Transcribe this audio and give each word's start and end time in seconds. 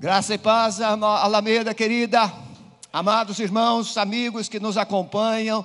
Graça 0.00 0.32
e 0.32 0.38
paz, 0.38 0.80
Alameda 0.80 1.74
querida, 1.74 2.32
amados 2.90 3.38
irmãos, 3.38 3.98
amigos 3.98 4.48
que 4.48 4.58
nos 4.58 4.78
acompanham 4.78 5.62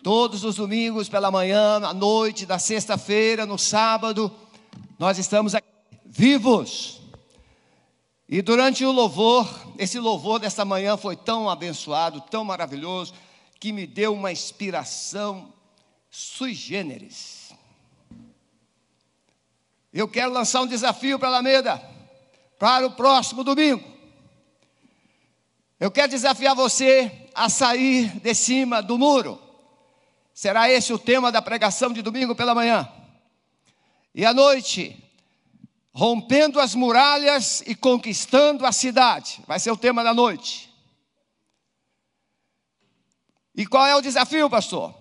todos 0.00 0.44
os 0.44 0.54
domingos 0.54 1.08
pela 1.08 1.28
manhã, 1.28 1.84
à 1.84 1.92
noite, 1.92 2.46
da 2.46 2.56
sexta-feira, 2.56 3.44
no 3.44 3.58
sábado, 3.58 4.32
nós 4.96 5.18
estamos 5.18 5.56
aqui 5.56 5.66
vivos. 6.06 7.00
E 8.28 8.40
durante 8.42 8.84
o 8.84 8.92
louvor, 8.92 9.52
esse 9.76 9.98
louvor 9.98 10.38
desta 10.38 10.64
manhã 10.64 10.96
foi 10.96 11.16
tão 11.16 11.50
abençoado, 11.50 12.20
tão 12.20 12.44
maravilhoso, 12.44 13.12
que 13.58 13.72
me 13.72 13.88
deu 13.88 14.14
uma 14.14 14.30
inspiração 14.30 15.52
sui 16.08 16.54
generis. 16.54 17.52
Eu 19.92 20.06
quero 20.06 20.32
lançar 20.32 20.60
um 20.60 20.66
desafio 20.68 21.18
para 21.18 21.26
Alameda 21.26 21.93
para 22.58 22.86
o 22.86 22.92
próximo 22.92 23.42
domingo. 23.44 23.84
Eu 25.78 25.90
quero 25.90 26.08
desafiar 26.08 26.54
você 26.54 27.28
a 27.34 27.48
sair 27.48 28.20
de 28.20 28.34
cima 28.34 28.82
do 28.82 28.96
muro. 28.96 29.40
Será 30.32 30.70
esse 30.70 30.92
o 30.92 30.98
tema 30.98 31.30
da 31.30 31.42
pregação 31.42 31.92
de 31.92 32.02
domingo 32.02 32.34
pela 32.34 32.54
manhã. 32.54 32.88
E 34.14 34.24
à 34.24 34.32
noite, 34.32 34.96
rompendo 35.92 36.58
as 36.60 36.74
muralhas 36.74 37.62
e 37.66 37.74
conquistando 37.74 38.66
a 38.66 38.72
cidade. 38.72 39.40
Vai 39.46 39.60
ser 39.60 39.70
o 39.70 39.76
tema 39.76 40.02
da 40.02 40.12
noite. 40.12 40.72
E 43.54 43.64
qual 43.64 43.86
é 43.86 43.94
o 43.94 44.00
desafio, 44.00 44.50
pastor? 44.50 44.94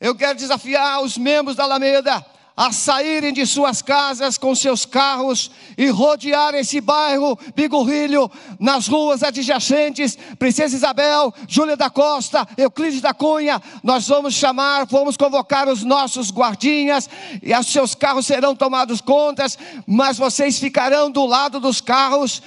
Eu 0.00 0.16
quero 0.16 0.38
desafiar 0.38 1.02
os 1.02 1.16
membros 1.16 1.56
da 1.56 1.64
Alameda 1.64 2.24
a 2.60 2.72
saírem 2.72 3.32
de 3.32 3.46
suas 3.46 3.80
casas 3.80 4.36
com 4.36 4.54
seus 4.54 4.84
carros 4.84 5.50
e 5.78 5.88
rodear 5.88 6.54
esse 6.54 6.78
bairro 6.78 7.38
Bigorrilho, 7.56 8.30
nas 8.58 8.86
ruas 8.86 9.22
adjacentes, 9.22 10.18
Princesa 10.38 10.76
Isabel, 10.76 11.32
Júlia 11.48 11.74
da 11.74 11.88
Costa, 11.88 12.46
Euclides 12.58 13.00
da 13.00 13.14
Cunha, 13.14 13.62
nós 13.82 14.06
vamos 14.06 14.34
chamar, 14.34 14.84
vamos 14.84 15.16
convocar 15.16 15.70
os 15.70 15.82
nossos 15.82 16.30
guardinhas, 16.30 17.08
e 17.42 17.56
os 17.56 17.66
seus 17.66 17.94
carros 17.94 18.26
serão 18.26 18.54
tomados 18.54 19.00
contas, 19.00 19.56
mas 19.86 20.18
vocês 20.18 20.58
ficarão 20.58 21.10
do 21.10 21.24
lado 21.24 21.60
dos 21.60 21.80
carros, 21.80 22.42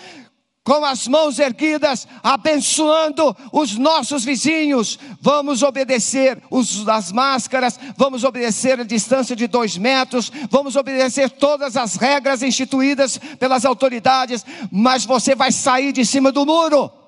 com 0.64 0.86
as 0.86 1.08
mãos 1.08 1.40
erguidas, 1.40 2.08
abençoando 2.24 3.36
os 3.52 3.78
nossos 3.78 4.24
vizinhos. 4.24 4.98
Vamos 5.20 5.62
obedecer 5.62 6.42
os, 6.50 6.88
as 6.88 7.12
máscaras, 7.12 7.80
vamos 7.98 8.24
obedecer 8.24 8.80
a 8.80 8.84
distância 8.84 9.36
de 9.36 9.46
dois 9.46 9.78
metros, 9.78 10.32
vamos 10.50 10.76
obedecer 10.76 11.30
todas 11.30 11.76
as 11.76 11.96
regras 11.96 12.42
instituídas 12.42 13.18
pelas 13.38 13.66
autoridades, 13.66 14.46
mas 14.72 15.06
você 15.06 15.36
vai 15.36 15.52
sair 15.52 15.92
de 15.92 16.06
cima 16.06 16.32
do 16.32 16.46
muro 16.46 17.03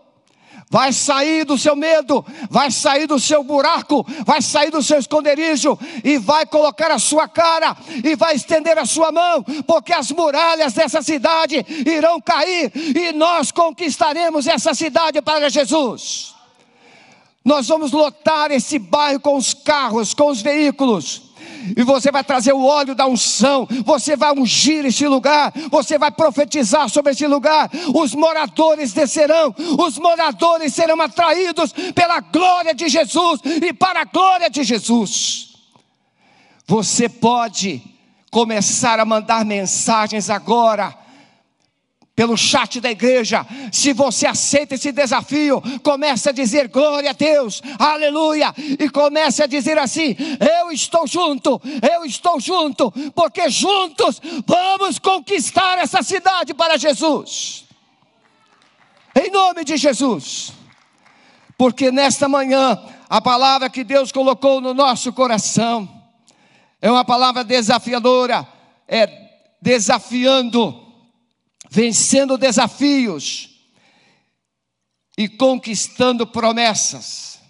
vai 0.76 0.92
sair 0.92 1.46
do 1.46 1.58
seu 1.58 1.74
medo, 1.74 2.26
vai 2.50 2.70
sair 2.70 3.08
do 3.08 3.18
seu 3.18 3.42
buraco, 3.42 4.06
vai 4.26 4.42
sair 4.42 4.70
do 4.70 4.84
seu 4.84 5.00
esconderijo 5.00 5.80
e 6.04 6.18
vai 6.18 6.46
colocar 6.46 6.92
a 6.92 7.00
sua 7.00 7.30
cara 7.30 7.78
e 8.04 8.14
vai 8.14 8.36
estender 8.36 8.78
a 8.78 8.86
sua 8.86 9.10
mão, 9.10 9.42
porque 9.66 9.94
as 9.94 10.12
muralhas 10.12 10.74
dessa 10.74 11.02
cidade 11.02 11.66
irão 11.86 12.20
cair 12.20 12.74
e 12.76 13.14
nós 13.14 13.54
conquistaremos 13.54 14.48
essa 14.48 14.74
cidade 14.74 15.22
para 15.22 15.50
Jesus. 15.50 16.36
Nós 17.42 17.70
vamos 17.70 17.94
lotar 17.94 18.52
esse 18.52 18.78
bairro 18.78 19.22
com 19.22 19.38
os 19.38 19.54
carros, 19.54 20.14
com 20.14 20.28
os 20.28 20.42
veículos 20.42 21.25
e 21.76 21.84
você 21.84 22.12
vai 22.12 22.24
trazer 22.24 22.54
o 22.54 22.66
óleo 22.66 22.96
da 22.96 23.08
unção, 23.08 23.68
você 23.84 24.16
vai 24.16 24.32
ungir 24.34 24.86
este 24.86 25.08
lugar, 25.08 25.54
você 25.70 25.98
vai 25.98 26.12
profetizar 26.12 26.90
sobre 26.90 27.12
este 27.12 27.28
lugar. 27.28 27.70
Os 27.94 28.14
moradores 28.14 28.94
descerão, 28.94 29.54
os 29.80 29.98
moradores 29.98 30.74
serão 30.74 31.02
atraídos 31.02 31.74
pela 31.94 32.20
glória 32.20 32.74
de 32.74 32.88
Jesus 32.90 33.40
e 33.46 33.74
para 33.74 34.02
a 34.02 34.06
glória 34.06 34.50
de 34.50 34.64
Jesus. 34.64 35.56
Você 36.68 37.08
pode 37.08 37.82
começar 38.32 39.00
a 39.00 39.06
mandar 39.06 39.46
mensagens 39.46 40.30
agora 40.30 41.05
pelo 42.16 42.38
chat 42.38 42.80
da 42.80 42.90
igreja. 42.90 43.46
Se 43.72 43.92
você 43.92 44.26
aceita 44.26 44.76
esse 44.76 44.92
desafio, 44.92 45.62
comece 45.84 46.30
a 46.30 46.32
dizer 46.32 46.70
glória 46.70 47.10
a 47.10 47.14
Deus, 47.14 47.62
aleluia, 47.78 48.54
e 48.58 48.90
comece 48.90 49.44
a 49.44 49.48
dizer 49.48 49.78
assim: 49.78 50.16
Eu 50.60 50.72
estou 50.72 51.06
junto, 51.06 51.62
eu 51.92 52.06
estou 52.06 52.40
junto, 52.40 52.92
porque 53.14 53.50
juntos 53.50 54.22
vamos 54.48 54.98
conquistar 54.98 55.80
essa 55.80 56.02
cidade 56.02 56.54
para 56.54 56.78
Jesus. 56.78 57.66
Em 59.14 59.30
nome 59.30 59.64
de 59.64 59.78
Jesus. 59.78 60.54
Porque 61.58 61.90
nesta 61.90 62.28
manhã, 62.28 62.78
a 63.10 63.22
palavra 63.22 63.70
que 63.70 63.84
Deus 63.84 64.12
colocou 64.12 64.60
no 64.60 64.74
nosso 64.74 65.14
coração 65.14 65.90
é 66.82 66.92
uma 66.92 67.06
palavra 67.06 67.42
desafiadora, 67.44 68.46
é 68.88 69.10
desafiando 69.62 70.85
vencendo 71.76 72.38
desafios 72.38 73.50
e 75.18 75.28
conquistando 75.28 76.26
promessas. 76.26 77.42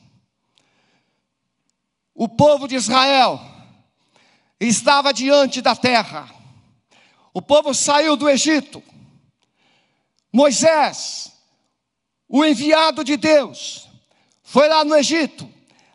O 2.11 2.27
povo 2.27 2.67
de 2.67 2.73
Israel 2.73 3.39
estava 4.59 5.13
diante 5.13 5.61
da 5.61 5.75
terra, 5.75 6.27
o 7.35 7.39
povo 7.39 7.71
saiu 7.71 8.17
do 8.17 8.27
Egito. 8.27 8.81
Moisés, 10.33 11.31
o 12.27 12.43
enviado 12.43 13.03
de 13.03 13.17
Deus, 13.17 13.87
foi 14.41 14.67
lá 14.67 14.83
no 14.83 14.95
Egito, 14.95 15.47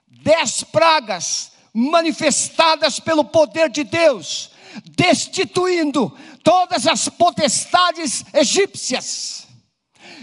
dez 0.06 0.62
pragas 0.62 1.50
manifestadas 1.74 3.00
pelo 3.00 3.24
poder 3.24 3.70
de 3.70 3.82
Deus, 3.82 4.52
destituindo 4.84 6.16
todas 6.42 6.86
as 6.86 7.08
potestades 7.08 8.24
egípcias 8.32 9.46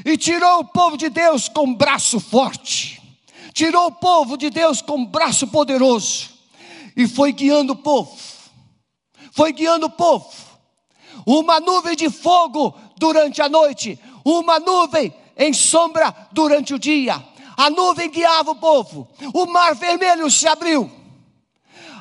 e 0.06 0.18
tirou 0.18 0.60
o 0.60 0.66
povo 0.66 0.98
de 0.98 1.10
Deus 1.10 1.50
com 1.50 1.74
braço 1.74 2.20
forte, 2.20 3.02
tirou 3.54 3.88
o 3.88 3.92
povo 3.92 4.38
de 4.38 4.50
Deus 4.50 4.82
com 4.82 5.06
braço 5.06 5.48
poderoso 5.48 6.30
e 6.96 7.08
foi 7.08 7.32
guiando 7.32 7.74
o 7.74 7.78
povo, 7.78 8.18
foi 9.32 9.52
guiando 9.52 9.88
o 9.88 9.92
povo. 9.92 10.32
Uma 11.26 11.60
nuvem 11.60 11.96
de 11.96 12.10
fogo 12.10 12.74
durante 12.98 13.42
a 13.42 13.50
noite, 13.50 14.00
uma 14.24 14.60
nuvem 14.60 15.14
em 15.36 15.52
sombra 15.52 16.16
durante 16.32 16.74
o 16.74 16.80
dia. 16.80 17.24
A 17.58 17.70
nuvem 17.70 18.10
guiava 18.10 18.52
o 18.52 18.56
povo, 18.56 19.10
o 19.34 19.46
mar 19.46 19.76
vermelho 19.76 20.30
se 20.30 20.48
abriu, 20.48 20.90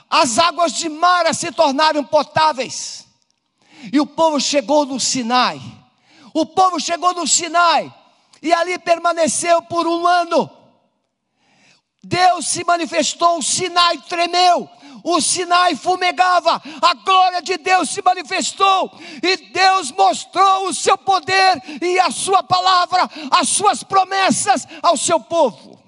as 0.09 0.38
águas 0.38 0.75
de 0.75 0.88
Mara 0.88 1.33
se 1.33 1.50
tornaram 1.50 2.04
potáveis 2.04 3.06
e 3.92 4.00
o 4.00 4.06
povo 4.06 4.41
chegou 4.41 4.84
no 4.84 4.98
Sinai. 4.98 5.60
O 6.34 6.44
povo 6.44 6.78
chegou 6.78 7.14
no 7.14 7.26
Sinai 7.26 7.92
e 8.42 8.52
ali 8.52 8.78
permaneceu 8.78 9.62
por 9.62 9.86
um 9.86 10.06
ano. 10.06 10.50
Deus 12.02 12.47
se 12.47 12.62
manifestou, 12.64 13.38
o 13.38 13.42
Sinai 13.42 13.98
tremeu, 14.02 14.69
o 15.02 15.20
Sinai 15.20 15.74
fumegava, 15.74 16.62
a 16.80 16.94
glória 16.94 17.42
de 17.42 17.56
Deus 17.56 17.91
se 17.91 18.00
manifestou, 18.02 18.92
e 19.22 19.36
Deus 19.52 19.91
mostrou 19.91 20.68
o 20.68 20.74
seu 20.74 20.97
poder 20.97 21.60
e 21.82 21.98
a 21.98 22.10
sua 22.10 22.42
palavra, 22.42 23.08
as 23.30 23.48
suas 23.48 23.82
promessas 23.82 24.66
ao 24.82 24.97
seu 24.97 25.18
povo. 25.18 25.82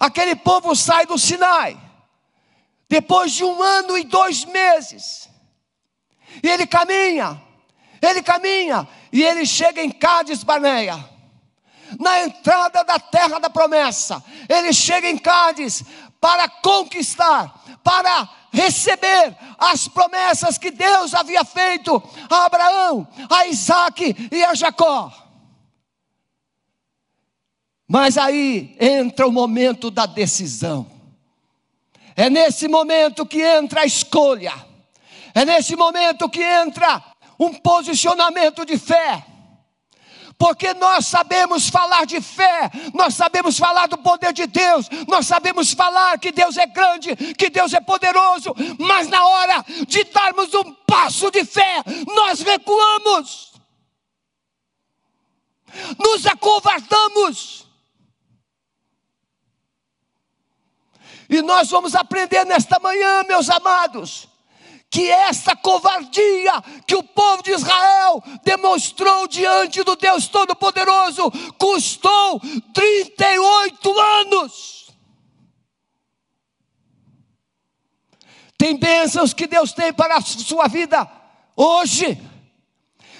Aquele 0.00 0.36
povo 0.36 0.74
sai 0.74 1.04
do 1.04 1.18
Sinai, 1.18 1.78
depois 2.88 3.32
de 3.32 3.44
um 3.44 3.62
ano 3.62 3.98
e 3.98 4.04
dois 4.04 4.44
meses, 4.44 5.28
e 6.42 6.48
ele 6.48 6.66
caminha, 6.66 7.40
ele 8.00 8.22
caminha, 8.22 8.86
e 9.12 9.22
ele 9.22 9.46
chega 9.46 9.82
em 9.82 9.90
Cádiz 9.90 10.42
Barneia, 10.42 11.02
na 11.98 12.22
entrada 12.22 12.84
da 12.84 12.98
terra 12.98 13.38
da 13.38 13.48
promessa. 13.48 14.22
Ele 14.48 14.72
chega 14.72 15.08
em 15.08 15.16
Cádiz 15.16 15.84
para 16.20 16.48
conquistar, 16.48 17.62
para 17.82 18.28
receber 18.52 19.36
as 19.58 19.86
promessas 19.86 20.58
que 20.58 20.70
Deus 20.70 21.14
havia 21.14 21.44
feito 21.44 22.02
a 22.28 22.46
Abraão, 22.46 23.06
a 23.30 23.46
Isaac 23.46 24.28
e 24.32 24.44
a 24.44 24.54
Jacó. 24.54 25.12
Mas 27.86 28.18
aí 28.18 28.76
entra 28.80 29.28
o 29.28 29.32
momento 29.32 29.90
da 29.90 30.06
decisão. 30.06 30.90
É 32.16 32.28
nesse 32.28 32.66
momento 32.66 33.26
que 33.26 33.40
entra 33.40 33.82
a 33.82 33.86
escolha. 33.86 34.65
É 35.36 35.44
nesse 35.44 35.76
momento 35.76 36.30
que 36.30 36.42
entra 36.42 37.04
um 37.38 37.52
posicionamento 37.52 38.64
de 38.64 38.78
fé. 38.78 39.22
Porque 40.38 40.72
nós 40.72 41.04
sabemos 41.04 41.68
falar 41.68 42.06
de 42.06 42.22
fé, 42.22 42.70
nós 42.94 43.14
sabemos 43.14 43.58
falar 43.58 43.86
do 43.86 43.98
poder 43.98 44.32
de 44.32 44.46
Deus, 44.46 44.88
nós 45.06 45.26
sabemos 45.26 45.74
falar 45.74 46.18
que 46.18 46.32
Deus 46.32 46.56
é 46.56 46.64
grande, 46.64 47.14
que 47.34 47.50
Deus 47.50 47.74
é 47.74 47.80
poderoso, 47.80 48.54
mas 48.78 49.08
na 49.08 49.26
hora 49.26 49.62
de 49.86 50.04
darmos 50.04 50.54
um 50.54 50.72
passo 50.86 51.30
de 51.30 51.44
fé, 51.44 51.82
nós 52.14 52.40
recuamos. 52.40 53.52
nos 55.98 56.26
acovardamos. 56.26 57.66
E 61.28 61.42
nós 61.42 61.68
vamos 61.68 61.94
aprender 61.94 62.46
nesta 62.46 62.78
manhã, 62.78 63.22
meus 63.24 63.50
amados, 63.50 64.28
que 64.90 65.10
esta 65.10 65.54
covardia 65.56 66.52
que 66.86 66.94
o 66.94 67.02
povo 67.02 67.42
de 67.42 67.52
Israel 67.52 68.22
demonstrou 68.44 69.26
diante 69.26 69.82
do 69.82 69.96
Deus 69.96 70.28
Todo-Poderoso 70.28 71.30
custou 71.58 72.40
38 72.72 74.00
anos. 74.00 74.86
Tem 78.58 78.76
bênçãos 78.76 79.34
que 79.34 79.46
Deus 79.46 79.72
tem 79.72 79.92
para 79.92 80.16
a 80.16 80.20
sua 80.20 80.66
vida 80.66 81.06
hoje. 81.54 82.18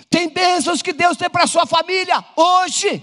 Tem 0.08 0.28
bênçãos 0.28 0.80
que 0.80 0.92
Deus 0.92 1.16
tem 1.16 1.28
para 1.28 1.44
a 1.44 1.48
sua 1.48 1.66
família 1.66 2.24
hoje. 2.34 3.02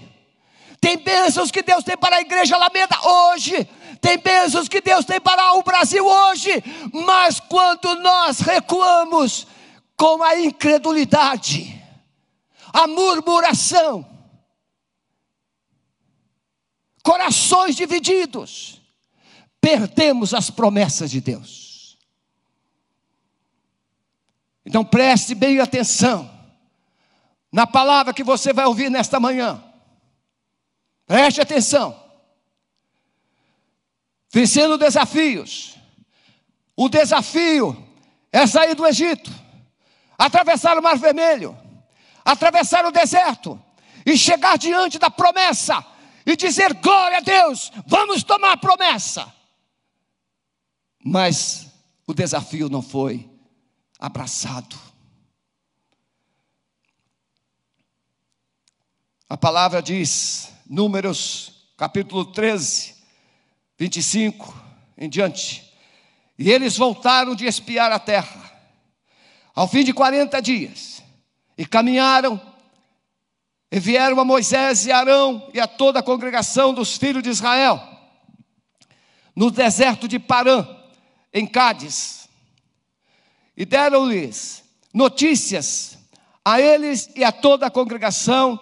Tem 0.80 0.98
bênçãos 0.98 1.50
que 1.50 1.62
Deus 1.62 1.84
tem 1.84 1.96
para 1.96 2.16
a 2.16 2.20
igreja 2.20 2.56
Alameda 2.56 2.96
hoje. 3.02 3.68
Tem 4.04 4.18
bênçãos 4.18 4.68
que 4.68 4.82
Deus 4.82 5.06
tem 5.06 5.18
para 5.18 5.54
o 5.54 5.62
Brasil 5.62 6.06
hoje. 6.06 6.50
Mas 6.92 7.40
quando 7.40 7.94
nós 8.00 8.38
recuamos 8.38 9.46
com 9.96 10.22
a 10.22 10.38
incredulidade, 10.38 11.82
a 12.70 12.86
murmuração, 12.86 14.06
corações 17.02 17.76
divididos, 17.76 18.78
perdemos 19.58 20.34
as 20.34 20.50
promessas 20.50 21.10
de 21.10 21.22
Deus. 21.22 21.96
Então 24.66 24.84
preste 24.84 25.34
bem 25.34 25.60
atenção 25.60 26.30
na 27.50 27.66
palavra 27.66 28.12
que 28.12 28.22
você 28.22 28.52
vai 28.52 28.66
ouvir 28.66 28.90
nesta 28.90 29.18
manhã. 29.18 29.64
Preste 31.06 31.40
atenção. 31.40 32.03
Vencendo 34.34 34.76
desafios. 34.76 35.76
O 36.74 36.88
desafio 36.88 37.88
é 38.32 38.44
sair 38.48 38.74
do 38.74 38.84
Egito, 38.84 39.30
atravessar 40.18 40.76
o 40.76 40.82
Mar 40.82 40.98
Vermelho, 40.98 41.56
atravessar 42.24 42.84
o 42.84 42.90
deserto 42.90 43.62
e 44.04 44.18
chegar 44.18 44.58
diante 44.58 44.98
da 44.98 45.08
promessa 45.08 45.86
e 46.26 46.34
dizer: 46.34 46.74
glória 46.74 47.18
a 47.18 47.20
Deus, 47.20 47.70
vamos 47.86 48.24
tomar 48.24 48.54
a 48.54 48.56
promessa. 48.56 49.32
Mas 51.04 51.68
o 52.04 52.12
desafio 52.12 52.68
não 52.68 52.82
foi 52.82 53.30
abraçado. 54.00 54.76
A 59.28 59.36
palavra 59.36 59.80
diz, 59.80 60.52
Números 60.66 61.68
capítulo 61.76 62.24
13, 62.24 62.93
25 63.78 64.54
em 64.96 65.08
diante. 65.08 65.72
E 66.38 66.50
eles 66.50 66.76
voltaram 66.76 67.34
de 67.34 67.46
espiar 67.46 67.92
a 67.92 67.98
terra, 67.98 68.52
ao 69.54 69.68
fim 69.68 69.84
de 69.84 69.92
40 69.92 70.40
dias, 70.40 71.02
e 71.56 71.64
caminharam, 71.64 72.40
e 73.70 73.78
vieram 73.78 74.18
a 74.18 74.24
Moisés 74.24 74.86
e 74.86 74.92
Arão 74.92 75.50
e 75.52 75.60
a 75.60 75.66
toda 75.66 76.00
a 76.00 76.02
congregação 76.02 76.72
dos 76.72 76.96
filhos 76.96 77.22
de 77.22 77.30
Israel, 77.30 77.80
no 79.34 79.50
deserto 79.50 80.06
de 80.08 80.18
Parã, 80.18 80.66
em 81.32 81.46
Cádiz, 81.46 82.28
e 83.56 83.64
deram-lhes 83.64 84.64
notícias 84.92 85.98
a 86.44 86.60
eles 86.60 87.08
e 87.16 87.24
a 87.24 87.32
toda 87.32 87.66
a 87.66 87.70
congregação 87.70 88.60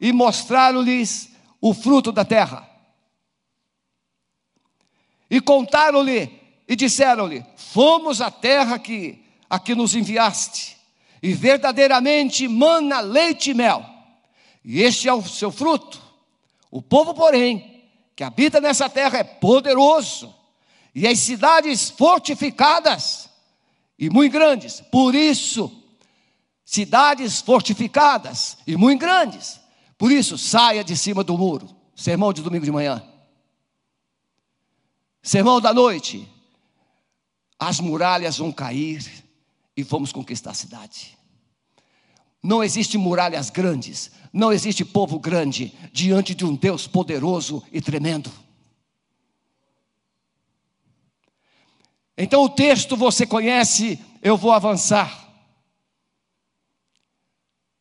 e 0.00 0.12
mostraram-lhes 0.12 1.30
o 1.60 1.74
fruto 1.74 2.12
da 2.12 2.24
terra. 2.24 2.73
E 5.34 5.40
contaram-lhe 5.40 6.30
e 6.68 6.76
disseram-lhe: 6.76 7.44
Fomos 7.56 8.20
à 8.20 8.30
terra 8.30 8.78
que 8.78 9.24
a 9.50 9.58
que 9.58 9.74
nos 9.74 9.94
enviaste, 9.94 10.76
e 11.22 11.32
verdadeiramente 11.32 12.46
mana 12.46 13.00
leite 13.00 13.50
e 13.50 13.54
mel, 13.54 13.84
e 14.64 14.82
este 14.82 15.08
é 15.08 15.12
o 15.12 15.22
seu 15.22 15.50
fruto. 15.50 16.00
O 16.70 16.80
povo, 16.80 17.14
porém, 17.14 17.82
que 18.14 18.22
habita 18.22 18.60
nessa 18.60 18.88
terra 18.88 19.18
é 19.18 19.24
poderoso, 19.24 20.32
e 20.94 21.06
as 21.06 21.18
cidades 21.18 21.90
fortificadas 21.90 23.28
e 23.98 24.08
muito 24.08 24.32
grandes. 24.32 24.80
Por 24.92 25.16
isso, 25.16 25.70
cidades 26.64 27.40
fortificadas 27.40 28.58
e 28.66 28.76
muito 28.76 29.00
grandes 29.00 29.64
por 29.96 30.10
isso, 30.10 30.36
saia 30.36 30.82
de 30.82 30.96
cima 30.96 31.22
do 31.22 31.38
muro. 31.38 31.68
Sermão 31.94 32.32
de 32.32 32.42
domingo 32.42 32.64
de 32.64 32.70
manhã. 32.70 33.02
Sermão 35.24 35.58
da 35.58 35.72
noite. 35.72 36.28
As 37.58 37.80
muralhas 37.80 38.36
vão 38.36 38.52
cair 38.52 39.24
e 39.74 39.82
vamos 39.82 40.12
conquistar 40.12 40.50
a 40.50 40.54
cidade. 40.54 41.16
Não 42.42 42.62
existe 42.62 42.98
muralhas 42.98 43.48
grandes, 43.48 44.10
não 44.30 44.52
existe 44.52 44.84
povo 44.84 45.18
grande 45.18 45.72
diante 45.90 46.34
de 46.34 46.44
um 46.44 46.54
Deus 46.54 46.86
poderoso 46.86 47.64
e 47.72 47.80
tremendo. 47.80 48.30
Então 52.18 52.42
o 52.42 52.50
texto 52.50 52.94
você 52.94 53.26
conhece, 53.26 53.98
eu 54.20 54.36
vou 54.36 54.52
avançar. 54.52 55.26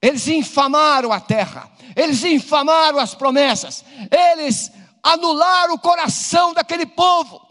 Eles 0.02 0.30
infamaram 0.30 1.12
a 1.12 1.20
terra, 1.20 1.70
eles 1.94 2.24
infamaram 2.24 3.00
as 3.00 3.14
promessas, 3.14 3.84
eles 4.10 4.72
anularam 5.04 5.74
o 5.74 5.80
coração 5.80 6.54
daquele 6.54 6.86
povo. 6.86 7.46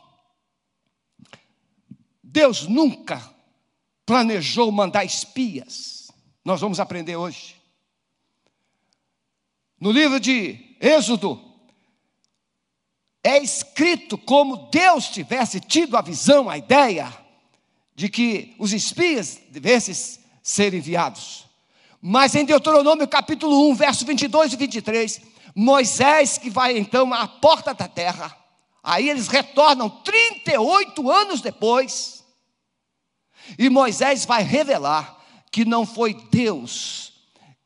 Deus 2.22 2.66
nunca 2.66 3.22
planejou 4.06 4.72
mandar 4.72 5.04
espias. 5.04 6.10
Nós 6.42 6.60
vamos 6.60 6.80
aprender 6.80 7.14
hoje. 7.14 7.60
No 9.78 9.90
livro 9.90 10.18
de 10.18 10.76
Êxodo, 10.80 11.40
é 13.22 13.38
escrito 13.38 14.16
como 14.16 14.68
Deus 14.70 15.08
tivesse 15.08 15.60
tido 15.60 15.96
a 15.96 16.02
visão, 16.02 16.48
a 16.48 16.56
ideia 16.56 17.12
de 17.94 18.08
que 18.08 18.56
os 18.58 18.72
espias 18.72 19.40
devessem 19.50 19.94
ser 20.42 20.74
enviados. 20.74 21.46
Mas 22.04 22.34
em 22.34 22.44
Deuteronômio 22.44 23.06
capítulo 23.06 23.70
1, 23.70 23.76
verso 23.76 24.04
22 24.04 24.52
e 24.52 24.56
23, 24.56 25.20
Moisés 25.54 26.36
que 26.36 26.50
vai 26.50 26.76
então 26.76 27.14
à 27.14 27.28
porta 27.28 27.72
da 27.72 27.86
terra, 27.86 28.36
aí 28.82 29.08
eles 29.08 29.28
retornam 29.28 29.88
38 29.88 31.08
anos 31.08 31.40
depois, 31.40 32.24
e 33.56 33.70
Moisés 33.70 34.24
vai 34.24 34.42
revelar 34.42 35.16
que 35.52 35.64
não 35.64 35.86
foi 35.86 36.14
Deus 36.28 37.12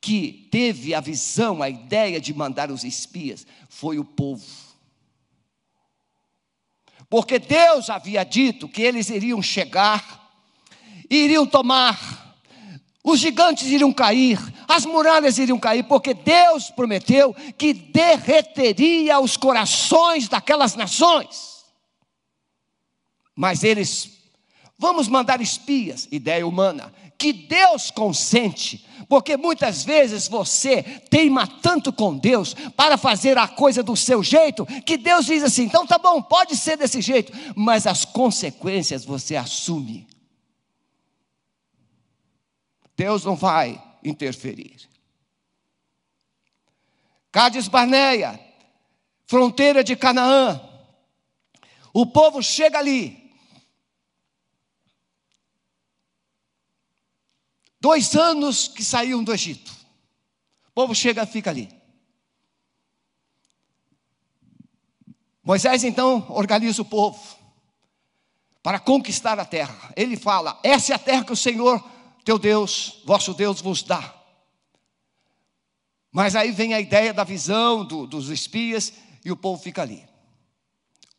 que 0.02 0.48
teve 0.52 0.94
a 0.94 1.00
visão, 1.00 1.62
a 1.62 1.70
ideia 1.70 2.20
de 2.20 2.34
mandar 2.34 2.70
os 2.70 2.84
espias, 2.84 3.46
foi 3.70 3.98
o 3.98 4.04
povo. 4.04 4.44
Porque 7.08 7.38
Deus 7.38 7.88
havia 7.88 8.22
dito 8.22 8.68
que 8.68 8.82
eles 8.82 9.08
iriam 9.08 9.40
chegar, 9.40 10.30
iriam 11.08 11.46
tomar 11.46 12.25
os 13.06 13.20
gigantes 13.20 13.68
iriam 13.68 13.92
cair, 13.92 14.36
as 14.66 14.84
muralhas 14.84 15.38
iriam 15.38 15.60
cair, 15.60 15.84
porque 15.84 16.12
Deus 16.12 16.70
prometeu 16.72 17.32
que 17.56 17.72
derreteria 17.72 19.20
os 19.20 19.36
corações 19.36 20.28
daquelas 20.28 20.74
nações. 20.74 21.64
Mas 23.36 23.62
eles, 23.62 24.10
vamos 24.76 25.06
mandar 25.06 25.40
espias, 25.40 26.08
ideia 26.10 26.44
humana, 26.44 26.92
que 27.16 27.32
Deus 27.32 27.92
consente, 27.92 28.84
porque 29.08 29.36
muitas 29.36 29.84
vezes 29.84 30.26
você 30.26 30.82
teima 30.82 31.46
tanto 31.46 31.92
com 31.92 32.16
Deus 32.16 32.54
para 32.76 32.98
fazer 32.98 33.38
a 33.38 33.46
coisa 33.46 33.84
do 33.84 33.94
seu 33.94 34.20
jeito, 34.20 34.66
que 34.84 34.96
Deus 34.96 35.26
diz 35.26 35.44
assim: 35.44 35.62
então 35.62 35.86
tá 35.86 35.96
bom, 35.96 36.20
pode 36.20 36.56
ser 36.56 36.76
desse 36.76 37.00
jeito, 37.00 37.32
mas 37.54 37.86
as 37.86 38.04
consequências 38.04 39.04
você 39.04 39.36
assume. 39.36 40.08
Deus 42.96 43.24
não 43.24 43.36
vai 43.36 43.82
interferir. 44.02 44.88
Cádiz 47.30 47.68
Barneia, 47.68 48.40
fronteira 49.26 49.84
de 49.84 49.94
Canaã. 49.94 50.60
O 51.92 52.06
povo 52.06 52.42
chega 52.42 52.78
ali. 52.78 53.30
Dois 57.78 58.16
anos 58.16 58.68
que 58.68 58.82
saíram 58.82 59.22
do 59.22 59.32
Egito. 59.32 59.70
O 60.68 60.72
povo 60.72 60.94
chega 60.94 61.22
e 61.22 61.26
fica 61.26 61.50
ali. 61.50 61.68
Moisés 65.42 65.84
então 65.84 66.26
organiza 66.30 66.82
o 66.82 66.84
povo 66.84 67.36
para 68.62 68.80
conquistar 68.80 69.38
a 69.38 69.44
terra. 69.44 69.92
Ele 69.94 70.16
fala: 70.16 70.58
essa 70.62 70.92
é 70.92 70.96
a 70.96 70.98
terra 70.98 71.24
que 71.24 71.32
o 71.32 71.36
Senhor 71.36 71.95
teu 72.26 72.40
Deus, 72.40 73.00
vosso 73.04 73.32
Deus 73.32 73.60
vos 73.60 73.84
dá. 73.84 74.12
Mas 76.10 76.34
aí 76.34 76.50
vem 76.50 76.74
a 76.74 76.80
ideia 76.80 77.14
da 77.14 77.22
visão 77.22 77.84
do, 77.84 78.04
dos 78.04 78.30
espias 78.30 78.92
e 79.24 79.30
o 79.30 79.36
povo 79.36 79.62
fica 79.62 79.80
ali. 79.80 80.04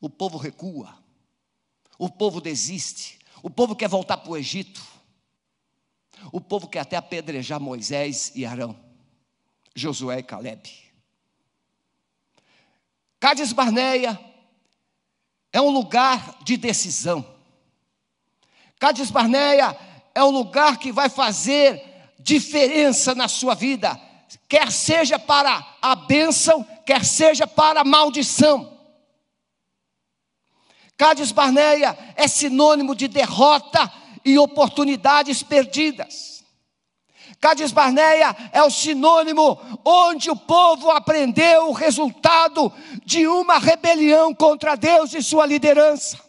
O 0.01 0.09
povo 0.09 0.37
recua. 0.37 1.01
O 1.97 2.09
povo 2.09 2.41
desiste. 2.41 3.19
O 3.41 3.49
povo 3.49 3.73
quer 3.73 3.87
voltar 3.87 4.17
para 4.17 4.31
o 4.31 4.35
Egito. 4.35 4.85
O 6.29 6.41
povo 6.41 6.67
quer 6.67 6.81
até 6.81 6.97
apedrejar 6.97 7.57
Moisés 7.57 8.33
e 8.35 8.45
Arão, 8.45 8.77
Josué 9.73 10.19
e 10.19 10.23
Caleb. 10.23 10.69
Cádiz 13.17 13.53
Barneia 13.53 14.19
é 15.53 15.61
um 15.61 15.69
lugar 15.69 16.43
de 16.43 16.57
decisão. 16.57 17.25
Cádiz 18.77 19.09
Barneia 19.09 19.86
é 20.17 20.23
um 20.23 20.31
lugar 20.31 20.79
que 20.79 20.91
vai 20.91 21.09
fazer 21.09 21.79
diferença 22.17 23.13
na 23.13 23.27
sua 23.27 23.53
vida, 23.53 24.01
quer 24.49 24.71
seja 24.71 25.19
para 25.19 25.63
a 25.79 25.95
bênção, 25.95 26.65
quer 26.83 27.05
seja 27.05 27.45
para 27.45 27.81
a 27.81 27.83
maldição. 27.83 28.75
Cádiz 30.97 31.31
Barneia 31.31 31.95
é 32.15 32.27
sinônimo 32.27 32.95
de 32.95 33.07
derrota 33.07 33.93
e 34.25 34.39
oportunidades 34.39 35.43
perdidas. 35.43 36.43
Cádiz 37.39 37.71
Barneia 37.71 38.35
é 38.51 38.63
o 38.63 38.71
sinônimo 38.71 39.61
onde 39.85 40.31
o 40.31 40.35
povo 40.35 40.89
aprendeu 40.89 41.69
o 41.69 41.73
resultado 41.73 42.73
de 43.05 43.27
uma 43.27 43.59
rebelião 43.59 44.33
contra 44.33 44.75
Deus 44.75 45.13
e 45.13 45.21
sua 45.21 45.45
liderança. 45.45 46.26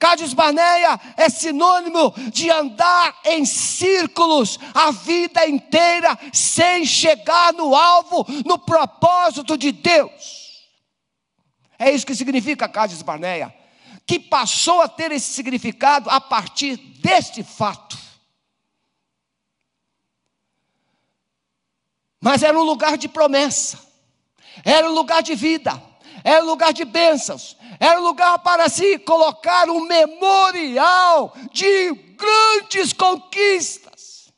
Cádiz 0.00 0.32
Barneia 0.32 0.98
é 1.14 1.28
sinônimo 1.28 2.14
de 2.32 2.50
andar 2.50 3.20
em 3.22 3.44
círculos 3.44 4.58
a 4.74 4.90
vida 4.90 5.46
inteira 5.46 6.18
sem 6.32 6.86
chegar 6.86 7.52
no 7.52 7.76
alvo, 7.76 8.24
no 8.46 8.58
propósito 8.58 9.58
de 9.58 9.70
Deus. 9.70 10.70
É 11.78 11.90
isso 11.90 12.06
que 12.06 12.14
significa 12.14 12.66
Cádiz 12.66 13.02
Barneia, 13.02 13.54
que 14.06 14.18
passou 14.18 14.80
a 14.80 14.88
ter 14.88 15.12
esse 15.12 15.34
significado 15.34 16.08
a 16.08 16.18
partir 16.18 16.76
deste 16.76 17.42
fato. 17.42 17.98
Mas 22.18 22.42
era 22.42 22.58
um 22.58 22.64
lugar 22.64 22.96
de 22.96 23.06
promessa, 23.06 23.78
era 24.64 24.88
um 24.88 24.94
lugar 24.94 25.22
de 25.22 25.34
vida 25.34 25.90
era 26.24 26.42
lugar 26.42 26.72
de 26.72 26.84
bênçãos, 26.84 27.56
era 27.80 27.98
lugar 27.98 28.38
para 28.40 28.68
se 28.68 28.98
colocar 28.98 29.70
um 29.70 29.80
memorial 29.80 31.32
de 31.50 31.94
grandes 32.14 32.92
conquistas. 32.92 34.30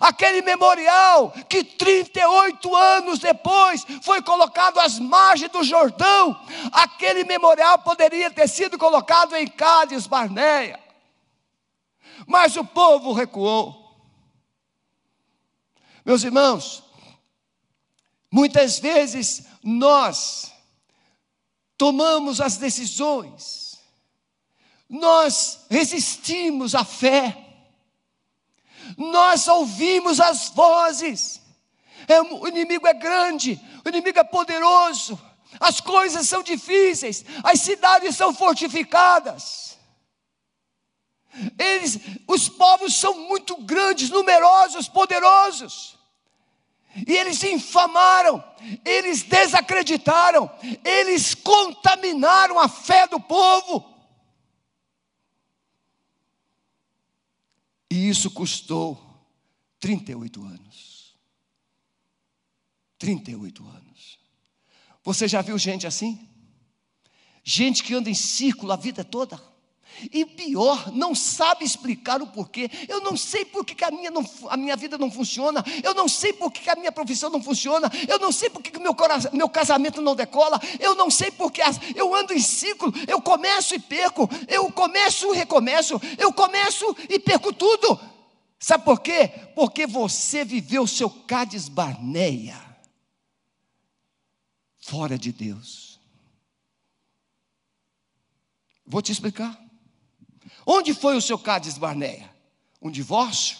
Aquele 0.00 0.42
memorial 0.42 1.32
que 1.48 1.62
38 1.62 2.74
anos 2.74 3.20
depois 3.20 3.86
foi 4.02 4.20
colocado 4.20 4.80
às 4.80 4.98
margens 4.98 5.50
do 5.52 5.62
Jordão, 5.62 6.38
aquele 6.72 7.22
memorial 7.22 7.78
poderia 7.78 8.30
ter 8.32 8.48
sido 8.48 8.76
colocado 8.76 9.36
em 9.36 9.46
Cádiz 9.46 10.08
Barneia. 10.08 10.78
Mas 12.26 12.56
o 12.56 12.64
povo 12.64 13.12
recuou. 13.12 13.78
Meus 16.04 16.24
irmãos, 16.24 16.82
muitas 18.30 18.80
vezes 18.80 19.46
nós 19.62 20.52
tomamos 21.80 22.42
as 22.42 22.58
decisões, 22.58 23.80
nós 24.86 25.60
resistimos 25.70 26.74
à 26.74 26.84
fé, 26.84 27.34
nós 28.98 29.48
ouvimos 29.48 30.20
as 30.20 30.50
vozes, 30.50 31.40
é, 32.06 32.20
o 32.20 32.46
inimigo 32.46 32.86
é 32.86 32.92
grande, 32.92 33.58
o 33.82 33.88
inimigo 33.88 34.18
é 34.18 34.24
poderoso, 34.24 35.18
as 35.58 35.80
coisas 35.80 36.28
são 36.28 36.42
difíceis, 36.42 37.24
as 37.42 37.60
cidades 37.60 38.14
são 38.14 38.34
fortificadas. 38.34 39.78
Eles, 41.58 41.98
os 42.28 42.46
povos 42.46 42.94
são 42.94 43.26
muito 43.26 43.56
grandes, 43.56 44.10
numerosos, 44.10 44.86
poderosos. 44.86 45.98
E 47.06 47.12
eles 47.12 47.42
infamaram, 47.44 48.42
eles 48.84 49.22
desacreditaram, 49.22 50.50
eles 50.84 51.34
contaminaram 51.34 52.58
a 52.58 52.68
fé 52.68 53.06
do 53.06 53.20
povo. 53.20 53.88
E 57.90 58.08
isso 58.08 58.30
custou 58.30 59.00
38 59.78 60.42
anos. 60.44 61.16
38 62.98 63.66
anos. 63.66 64.18
Você 65.02 65.26
já 65.26 65.40
viu 65.42 65.58
gente 65.58 65.86
assim? 65.86 66.28
Gente 67.42 67.82
que 67.82 67.94
anda 67.94 68.10
em 68.10 68.14
círculo 68.14 68.72
a 68.72 68.76
vida 68.76 69.02
toda? 69.02 69.49
E 70.12 70.24
pior, 70.24 70.92
não 70.92 71.14
sabe 71.14 71.64
explicar 71.64 72.22
o 72.22 72.26
porquê. 72.26 72.70
Eu 72.88 73.00
não 73.00 73.16
sei 73.16 73.44
por 73.44 73.64
que 73.64 73.82
a 73.84 73.90
minha, 73.90 74.10
não, 74.10 74.24
a 74.48 74.56
minha 74.56 74.76
vida 74.76 74.96
não 74.98 75.10
funciona. 75.10 75.64
Eu 75.82 75.94
não 75.94 76.08
sei 76.08 76.32
por 76.32 76.52
que 76.52 76.68
a 76.68 76.76
minha 76.76 76.92
profissão 76.92 77.30
não 77.30 77.42
funciona. 77.42 77.90
Eu 78.08 78.18
não 78.18 78.32
sei 78.32 78.50
por 78.50 78.62
que 78.62 78.78
meu, 78.78 78.96
meu 79.32 79.48
casamento 79.48 80.00
não 80.00 80.14
decola. 80.14 80.60
Eu 80.78 80.94
não 80.94 81.10
sei 81.10 81.30
por 81.30 81.50
que 81.50 81.60
eu 81.94 82.14
ando 82.14 82.32
em 82.32 82.40
ciclo. 82.40 82.92
Eu 83.06 83.20
começo 83.20 83.74
e 83.74 83.78
perco. 83.78 84.28
Eu 84.48 84.70
começo 84.72 85.34
e 85.34 85.38
recomeço. 85.38 86.00
Eu 86.18 86.32
começo 86.32 86.96
e 87.08 87.18
perco 87.18 87.52
tudo. 87.52 87.98
Sabe 88.58 88.84
por 88.84 89.00
quê? 89.00 89.28
Porque 89.54 89.86
você 89.86 90.44
viveu 90.44 90.86
seu 90.86 91.08
Cádiz 91.08 91.68
Barneia 91.68 92.70
fora 94.90 95.16
de 95.16 95.32
Deus. 95.32 96.00
Vou 98.84 99.00
te 99.00 99.12
explicar. 99.12 99.56
Onde 100.72 100.94
foi 100.94 101.16
o 101.16 101.20
seu 101.20 101.36
Cádiz 101.36 101.76
Barneia? 101.76 102.32
Um 102.80 102.92
divórcio? 102.92 103.58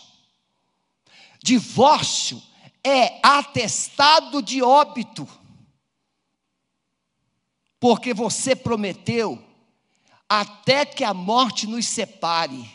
Divórcio 1.43 2.41
é 2.85 3.19
atestado 3.21 4.41
de 4.41 4.63
óbito. 4.63 5.29
Porque 7.81 8.15
você 8.15 8.55
prometeu 8.55 9.45
até 10.29 10.87
que 10.87 11.03
a 11.03 11.13
morte 11.13 11.67
nos 11.67 11.85
separe. 11.89 12.71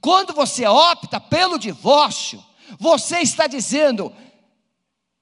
Quando 0.00 0.32
você 0.32 0.66
opta 0.66 1.20
pelo 1.20 1.58
divórcio, 1.58 2.42
você 2.80 3.18
está 3.18 3.46
dizendo: 3.46 4.16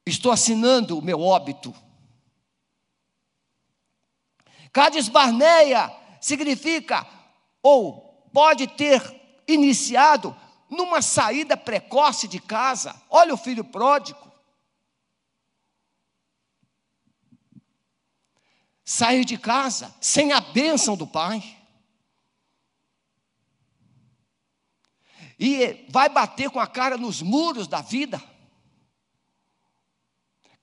estou 0.07 0.31
assinando 0.31 0.97
o 0.97 1.03
meu 1.03 1.21
óbito. 1.21 1.75
Cádiz 4.73 5.09
Barneia 5.09 5.93
significa 6.21 7.05
ou 7.61 8.10
pode 8.33 8.67
ter 8.67 9.01
iniciado 9.47 10.37
numa 10.69 11.03
saída 11.03 11.57
precoce 11.57 12.29
de 12.29 12.41
casa. 12.41 13.01
Olha 13.11 13.35
o 13.35 13.39
filho 13.39 13.65
pródigo. 13.65 14.31
Sair 18.85 19.25
de 19.25 19.37
casa 19.37 19.95
sem 20.01 20.33
a 20.33 20.41
bênção 20.41 20.97
do 20.97 21.07
pai. 21.07 21.57
E 25.39 25.87
vai 25.89 26.09
bater 26.09 26.51
com 26.51 26.61
a 26.61 26.67
cara 26.67 26.97
nos 26.97 27.23
muros 27.23 27.67
da 27.67 27.81
vida. 27.81 28.23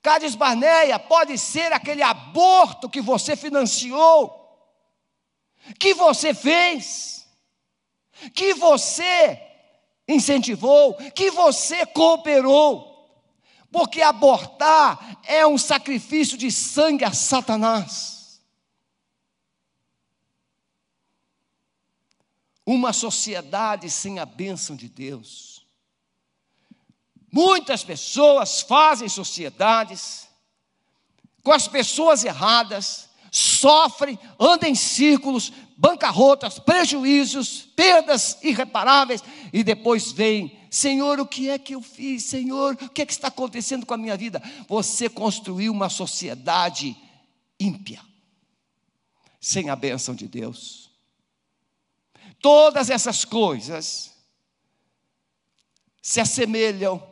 Cádiz 0.00 0.34
Barneia 0.34 0.98
pode 0.98 1.36
ser 1.36 1.72
aquele 1.72 2.02
aborto 2.02 2.88
que 2.88 3.00
você 3.00 3.36
financiou, 3.36 4.34
que 5.78 5.92
você 5.92 6.32
fez 6.32 7.17
que 8.34 8.54
você 8.54 9.40
incentivou, 10.06 10.94
que 11.12 11.30
você 11.30 11.84
cooperou. 11.86 12.86
Porque 13.70 14.00
abortar 14.00 15.20
é 15.24 15.46
um 15.46 15.58
sacrifício 15.58 16.38
de 16.38 16.50
sangue 16.50 17.04
a 17.04 17.12
Satanás. 17.12 18.40
Uma 22.64 22.92
sociedade 22.92 23.90
sem 23.90 24.18
a 24.18 24.26
bênção 24.26 24.74
de 24.74 24.88
Deus. 24.88 25.66
Muitas 27.30 27.84
pessoas 27.84 28.62
fazem 28.62 29.08
sociedades 29.08 30.28
com 31.42 31.52
as 31.52 31.68
pessoas 31.68 32.24
erradas, 32.24 33.07
sofrem, 33.30 34.18
andam 34.38 34.68
em 34.68 34.74
círculos, 34.74 35.52
bancarrotas, 35.76 36.58
prejuízos, 36.58 37.68
perdas 37.76 38.38
irreparáveis, 38.42 39.22
e 39.52 39.62
depois 39.62 40.10
vem, 40.10 40.58
Senhor, 40.70 41.20
o 41.20 41.26
que 41.26 41.48
é 41.48 41.58
que 41.58 41.74
eu 41.74 41.80
fiz? 41.80 42.24
Senhor, 42.24 42.74
o 42.74 42.88
que 42.88 43.02
é 43.02 43.06
que 43.06 43.12
está 43.12 43.28
acontecendo 43.28 43.86
com 43.86 43.94
a 43.94 43.98
minha 43.98 44.16
vida? 44.16 44.42
Você 44.68 45.08
construiu 45.08 45.72
uma 45.72 45.88
sociedade 45.88 46.96
ímpia, 47.58 48.00
sem 49.40 49.70
a 49.70 49.76
bênção 49.76 50.14
de 50.14 50.26
Deus. 50.26 50.90
Todas 52.40 52.90
essas 52.90 53.24
coisas 53.24 54.12
se 56.02 56.20
assemelham 56.20 57.02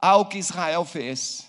ao 0.00 0.26
que 0.26 0.38
Israel 0.38 0.84
fez. 0.84 1.45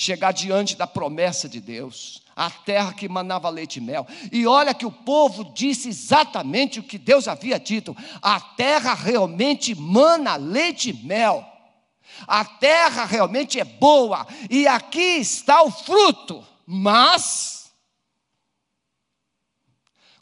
Chegar 0.00 0.32
diante 0.32 0.76
da 0.76 0.86
promessa 0.86 1.46
de 1.46 1.60
Deus, 1.60 2.22
a 2.34 2.48
terra 2.48 2.94
que 2.94 3.06
manava 3.06 3.50
leite 3.50 3.76
e 3.76 3.80
mel. 3.82 4.06
E 4.32 4.46
olha 4.46 4.72
que 4.72 4.86
o 4.86 4.90
povo 4.90 5.52
disse 5.52 5.90
exatamente 5.90 6.80
o 6.80 6.82
que 6.82 6.96
Deus 6.96 7.28
havia 7.28 7.60
dito: 7.60 7.94
a 8.22 8.40
terra 8.40 8.94
realmente 8.94 9.74
mana 9.74 10.36
leite 10.36 10.88
e 10.88 11.06
mel. 11.06 11.46
A 12.26 12.44
terra 12.44 13.04
realmente 13.04 13.60
é 13.60 13.64
boa, 13.64 14.26
e 14.48 14.66
aqui 14.66 15.18
está 15.18 15.62
o 15.62 15.70
fruto, 15.70 16.42
mas. 16.66 17.70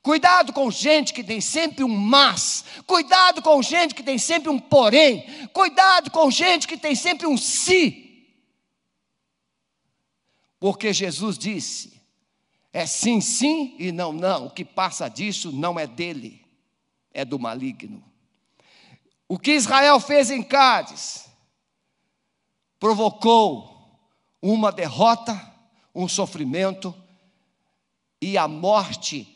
Cuidado 0.02 0.52
com 0.52 0.70
gente 0.70 1.12
que 1.12 1.22
tem 1.22 1.40
sempre 1.40 1.84
um 1.84 1.88
mas, 1.88 2.64
cuidado 2.86 3.42
com 3.42 3.62
gente 3.62 3.94
que 3.94 4.02
tem 4.02 4.18
sempre 4.18 4.48
um 4.48 4.58
porém, 4.58 5.48
cuidado 5.52 6.10
com 6.10 6.30
gente 6.30 6.66
que 6.66 6.76
tem 6.76 6.96
sempre 6.96 7.26
um 7.26 7.36
se. 7.36 8.07
Porque 10.58 10.92
Jesus 10.92 11.38
disse: 11.38 12.00
é 12.72 12.86
sim, 12.86 13.20
sim 13.20 13.74
e 13.78 13.90
não, 13.92 14.12
não. 14.12 14.46
O 14.46 14.50
que 14.50 14.64
passa 14.64 15.08
disso 15.08 15.52
não 15.52 15.78
é 15.78 15.86
dele, 15.86 16.44
é 17.12 17.24
do 17.24 17.38
maligno. 17.38 18.02
O 19.26 19.38
que 19.38 19.52
Israel 19.52 20.00
fez 20.00 20.30
em 20.30 20.42
Cádiz 20.42 21.28
provocou 22.78 23.98
uma 24.40 24.70
derrota, 24.70 25.54
um 25.94 26.08
sofrimento 26.08 26.94
e 28.20 28.38
a 28.38 28.48
morte 28.48 29.26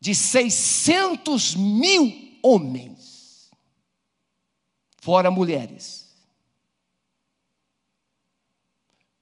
de 0.00 0.14
600 0.14 1.54
mil 1.54 2.38
homens, 2.42 3.50
fora 4.98 5.30
mulheres. 5.30 6.09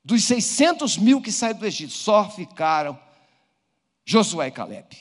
Dos 0.08 0.24
600 0.24 0.96
mil 0.96 1.20
que 1.20 1.30
saíram 1.30 1.58
do 1.58 1.66
Egito, 1.66 1.92
só 1.92 2.30
ficaram 2.30 2.98
Josué 4.06 4.46
e 4.46 4.50
Caleb. 4.50 4.96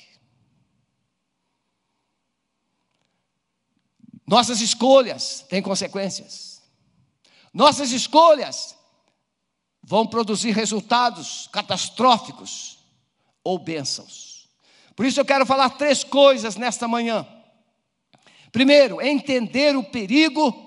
Nossas 4.27 4.59
escolhas 4.59 5.45
têm 5.47 5.61
consequências. 5.61 6.61
Nossas 7.53 7.93
escolhas 7.93 8.75
vão 9.81 10.05
produzir 10.05 10.51
resultados 10.51 11.47
catastróficos 11.53 12.79
ou 13.45 13.57
bênçãos. 13.57 14.49
Por 14.93 15.05
isso 15.05 15.21
eu 15.21 15.25
quero 15.25 15.45
falar 15.45 15.69
três 15.69 16.03
coisas 16.03 16.57
nesta 16.57 16.85
manhã. 16.85 17.25
Primeiro, 18.51 19.01
entender 19.01 19.73
o 19.77 19.85
perigo 19.85 20.66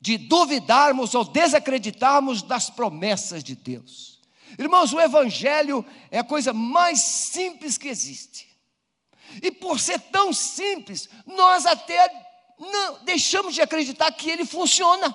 de 0.00 0.16
duvidarmos 0.16 1.14
ou 1.14 1.24
desacreditarmos 1.24 2.42
das 2.42 2.70
promessas 2.70 3.44
de 3.44 3.54
Deus. 3.54 4.20
Irmãos, 4.58 4.92
o 4.92 5.00
Evangelho 5.00 5.84
é 6.10 6.18
a 6.18 6.24
coisa 6.24 6.52
mais 6.52 7.00
simples 7.00 7.76
que 7.76 7.88
existe. 7.88 8.48
E 9.42 9.50
por 9.50 9.78
ser 9.78 10.00
tão 10.00 10.32
simples, 10.32 11.08
nós 11.26 11.66
até 11.66 12.10
não, 12.58 13.04
deixamos 13.04 13.54
de 13.54 13.62
acreditar 13.62 14.10
que 14.12 14.30
ele 14.30 14.44
funciona. 14.44 15.14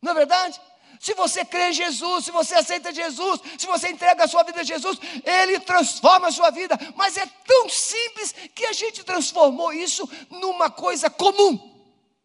Não 0.00 0.12
é 0.12 0.14
verdade? 0.14 0.60
Se 1.00 1.14
você 1.14 1.44
crê 1.44 1.70
em 1.70 1.72
Jesus, 1.72 2.24
se 2.24 2.30
você 2.30 2.54
aceita 2.54 2.92
Jesus, 2.92 3.40
se 3.58 3.66
você 3.66 3.88
entrega 3.88 4.24
a 4.24 4.28
sua 4.28 4.42
vida 4.42 4.60
a 4.60 4.64
Jesus, 4.64 4.98
Ele 5.24 5.60
transforma 5.60 6.28
a 6.28 6.32
sua 6.32 6.50
vida. 6.50 6.78
Mas 6.94 7.16
é 7.16 7.26
tão 7.46 7.68
simples 7.68 8.34
que 8.54 8.64
a 8.64 8.72
gente 8.72 9.04
transformou 9.04 9.72
isso 9.72 10.08
numa 10.30 10.70
coisa 10.70 11.10
comum 11.10 11.74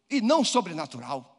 e 0.08 0.22
não 0.22 0.42
sobrenatural. 0.42 1.31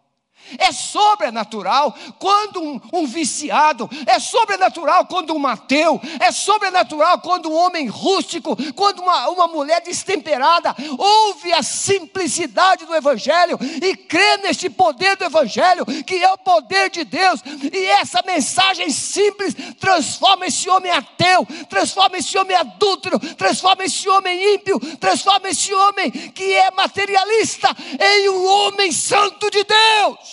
É 0.58 0.72
sobrenatural 0.72 1.96
quando 2.20 2.62
um, 2.62 2.82
um, 2.92 3.06
viciado, 3.06 3.90
é 4.06 4.20
sobrenatural 4.20 5.06
quando 5.06 5.34
um 5.34 5.48
ateu, 5.48 6.00
é 6.20 6.32
sobrenatural 6.32 7.20
quando 7.20 7.50
um 7.50 7.56
homem 7.56 7.88
rústico, 7.88 8.56
quando 8.74 9.02
uma, 9.02 9.30
uma 9.30 9.48
mulher 9.48 9.82
destemperada 9.82 10.76
ouve 10.98 11.54
a 11.54 11.64
simplicidade 11.64 12.86
do 12.86 12.96
Evangelho 12.96 13.58
e 13.82 13.96
crê 13.96 14.38
neste 14.38 14.70
poder 14.70 15.16
do 15.18 15.26
Evangelho, 15.26 15.86
que 16.06 16.24
é 16.24 16.32
o 16.32 16.38
poder 16.38 16.90
de 16.90 17.04
Deus, 17.04 17.42
e 17.72 17.86
essa 17.86 18.22
mensagem 18.26 18.90
simples 18.90 19.56
transforma 19.80 20.46
esse 20.46 20.70
homem 20.70 20.92
ateu, 20.92 21.46
transforma 21.70 22.18
esse 22.18 22.38
homem 22.38 22.56
adúltero, 22.56 23.20
transforma 23.36 23.84
esse 23.84 24.08
homem 24.10 24.56
ímpio, 24.56 24.80
transforma 24.98 25.50
esse 25.50 25.74
homem 25.74 26.12
que 26.12 26.54
é 26.54 26.72
materialista 26.72 27.70
em 28.00 28.30
um 28.30 28.46
homem 28.46 28.92
santo 28.92 29.50
de 29.50 29.64
Deus 29.64 30.33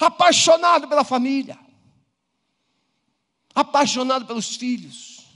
apaixonado 0.00 0.88
pela 0.88 1.04
família, 1.04 1.58
apaixonado 3.54 4.24
pelos 4.24 4.56
filhos. 4.56 5.26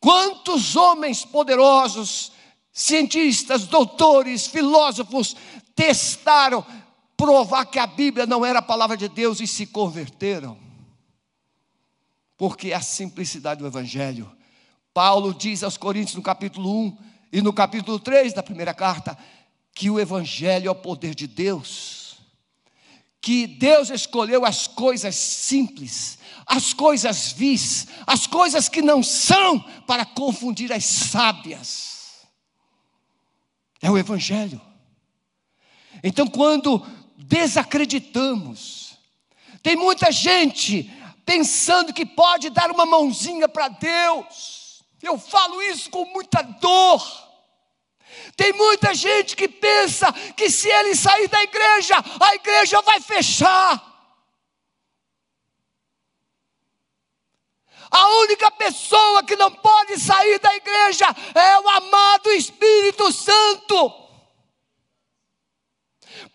Quantos 0.00 0.74
homens 0.74 1.24
poderosos, 1.24 2.32
cientistas, 2.72 3.66
doutores, 3.66 4.46
filósofos, 4.46 5.36
testaram 5.74 6.64
provar 7.16 7.66
que 7.66 7.78
a 7.78 7.86
Bíblia 7.86 8.24
não 8.24 8.44
era 8.44 8.60
a 8.60 8.62
palavra 8.62 8.96
de 8.96 9.08
Deus 9.08 9.40
e 9.40 9.46
se 9.46 9.66
converteram? 9.66 10.56
Porque 12.38 12.70
é 12.70 12.74
a 12.74 12.80
simplicidade 12.80 13.60
do 13.60 13.66
Evangelho. 13.66 14.34
Paulo 14.94 15.34
diz 15.34 15.62
aos 15.62 15.76
Coríntios 15.76 16.16
no 16.16 16.22
capítulo 16.22 16.74
1 16.86 16.98
e 17.34 17.42
no 17.42 17.52
capítulo 17.52 17.98
3 17.98 18.32
da 18.32 18.42
primeira 18.42 18.72
carta 18.72 19.16
que 19.74 19.90
o 19.90 20.00
Evangelho 20.00 20.68
é 20.68 20.70
o 20.70 20.74
poder 20.74 21.14
de 21.14 21.26
Deus 21.26 21.99
que 23.20 23.46
Deus 23.46 23.90
escolheu 23.90 24.44
as 24.44 24.66
coisas 24.66 25.14
simples, 25.14 26.18
as 26.46 26.72
coisas 26.72 27.32
vis, 27.32 27.86
as 28.06 28.26
coisas 28.26 28.68
que 28.68 28.80
não 28.80 29.02
são, 29.02 29.60
para 29.86 30.04
confundir 30.04 30.72
as 30.72 30.84
sábias. 30.84 32.26
É 33.82 33.90
o 33.90 33.98
Evangelho. 33.98 34.60
Então, 36.02 36.26
quando 36.26 36.84
desacreditamos, 37.16 38.96
tem 39.62 39.76
muita 39.76 40.10
gente 40.10 40.90
pensando 41.24 41.92
que 41.92 42.06
pode 42.06 42.50
dar 42.50 42.70
uma 42.70 42.86
mãozinha 42.86 43.48
para 43.48 43.68
Deus, 43.68 44.82
eu 45.02 45.18
falo 45.18 45.62
isso 45.62 45.90
com 45.90 46.04
muita 46.06 46.42
dor. 46.42 47.29
Tem 48.36 48.52
muita 48.52 48.94
gente 48.94 49.36
que 49.36 49.48
pensa 49.48 50.12
que 50.36 50.50
se 50.50 50.68
ele 50.68 50.94
sair 50.94 51.28
da 51.28 51.42
igreja, 51.42 51.94
a 52.20 52.34
igreja 52.34 52.80
vai 52.82 53.00
fechar. 53.00 53.90
A 57.90 58.08
única 58.20 58.50
pessoa 58.52 59.24
que 59.24 59.34
não 59.34 59.50
pode 59.50 59.98
sair 59.98 60.38
da 60.38 60.54
igreja 60.54 61.06
é 61.34 61.58
o 61.58 61.68
amado 61.68 62.30
Espírito 62.30 63.10
Santo. 63.12 63.92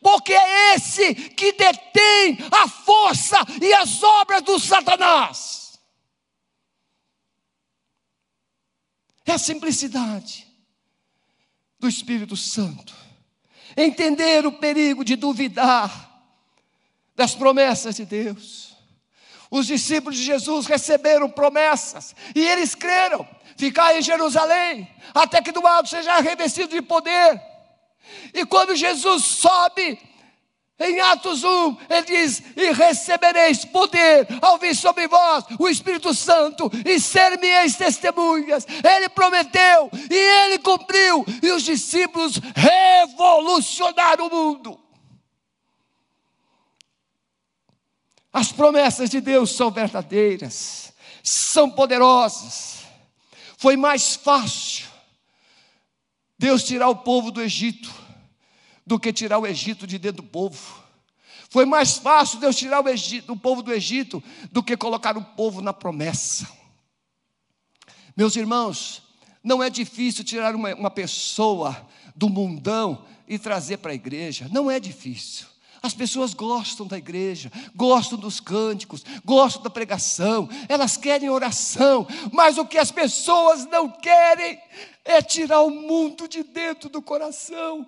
Porque 0.02 0.34
é 0.34 0.76
esse 0.76 1.16
que 1.16 1.54
detém 1.54 2.38
a 2.52 2.68
força 2.68 3.38
e 3.62 3.74
as 3.74 4.04
obras 4.04 4.42
do 4.42 4.60
Satanás. 4.60 5.80
É 9.26 9.32
a 9.32 9.38
simplicidade 9.40 10.44
do 11.86 11.89
Espírito 11.89 12.36
Santo. 12.36 12.95
Entender 13.78 14.45
o 14.45 14.52
perigo 14.52 15.06
de 15.06 15.15
duvidar 15.15 16.24
das 17.15 17.36
promessas 17.36 17.95
de 17.95 18.06
Deus. 18.06 18.76
Os 19.52 19.67
discípulos 19.67 20.17
de 20.17 20.24
Jesus 20.24 20.65
receberam 20.65 21.30
promessas 21.30 22.15
e 22.34 22.41
eles 22.45 22.74
creram. 22.74 23.28
Ficar 23.56 23.95
em 23.95 24.02
Jerusalém 24.02 24.89
até 25.13 25.41
que 25.41 25.52
do 25.52 25.65
alto 25.65 25.89
seja 25.89 26.19
revestido 26.19 26.69
de 26.69 26.82
poder. 26.82 27.39
E 28.34 28.45
quando 28.45 28.76
Jesus 28.76 29.24
sobe 29.24 30.00
em 30.78 31.00
Atos 31.00 31.44
1, 31.44 31.78
ele 31.90 32.02
diz: 32.06 32.44
E 32.56 32.72
recebereis 32.72 33.64
poder 33.64 34.28
ao 34.42 34.58
vir 34.58 34.76
sobre 34.76 35.08
vós 35.08 35.46
o 35.58 35.70
Espírito 35.70 36.14
Santo, 36.14 36.70
e 36.86 37.00
ser-me-eis 37.00 37.78
testemunhas. 37.78 38.68
Ele 38.84 39.08
prometeu 39.08 39.90
e 40.12 40.16
ele 40.16 40.60
cumpriu, 40.60 41.26
e 41.42 41.52
os 41.52 41.64
discípulos 41.64 42.42
revolucionaram 42.54 44.28
o 44.28 44.30
mundo. 44.30 44.80
As 48.34 48.52
promessas 48.52 49.10
de 49.10 49.22
Deus 49.22 49.56
são 49.56 49.72
verdadeiras, 49.72 50.94
são 51.24 51.70
poderosas. 51.70 52.80
Foi 53.58 53.78
mais 53.78 54.16
fácil 54.18 54.88
Deus 56.38 56.66
tirar 56.66 56.90
o 56.90 56.98
povo 56.98 57.32
do 57.32 57.42
Egito 57.42 58.05
do 58.86 59.00
que 59.00 59.12
tirar 59.12 59.39
o 59.39 59.48
Egito 59.48 59.88
de 59.88 59.98
dentro 59.98 60.24
do 60.24 60.30
povo. 60.30 60.84
Foi 61.50 61.65
mais 61.65 61.98
fácil 61.98 62.39
Deus 62.39 62.56
tirar 62.56 62.84
o, 62.84 62.89
Egito, 62.89 63.34
o 63.34 63.38
povo 63.38 63.62
do 63.62 63.74
Egito 63.74 64.21
do 64.52 64.63
que 64.63 64.76
colocar 64.76 65.17
o 65.17 65.24
povo 65.24 65.62
na 65.62 65.74
promessa. 65.74 66.48
Meus 68.15 68.36
irmãos, 68.36 69.04
não 69.43 69.62
é 69.62 69.69
difícil 69.69 70.24
tirar 70.24 70.56
uma, 70.56 70.74
uma 70.76 70.91
pessoa 70.91 71.88
do 72.15 72.30
mundão 72.30 73.06
e 73.28 73.38
trazer 73.38 73.78
para 73.78 73.91
a 73.91 73.95
igreja, 73.95 74.50
não 74.52 74.69
é 74.69 74.80
difícil. 74.80 75.48
As 75.82 75.93
pessoas 75.93 76.34
gostam 76.34 76.88
da 76.88 76.98
igreja, 76.98 77.52
gostam 77.76 78.17
dos 78.17 78.39
cânticos, 78.39 79.04
gostam 79.24 79.62
da 79.62 79.69
pregação, 79.69 80.50
elas 80.67 80.98
querem 80.98 81.30
oração, 81.30 82.08
mas 82.32 82.58
o 82.58 82.65
que 82.65 82.80
as 82.80 82.89
pessoas 82.89 83.65
não 83.67 83.88
querem 83.89 84.60
é 85.04 85.21
tirar 85.21 85.62
o 85.62 85.69
mundo 85.69 86.28
de 86.28 86.41
dentro 86.41 86.89
do 86.89 87.04
coração. 87.04 87.88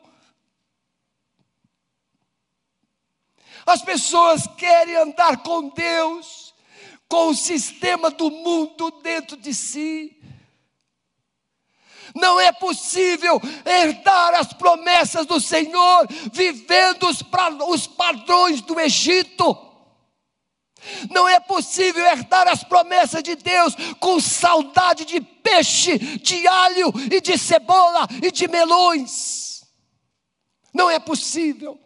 As 3.68 3.82
pessoas 3.82 4.48
querem 4.56 4.96
andar 4.96 5.44
com 5.44 5.68
Deus, 5.68 6.56
com 7.10 7.28
o 7.28 7.36
sistema 7.36 8.10
do 8.10 8.32
mundo 8.32 8.90
dentro 9.04 9.36
de 9.36 9.54
si. 9.54 10.18
Não 12.16 12.40
é 12.40 12.54
possível 12.54 13.42
herdar 13.66 14.36
as 14.36 14.54
promessas 14.54 15.26
do 15.26 15.42
Senhor 15.42 16.08
vivendo 16.32 17.10
os, 17.10 17.22
os 17.68 17.86
padrões 17.86 18.62
do 18.62 18.80
Egito. 18.80 19.66
Não 21.12 21.28
é 21.28 21.38
possível 21.38 22.06
herdar 22.06 22.48
as 22.48 22.64
promessas 22.64 23.22
de 23.22 23.36
Deus 23.36 23.76
com 24.00 24.18
saudade 24.22 25.04
de 25.04 25.20
peixe, 25.20 25.98
de 25.98 26.48
alho 26.48 26.94
e 27.12 27.20
de 27.20 27.38
cebola 27.38 28.08
e 28.24 28.32
de 28.32 28.48
melões. 28.48 29.62
Não 30.74 30.90
é 30.90 31.00
possível. 31.00 31.78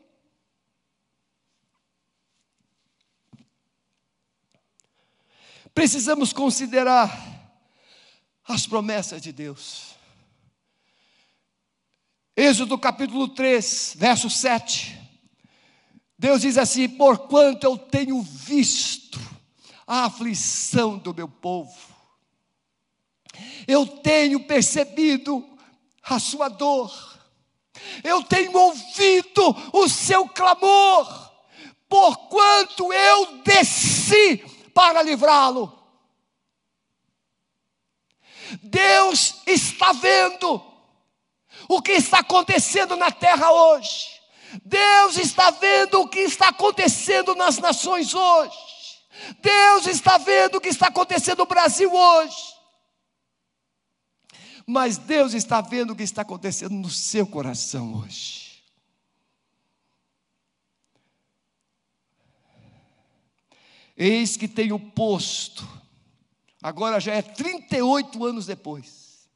Precisamos 5.82 6.32
considerar 6.32 7.12
as 8.48 8.68
promessas 8.68 9.20
de 9.20 9.32
Deus. 9.32 9.96
Êxodo 12.38 12.78
capítulo 12.78 13.30
3, 13.30 13.96
verso 13.98 14.30
7. 14.30 14.96
Deus 16.20 16.42
diz 16.42 16.60
assim: 16.60 16.88
Porquanto 16.88 17.64
eu 17.64 17.80
tenho 17.80 18.22
visto 18.22 19.20
a 19.88 20.06
aflição 20.06 21.00
do 21.00 21.16
meu 21.16 21.28
povo, 21.28 21.76
eu 23.68 23.88
tenho 23.88 24.46
percebido 24.46 25.44
a 26.04 26.20
sua 26.20 26.48
dor, 26.48 26.94
eu 28.04 28.22
tenho 28.22 28.56
ouvido 28.56 29.56
o 29.74 29.90
seu 29.90 30.28
clamor, 30.28 31.32
porquanto 31.90 32.94
eu 32.94 33.42
desci 33.42 34.51
para 34.74 35.02
livrá-lo. 35.02 35.80
Deus 38.62 39.42
está 39.46 39.94
vendo 39.94 40.62
o 41.68 41.82
que 41.82 41.94
está 41.94 42.20
acontecendo 42.20 42.96
na 42.98 43.12
terra 43.12 43.52
hoje. 43.52 44.22
Deus 44.66 45.18
está 45.18 45.52
vendo 45.52 46.02
o 46.02 46.08
que 46.08 46.20
está 46.20 46.50
acontecendo 46.50 47.36
nas 47.36 47.58
nações 47.58 48.14
hoje. 48.14 48.58
Deus 49.42 49.88
está 49.88 50.18
vendo 50.18 50.56
o 50.56 50.62
que 50.62 50.70
está 50.70 50.88
acontecendo 50.88 51.40
no 51.40 51.46
Brasil 51.46 51.94
hoje. 51.94 52.52
Mas 54.66 54.98
Deus 54.98 55.34
está 55.34 55.62
vendo 55.62 55.92
o 55.92 55.96
que 55.96 56.04
está 56.04 56.22
acontecendo 56.22 56.74
no 56.74 56.90
seu 56.90 57.26
coração 57.26 57.96
hoje. 57.96 58.41
Eis 64.04 64.36
que 64.36 64.48
tenho 64.48 64.80
posto, 64.80 65.64
agora 66.60 67.00
já 67.00 67.14
é 67.14 67.22
38 67.22 68.26
anos 68.26 68.48
depois, 68.48 69.30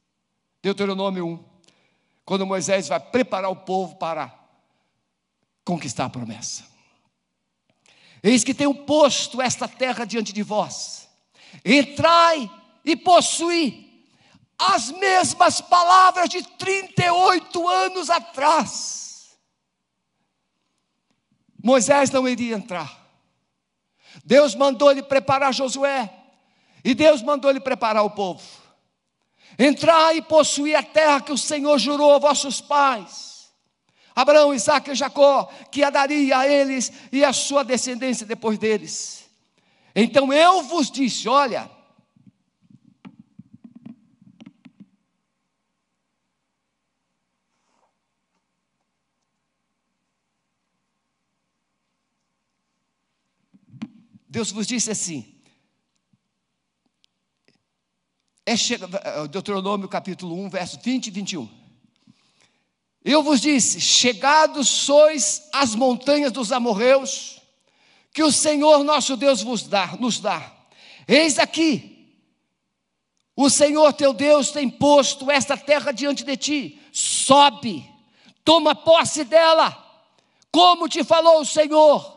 Deuteronômio 0.60 1.24
1, 1.24 1.44
quando 2.24 2.44
Moisés 2.44 2.88
vai 2.88 2.98
preparar 2.98 3.48
o 3.48 3.54
povo 3.54 3.94
para 3.94 4.36
conquistar 5.64 6.06
a 6.06 6.10
promessa. 6.10 6.64
Eis 8.20 8.42
que 8.42 8.52
tenho 8.52 8.74
posto 8.74 9.40
esta 9.40 9.68
terra 9.68 10.04
diante 10.04 10.32
de 10.32 10.42
vós, 10.42 11.08
entrai 11.64 12.50
e 12.84 12.96
possuí 12.96 14.04
as 14.58 14.90
mesmas 14.90 15.60
palavras 15.60 16.28
de 16.28 16.42
38 16.42 17.68
anos 17.68 18.10
atrás. 18.10 19.38
Moisés 21.62 22.10
não 22.10 22.28
iria 22.28 22.56
entrar. 22.56 23.05
Deus 24.24 24.54
mandou 24.54 24.90
ele 24.90 25.02
preparar 25.02 25.52
Josué. 25.52 26.12
E 26.84 26.94
Deus 26.94 27.22
mandou 27.22 27.50
ele 27.50 27.60
preparar 27.60 28.04
o 28.04 28.10
povo. 28.10 28.42
Entrar 29.58 30.14
e 30.14 30.22
possuir 30.22 30.76
a 30.76 30.82
terra 30.82 31.20
que 31.20 31.32
o 31.32 31.38
Senhor 31.38 31.78
jurou 31.78 32.14
a 32.14 32.18
vossos 32.18 32.60
pais. 32.60 33.50
Abraão, 34.14 34.54
Isaac 34.54 34.90
e 34.90 34.94
Jacó, 34.94 35.50
que 35.70 35.82
a 35.82 35.90
daria 35.90 36.38
a 36.38 36.48
eles 36.48 36.90
e 37.12 37.24
a 37.24 37.32
sua 37.32 37.62
descendência 37.62 38.24
depois 38.24 38.58
deles. 38.58 39.28
Então 39.94 40.32
eu 40.32 40.62
vos 40.62 40.90
disse: 40.90 41.28
olha, 41.28 41.70
Deus 54.36 54.50
vos 54.50 54.66
disse 54.66 54.90
assim. 54.90 55.24
É, 58.44 58.52
é 58.52 59.28
Deuteronômio 59.28 59.88
capítulo 59.88 60.38
1, 60.44 60.50
verso 60.50 60.78
20 60.78 61.06
e 61.06 61.10
21. 61.10 61.48
Eu 63.02 63.22
vos 63.22 63.40
disse: 63.40 63.80
Chegados 63.80 64.68
sois 64.68 65.48
as 65.54 65.74
montanhas 65.74 66.30
dos 66.32 66.52
amorreus, 66.52 67.40
que 68.12 68.22
o 68.22 68.30
Senhor 68.30 68.84
nosso 68.84 69.16
Deus 69.16 69.40
vos 69.40 69.62
dá, 69.62 69.96
nos 69.96 70.20
dá. 70.20 70.54
Eis 71.08 71.38
aqui, 71.38 72.14
o 73.34 73.48
Senhor 73.48 73.90
teu 73.94 74.12
Deus 74.12 74.50
tem 74.50 74.68
posto 74.68 75.30
esta 75.30 75.56
terra 75.56 75.92
diante 75.92 76.24
de 76.24 76.36
ti. 76.36 76.82
Sobe, 76.92 77.90
toma 78.44 78.74
posse 78.74 79.24
dela, 79.24 79.82
como 80.52 80.90
te 80.90 81.02
falou 81.02 81.40
o 81.40 81.46
Senhor 81.46 82.15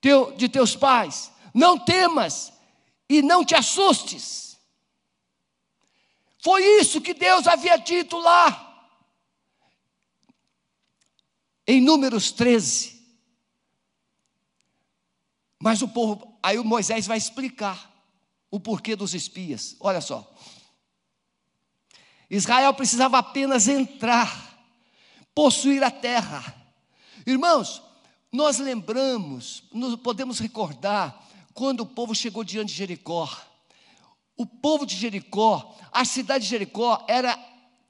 teu, 0.00 0.36
de 0.36 0.48
teus 0.48 0.76
pais. 0.76 1.32
Não 1.54 1.78
temas 1.78 2.52
e 3.08 3.22
não 3.22 3.44
te 3.44 3.54
assustes. 3.54 4.58
Foi 6.40 6.62
isso 6.80 7.00
que 7.00 7.14
Deus 7.14 7.46
havia 7.46 7.76
dito 7.76 8.16
lá. 8.16 8.64
Em 11.66 11.80
Números 11.80 12.32
13. 12.32 12.98
Mas 15.58 15.82
o 15.82 15.88
povo, 15.88 16.38
aí 16.42 16.58
o 16.58 16.64
Moisés 16.64 17.06
vai 17.06 17.18
explicar 17.18 17.92
o 18.50 18.60
porquê 18.60 18.94
dos 18.94 19.14
espias. 19.14 19.76
Olha 19.80 20.00
só. 20.00 20.32
Israel 22.30 22.74
precisava 22.74 23.18
apenas 23.18 23.68
entrar, 23.68 24.56
possuir 25.34 25.82
a 25.82 25.90
terra. 25.90 26.54
Irmãos, 27.26 27.82
nós 28.30 28.58
lembramos, 28.58 29.64
nos 29.72 29.96
podemos 29.96 30.38
recordar 30.38 31.26
quando 31.54 31.80
o 31.80 31.86
povo 31.86 32.14
chegou 32.14 32.44
diante 32.44 32.68
de 32.68 32.78
Jericó. 32.78 33.28
O 34.36 34.46
povo 34.46 34.86
de 34.86 34.94
Jericó, 34.94 35.74
a 35.90 36.04
cidade 36.04 36.44
de 36.44 36.50
Jericó 36.50 37.04
era 37.08 37.38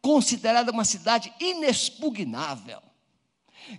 considerada 0.00 0.70
uma 0.72 0.84
cidade 0.84 1.32
inexpugnável. 1.40 2.80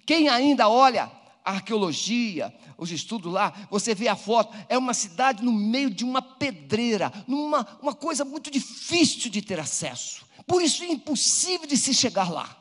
Quem 0.05 0.27
ainda 0.27 0.69
olha 0.69 1.11
a 1.43 1.53
arqueologia, 1.53 2.53
os 2.77 2.91
estudos 2.91 3.31
lá, 3.31 3.53
você 3.71 3.95
vê 3.95 4.07
a 4.07 4.15
foto, 4.15 4.55
é 4.67 4.77
uma 4.77 4.93
cidade 4.93 5.43
no 5.43 5.51
meio 5.51 5.89
de 5.89 6.03
uma 6.03 6.21
pedreira, 6.21 7.11
numa 7.25 7.65
uma 7.81 7.95
coisa 7.95 8.23
muito 8.23 8.51
difícil 8.51 9.31
de 9.31 9.41
ter 9.41 9.59
acesso. 9.59 10.25
Por 10.45 10.61
isso 10.61 10.83
é 10.83 10.87
impossível 10.87 11.65
de 11.65 11.77
se 11.77 11.93
chegar 11.93 12.29
lá. 12.29 12.58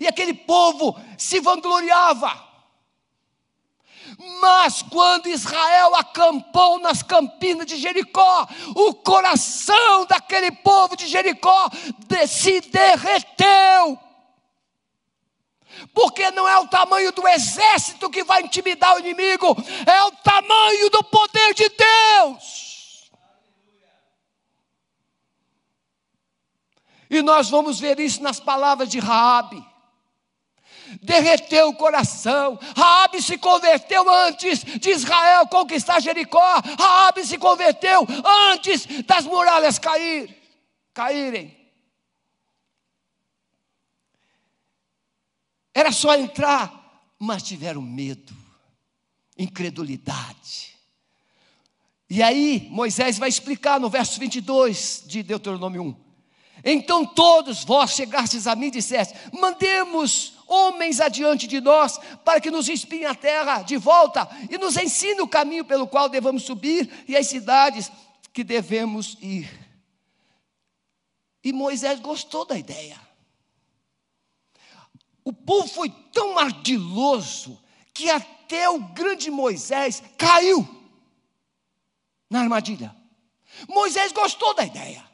E 0.00 0.06
aquele 0.06 0.34
povo 0.34 0.98
se 1.16 1.40
vangloriava. 1.40 2.52
Mas 4.40 4.82
quando 4.82 5.28
Israel 5.28 5.94
acampou 5.94 6.78
nas 6.78 7.02
campinas 7.02 7.66
de 7.66 7.76
Jericó, 7.76 8.46
o 8.74 8.94
coração 8.94 10.06
daquele 10.06 10.50
povo 10.52 10.96
de 10.96 11.06
Jericó 11.06 11.68
se 12.28 12.60
derreteu. 12.60 13.98
Porque 15.94 16.30
não 16.30 16.46
é 16.48 16.58
o 16.58 16.68
tamanho 16.68 17.12
do 17.12 17.26
exército 17.26 18.10
que 18.10 18.22
vai 18.22 18.42
intimidar 18.42 18.94
o 18.94 19.00
inimigo, 19.00 19.56
é 19.86 20.02
o 20.04 20.12
tamanho 20.12 20.90
do 20.90 21.02
poder 21.04 21.54
de 21.54 21.68
Deus. 21.68 23.10
E 27.10 27.22
nós 27.22 27.50
vamos 27.50 27.78
ver 27.78 27.98
isso 28.00 28.22
nas 28.22 28.40
palavras 28.40 28.88
de 28.88 28.98
Raabe 28.98 29.71
derreteu 31.02 31.68
o 31.68 31.74
coração. 31.74 32.58
Raabe 32.76 33.22
se 33.22 33.38
converteu 33.38 34.08
antes 34.08 34.64
de 34.64 34.90
Israel 34.90 35.46
conquistar 35.46 36.00
Jericó. 36.00 36.60
Raabe 36.78 37.24
se 37.24 37.38
converteu 37.38 38.06
antes 38.52 38.86
das 39.04 39.24
muralhas 39.24 39.78
cair, 39.78 40.34
caírem. 40.92 41.56
Era 45.74 45.90
só 45.90 46.14
entrar, 46.14 47.10
mas 47.18 47.42
tiveram 47.42 47.80
medo, 47.80 48.34
incredulidade. 49.38 50.76
E 52.10 52.22
aí, 52.22 52.68
Moisés 52.70 53.16
vai 53.16 53.30
explicar 53.30 53.80
no 53.80 53.88
verso 53.88 54.20
22 54.20 55.04
de 55.06 55.22
Deuteronômio 55.22 55.82
1. 55.82 56.12
Então 56.64 57.04
todos 57.04 57.64
vós 57.64 57.92
chegastes 57.92 58.46
a 58.46 58.54
mim 58.54 58.66
e 58.66 58.72
disseste: 58.72 59.14
Mandemos 59.32 60.34
homens 60.52 61.00
adiante 61.00 61.46
de 61.46 61.60
nós, 61.60 61.98
para 62.24 62.40
que 62.40 62.50
nos 62.50 62.68
espiem 62.68 63.06
a 63.06 63.14
terra 63.14 63.62
de 63.62 63.76
volta 63.76 64.28
e 64.50 64.58
nos 64.58 64.76
ensine 64.76 65.22
o 65.22 65.28
caminho 65.28 65.64
pelo 65.64 65.86
qual 65.86 66.08
devemos 66.08 66.42
subir 66.42 67.04
e 67.08 67.16
as 67.16 67.26
cidades 67.26 67.90
que 68.32 68.44
devemos 68.44 69.16
ir. 69.20 69.50
E 71.42 71.52
Moisés 71.52 72.00
gostou 72.00 72.44
da 72.44 72.56
ideia. 72.56 73.00
O 75.24 75.32
povo 75.32 75.66
foi 75.68 75.88
tão 76.12 76.38
ardiloso 76.38 77.58
que 77.94 78.10
até 78.10 78.68
o 78.68 78.78
grande 78.78 79.30
Moisés 79.30 80.02
caiu 80.18 80.68
na 82.28 82.40
armadilha. 82.40 82.94
Moisés 83.68 84.12
gostou 84.12 84.54
da 84.54 84.64
ideia. 84.64 85.04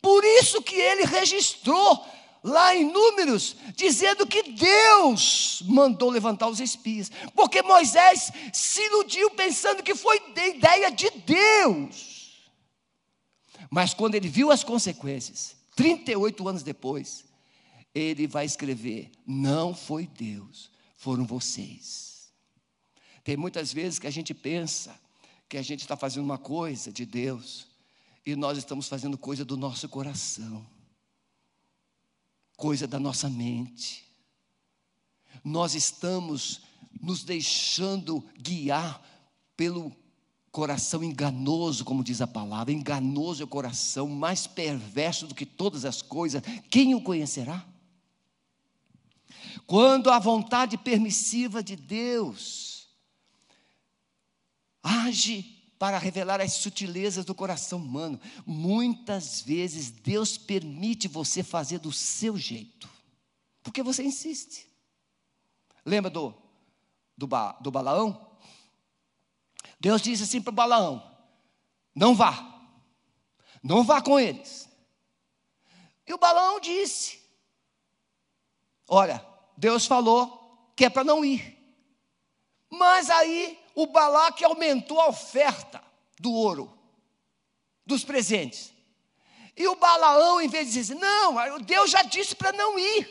Por 0.00 0.24
isso 0.24 0.62
que 0.62 0.76
ele 0.76 1.04
registrou 1.04 2.06
lá 2.48 2.74
em 2.74 2.90
Números, 2.90 3.54
dizendo 3.76 4.26
que 4.26 4.42
Deus 4.42 5.62
mandou 5.66 6.10
levantar 6.10 6.48
os 6.48 6.58
espias, 6.58 7.10
porque 7.34 7.62
Moisés 7.62 8.32
se 8.52 8.82
iludiu 8.86 9.30
pensando 9.30 9.82
que 9.82 9.94
foi 9.94 10.20
ideia 10.36 10.90
de 10.90 11.10
Deus. 11.10 12.50
Mas 13.70 13.94
quando 13.94 14.14
ele 14.14 14.28
viu 14.28 14.50
as 14.50 14.64
consequências, 14.64 15.56
38 15.76 16.48
anos 16.48 16.62
depois, 16.62 17.24
ele 17.94 18.26
vai 18.26 18.46
escrever: 18.46 19.10
Não 19.26 19.74
foi 19.74 20.06
Deus, 20.06 20.70
foram 20.96 21.24
vocês. 21.24 22.32
Tem 23.22 23.36
muitas 23.36 23.72
vezes 23.72 23.98
que 23.98 24.06
a 24.06 24.10
gente 24.10 24.32
pensa 24.32 24.98
que 25.48 25.58
a 25.58 25.62
gente 25.62 25.80
está 25.80 25.96
fazendo 25.96 26.24
uma 26.24 26.38
coisa 26.38 26.90
de 26.90 27.04
Deus, 27.04 27.66
e 28.24 28.34
nós 28.34 28.58
estamos 28.58 28.88
fazendo 28.88 29.16
coisa 29.16 29.44
do 29.44 29.56
nosso 29.56 29.88
coração 29.88 30.77
coisa 32.58 32.88
da 32.88 32.98
nossa 32.98 33.30
mente. 33.30 34.04
Nós 35.44 35.76
estamos 35.76 36.60
nos 37.00 37.22
deixando 37.22 38.22
guiar 38.36 39.00
pelo 39.56 39.94
coração 40.50 41.04
enganoso, 41.04 41.84
como 41.84 42.02
diz 42.02 42.20
a 42.20 42.26
palavra. 42.26 42.72
Enganoso 42.72 43.42
é 43.42 43.44
o 43.44 43.48
coração, 43.48 44.08
mais 44.08 44.48
perverso 44.48 45.28
do 45.28 45.36
que 45.36 45.46
todas 45.46 45.84
as 45.84 46.02
coisas. 46.02 46.42
Quem 46.68 46.96
o 46.96 47.00
conhecerá? 47.00 47.64
Quando 49.64 50.10
a 50.10 50.18
vontade 50.18 50.76
permissiva 50.76 51.62
de 51.62 51.76
Deus 51.76 52.88
age 54.82 55.57
para 55.78 55.98
revelar 55.98 56.40
as 56.40 56.54
sutilezas 56.54 57.24
do 57.24 57.34
coração 57.34 57.78
humano. 57.78 58.20
Muitas 58.44 59.40
vezes 59.40 59.90
Deus 59.90 60.36
permite 60.36 61.06
você 61.06 61.42
fazer 61.42 61.78
do 61.78 61.92
seu 61.92 62.36
jeito, 62.36 62.88
porque 63.62 63.82
você 63.82 64.02
insiste. 64.02 64.66
Lembra 65.84 66.10
do, 66.10 66.34
do, 67.16 67.26
ba, 67.26 67.52
do 67.60 67.70
Balaão? 67.70 68.28
Deus 69.80 70.02
disse 70.02 70.24
assim 70.24 70.40
para 70.40 70.52
Balaão: 70.52 71.16
não 71.94 72.14
vá, 72.14 72.70
não 73.62 73.84
vá 73.84 74.02
com 74.02 74.18
eles. 74.18 74.68
E 76.06 76.12
o 76.12 76.18
Balaão 76.18 76.60
disse: 76.60 77.22
Olha, 78.88 79.24
Deus 79.56 79.86
falou 79.86 80.72
que 80.74 80.84
é 80.84 80.90
para 80.90 81.04
não 81.04 81.24
ir. 81.24 81.56
Mas 82.70 83.10
aí 83.10 83.58
o 83.78 83.86
Balaque 83.86 84.44
aumentou 84.44 85.00
a 85.00 85.06
oferta 85.06 85.80
do 86.18 86.32
ouro, 86.32 86.76
dos 87.86 88.02
presentes. 88.02 88.74
E 89.56 89.68
o 89.68 89.76
Balaão, 89.76 90.40
em 90.40 90.48
vez 90.48 90.66
de 90.66 90.72
dizer, 90.72 90.96
não, 90.96 91.60
Deus 91.60 91.88
já 91.88 92.02
disse 92.02 92.34
para 92.34 92.50
não 92.50 92.76
ir. 92.76 93.08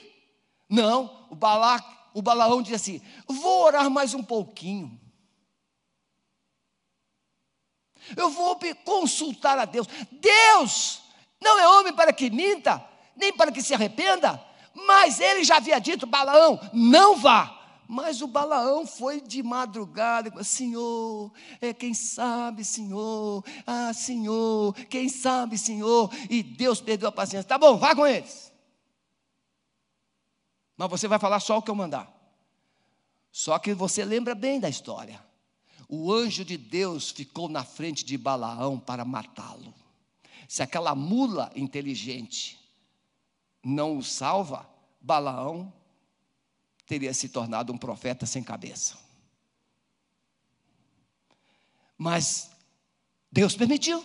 Não, 0.68 1.26
o, 1.30 1.36
Balaque, 1.36 1.88
o 2.14 2.22
Balaão 2.22 2.62
diz 2.62 2.74
assim: 2.74 3.02
vou 3.26 3.64
orar 3.64 3.90
mais 3.90 4.14
um 4.14 4.22
pouquinho. 4.22 5.00
Eu 8.18 8.30
vou 8.30 8.60
consultar 8.84 9.58
a 9.58 9.64
Deus. 9.64 9.88
Deus 10.12 11.02
não 11.40 11.58
é 11.58 11.66
homem 11.80 11.94
para 11.94 12.12
que 12.12 12.30
minta, 12.30 12.86
nem 13.16 13.32
para 13.32 13.54
que 13.54 13.62
se 13.62 13.74
arrependa, 13.74 14.46
mas 14.74 15.22
ele 15.22 15.46
já 15.46 15.56
havia 15.58 15.80
dito, 15.80 16.06
Balaão, 16.06 16.60
não 16.74 17.16
vá. 17.16 17.57
Mas 17.88 18.22
o 18.22 18.28
Balaão 18.28 18.86
foi 18.86 19.22
de 19.22 19.42
madrugada, 19.42 20.44
Senhor, 20.44 21.32
é 21.62 21.74
quem 21.74 21.94
sabe, 21.94 22.66
Senhor, 22.66 23.44
ah, 23.66 23.94
Senhor, 23.94 24.74
quem 24.90 25.08
sabe, 25.08 25.58
Senhor, 25.58 26.12
e 26.30 26.44
Deus 26.44 26.82
perdeu 26.82 27.08
a 27.08 27.12
paciência. 27.12 27.48
Tá 27.48 27.58
bom, 27.58 27.78
vá 27.78 27.96
com 27.96 28.06
eles. 28.06 28.52
Mas 30.76 30.90
você 30.90 31.08
vai 31.08 31.18
falar 31.18 31.40
só 31.40 31.58
o 31.58 31.62
que 31.62 31.72
eu 31.72 31.76
mandar. 31.76 32.14
Só 33.32 33.58
que 33.58 33.74
você 33.74 34.04
lembra 34.04 34.36
bem 34.36 34.60
da 34.60 34.68
história. 34.68 35.24
O 35.88 36.12
anjo 36.12 36.44
de 36.44 36.58
Deus 36.58 37.12
ficou 37.12 37.48
na 37.48 37.64
frente 37.64 38.04
de 38.04 38.18
Balaão 38.18 38.78
para 38.78 39.06
matá-lo. 39.06 39.74
Se 40.48 40.62
aquela 40.62 40.94
mula 40.94 41.52
inteligente 41.56 42.60
não 43.64 43.98
o 43.98 44.04
salva, 44.04 44.70
Balaão 45.00 45.74
teria 46.88 47.14
se 47.14 47.28
tornado 47.30 47.74
um 47.74 47.78
profeta 47.78 48.26
sem 48.26 48.42
cabeça. 48.42 48.98
Mas 51.98 52.50
Deus 53.30 53.56
permitiu. 53.56 54.04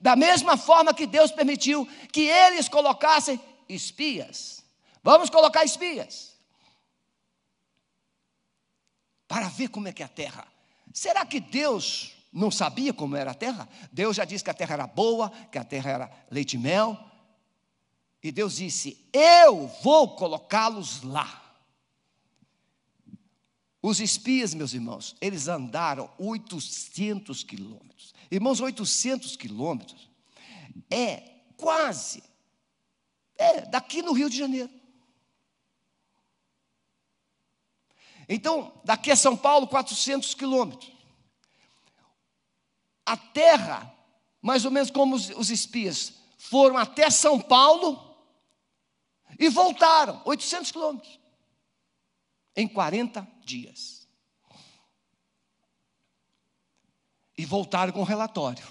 Da 0.00 0.16
mesma 0.16 0.56
forma 0.56 0.92
que 0.92 1.06
Deus 1.06 1.30
permitiu 1.30 1.86
que 2.12 2.22
eles 2.22 2.68
colocassem 2.68 3.40
espias. 3.68 4.64
Vamos 5.02 5.30
colocar 5.30 5.64
espias. 5.64 6.34
Para 9.28 9.48
ver 9.48 9.68
como 9.68 9.86
é 9.86 9.92
que 9.92 10.02
é 10.02 10.06
a 10.06 10.08
terra. 10.08 10.46
Será 10.92 11.24
que 11.24 11.38
Deus 11.38 12.12
não 12.32 12.50
sabia 12.50 12.92
como 12.92 13.14
era 13.14 13.30
a 13.30 13.34
terra? 13.34 13.68
Deus 13.92 14.16
já 14.16 14.24
disse 14.24 14.42
que 14.42 14.50
a 14.50 14.54
terra 14.54 14.74
era 14.74 14.86
boa, 14.88 15.30
que 15.52 15.58
a 15.58 15.64
terra 15.64 15.90
era 15.90 16.26
leite 16.28 16.54
e 16.54 16.58
mel. 16.58 16.98
E 18.22 18.32
Deus 18.32 18.56
disse: 18.56 19.08
Eu 19.12 19.68
vou 19.82 20.16
colocá-los 20.16 21.02
lá. 21.02 21.42
Os 23.82 24.00
espias, 24.00 24.52
meus 24.52 24.74
irmãos, 24.74 25.14
eles 25.20 25.46
andaram 25.46 26.10
800 26.18 27.44
quilômetros. 27.44 28.14
Irmãos, 28.30 28.60
800 28.60 29.36
quilômetros 29.36 30.10
é 30.90 31.22
quase, 31.56 32.22
é 33.36 33.60
daqui 33.62 34.02
no 34.02 34.12
Rio 34.12 34.28
de 34.28 34.36
Janeiro. 34.36 34.70
Então, 38.28 38.72
daqui 38.84 39.12
a 39.12 39.16
São 39.16 39.36
Paulo, 39.36 39.68
400 39.68 40.34
quilômetros. 40.34 40.92
A 43.04 43.16
terra, 43.16 43.94
mais 44.42 44.64
ou 44.64 44.72
menos 44.72 44.90
como 44.90 45.14
os, 45.14 45.30
os 45.30 45.48
espias, 45.48 46.12
foram 46.36 46.76
até 46.76 47.08
São 47.08 47.40
Paulo 47.40 48.05
e 49.38 49.48
voltaram, 49.48 50.22
800 50.24 50.70
quilômetros, 50.70 51.20
em 52.54 52.66
40 52.66 53.26
dias. 53.44 54.06
E 57.36 57.44
voltaram 57.44 57.92
com 57.92 58.02
relatório. 58.02 58.66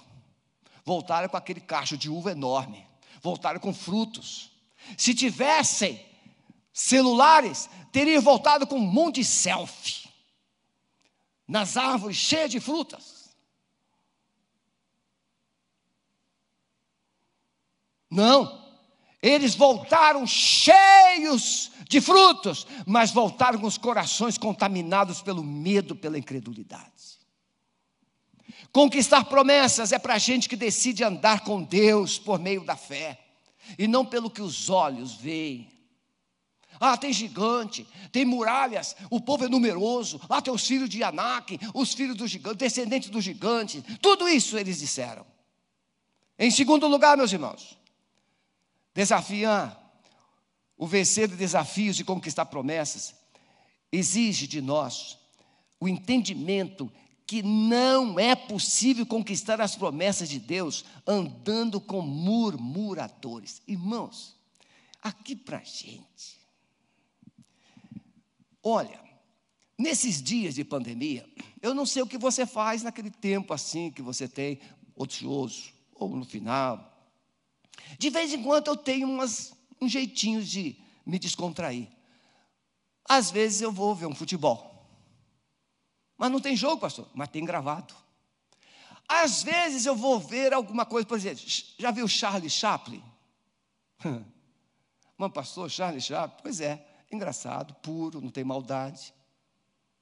Voltaram 0.83 1.29
com 1.29 1.37
aquele 1.37 1.61
cacho 1.61 1.97
de 1.97 2.09
uva 2.09 2.31
enorme. 2.31 2.87
Voltaram 3.21 3.59
com 3.59 3.73
frutos. 3.73 4.51
Se 4.97 5.13
tivessem 5.13 6.03
celulares, 6.73 7.69
teriam 7.91 8.21
voltado 8.21 8.65
com 8.65 8.75
um 8.75 8.91
monte 8.91 9.15
de 9.15 9.25
selfie. 9.25 10.09
Nas 11.47 11.77
árvores 11.77 12.17
cheias 12.17 12.49
de 12.49 12.59
frutas. 12.59 13.35
Não. 18.09 18.64
Eles 19.25 19.55
voltaram 19.55 20.27
cheios 20.27 21.71
de 21.89 21.99
frutos, 21.99 22.67
mas 22.85 23.09
voltaram 23.09 23.57
com 23.57 23.65
os 23.65 23.75
corações 23.75 24.37
contaminados 24.37 25.19
pelo 25.19 25.43
medo, 25.43 25.95
pela 25.95 26.15
incredulidade. 26.15 27.17
Conquistar 28.71 29.23
promessas 29.23 29.91
é 29.91 29.97
para 29.97 30.19
gente 30.19 30.47
que 30.47 30.55
decide 30.55 31.03
andar 31.03 31.39
com 31.39 31.63
Deus 31.63 32.19
por 32.19 32.37
meio 32.37 32.63
da 32.63 32.75
fé, 32.75 33.19
e 33.79 33.87
não 33.87 34.05
pelo 34.05 34.29
que 34.29 34.43
os 34.43 34.69
olhos 34.69 35.15
veem. 35.15 35.71
Ah, 36.79 36.95
tem 36.95 37.11
gigante, 37.11 37.87
tem 38.11 38.25
muralhas, 38.25 38.95
o 39.09 39.19
povo 39.19 39.45
é 39.45 39.49
numeroso. 39.49 40.21
Lá 40.29 40.39
tem 40.39 40.53
os 40.53 40.67
filhos 40.67 40.87
de 40.87 41.01
Anak, 41.01 41.57
os 41.73 41.95
filhos 41.95 42.15
do 42.15 42.27
gigante, 42.27 42.57
descendentes 42.57 43.09
do 43.09 43.19
gigante. 43.19 43.81
Tudo 43.99 44.29
isso 44.29 44.55
eles 44.55 44.77
disseram. 44.77 45.25
Em 46.37 46.51
segundo 46.51 46.85
lugar, 46.85 47.17
meus 47.17 47.33
irmãos, 47.33 47.75
desafiar 48.95 49.83
o 50.77 50.87
vencer 50.87 51.27
desafios 51.27 51.99
e 51.99 52.03
conquistar 52.03 52.45
promessas, 52.45 53.13
exige 53.91 54.47
de 54.47 54.61
nós 54.61 55.17
o 55.79 55.87
entendimento 55.87 56.91
que 57.27 57.41
não 57.41 58.19
é 58.19 58.35
possível 58.35 59.05
conquistar 59.05 59.59
as 59.59 59.75
promessas 59.75 60.29
de 60.29 60.39
Deus 60.39 60.85
andando 61.07 61.79
com 61.81 62.01
murmuradores. 62.01 63.61
Irmãos, 63.67 64.35
aqui 65.01 65.35
para 65.35 65.63
gente. 65.63 66.39
Olha, 68.61 68.99
nesses 69.77 70.21
dias 70.21 70.55
de 70.55 70.63
pandemia, 70.63 71.27
eu 71.61 71.73
não 71.73 71.85
sei 71.85 72.01
o 72.01 72.07
que 72.07 72.17
você 72.17 72.45
faz 72.45 72.83
naquele 72.83 73.09
tempo 73.09 73.53
assim 73.53 73.91
que 73.91 74.01
você 74.01 74.27
tem, 74.27 74.59
ocioso, 74.95 75.73
ou 75.93 76.15
no 76.15 76.25
final. 76.25 76.94
De 77.97 78.09
vez 78.09 78.33
em 78.33 78.43
quando 78.43 78.67
eu 78.67 78.75
tenho 78.75 79.07
umas, 79.07 79.53
um 79.81 79.87
jeitinho 79.87 80.43
de 80.43 80.77
me 81.05 81.19
descontrair. 81.19 81.87
Às 83.07 83.29
vezes 83.29 83.61
eu 83.61 83.71
vou 83.71 83.93
ver 83.93 84.07
um 84.07 84.15
futebol. 84.15 84.75
Mas 86.17 86.31
não 86.31 86.39
tem 86.39 86.55
jogo, 86.55 86.81
pastor, 86.81 87.07
mas 87.13 87.29
tem 87.29 87.45
gravado. 87.45 87.93
Às 89.07 89.43
vezes 89.43 89.85
eu 89.85 89.95
vou 89.95 90.19
ver 90.19 90.53
alguma 90.53 90.85
coisa, 90.85 91.07
por 91.07 91.17
exemplo, 91.17 91.43
já 91.77 91.91
viu 91.91 92.07
Charlie 92.07 92.49
Chaplin? 92.49 93.03
Mas 95.17 95.31
pastor, 95.31 95.69
Charlie 95.69 96.01
Chaplin? 96.01 96.39
Pois 96.41 96.59
é, 96.59 96.85
engraçado, 97.11 97.73
puro, 97.75 98.19
não 98.19 98.29
tem 98.29 98.43
maldade. 98.43 99.13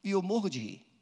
E 0.03 0.11
eu 0.11 0.21
morro 0.21 0.49
de 0.49 0.59
rir. 0.59 0.92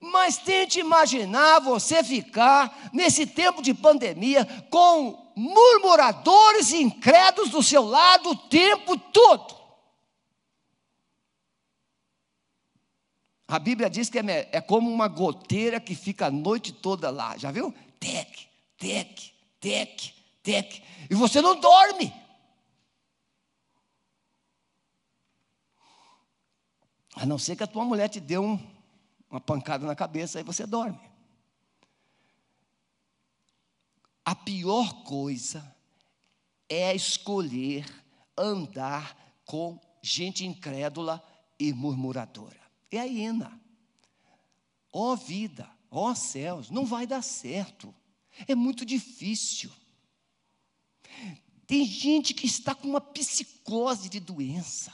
Mas 0.00 0.38
tente 0.38 0.80
imaginar 0.80 1.60
você 1.60 2.02
ficar 2.02 2.90
nesse 2.92 3.26
tempo 3.26 3.62
de 3.62 3.74
pandemia 3.74 4.44
com 4.70 5.32
murmuradores 5.36 6.72
e 6.72 6.82
incrédulos 6.82 7.50
do 7.50 7.62
seu 7.62 7.84
lado 7.84 8.30
o 8.30 8.36
tempo 8.36 8.98
todo. 8.98 9.56
A 13.46 13.58
Bíblia 13.58 13.88
diz 13.88 14.10
que 14.10 14.18
é, 14.18 14.48
é 14.52 14.60
como 14.60 14.92
uma 14.92 15.08
goteira 15.08 15.80
que 15.80 15.94
fica 15.94 16.26
a 16.26 16.30
noite 16.30 16.70
toda 16.70 17.08
lá. 17.10 17.36
Já 17.38 17.50
viu? 17.50 17.74
Tec, 17.98 18.46
tec, 18.76 19.32
tec, 19.58 20.12
tec. 20.42 20.82
E 21.08 21.14
você 21.14 21.40
não 21.40 21.58
dorme. 21.58 22.12
A 27.14 27.24
não 27.24 27.38
ser 27.38 27.56
que 27.56 27.62
a 27.62 27.66
tua 27.66 27.84
mulher 27.84 28.08
te 28.08 28.20
dê 28.20 28.36
um, 28.38 28.60
uma 29.30 29.40
pancada 29.40 29.86
na 29.86 29.94
cabeça, 29.94 30.38
aí 30.38 30.44
você 30.44 30.66
dorme. 30.66 31.00
A 34.24 34.34
pior 34.34 35.04
coisa 35.04 35.74
é 36.68 36.94
escolher 36.94 37.86
andar 38.36 39.16
com 39.44 39.80
gente 40.02 40.44
incrédula 40.44 41.22
e 41.58 41.72
murmuradora. 41.72 42.60
É 42.90 43.00
a 43.00 43.04
hiena. 43.04 43.60
Ó 44.92 45.12
oh, 45.12 45.16
vida, 45.16 45.68
ó 45.90 46.10
oh, 46.10 46.14
céus, 46.14 46.70
não 46.70 46.84
vai 46.84 47.06
dar 47.06 47.22
certo. 47.22 47.94
É 48.46 48.54
muito 48.54 48.84
difícil. 48.84 49.70
Tem 51.66 51.84
gente 51.84 52.32
que 52.32 52.46
está 52.46 52.74
com 52.74 52.88
uma 52.88 53.00
psicose 53.00 54.08
de 54.08 54.20
doença. 54.20 54.92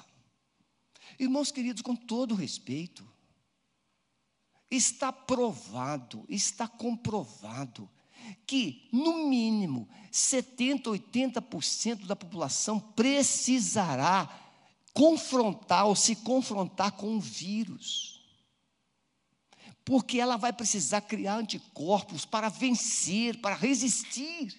Irmãos 1.19 1.53
queridos, 1.53 1.83
com 1.83 1.95
todo 1.95 2.35
respeito, 2.35 3.09
está 4.75 5.13
provado, 5.13 6.25
está 6.29 6.69
comprovado 6.69 7.89
que, 8.47 8.89
no 8.93 9.29
mínimo, 9.29 9.89
70, 10.11 10.91
80% 10.91 12.07
da 12.07 12.17
população 12.17 12.79
precisará 12.79 14.29
confrontar 14.93 15.87
ou 15.87 15.97
se 15.97 16.17
confrontar 16.17 16.93
com 16.93 17.17
o 17.17 17.21
vírus. 17.21 18.21
Porque 19.85 20.19
ela 20.19 20.37
vai 20.37 20.53
precisar 20.53 21.03
criar 21.03 21.37
anticorpos 21.37 22.25
para 22.25 22.49
vencer, 22.49 23.41
para 23.41 23.55
resistir. 23.55 24.57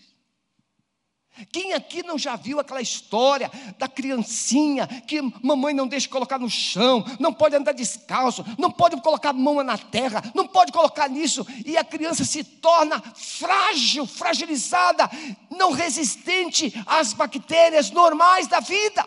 Quem 1.52 1.74
aqui 1.74 2.02
não 2.02 2.18
já 2.18 2.36
viu 2.36 2.60
aquela 2.60 2.82
história 2.82 3.52
da 3.78 3.88
criancinha 3.88 4.88
que 4.88 5.22
mamãe 5.44 5.74
não 5.74 5.88
deixa 5.88 6.08
colocar 6.08 6.40
no 6.40 6.50
chão, 6.50 7.04
não 7.20 7.34
pode 7.34 7.56
andar 7.56 7.74
descalço, 7.74 8.46
não 8.58 8.72
pode 8.72 9.00
colocar 9.02 9.32
a 9.32 9.34
mão 9.34 9.62
na 9.62 9.78
terra, 9.78 10.24
não 10.34 10.48
pode 10.48 10.72
colocar 10.72 11.10
nisso, 11.10 11.46
e 11.66 11.78
a 11.78 11.84
criança 11.84 12.24
se 12.24 12.44
torna 12.44 13.02
frágil, 13.16 14.06
fragilizada, 14.06 15.10
não 15.50 15.72
resistente 15.72 16.74
às 16.86 17.12
bactérias 17.14 17.92
normais 17.92 18.48
da 18.48 18.62
vida. 18.62 19.06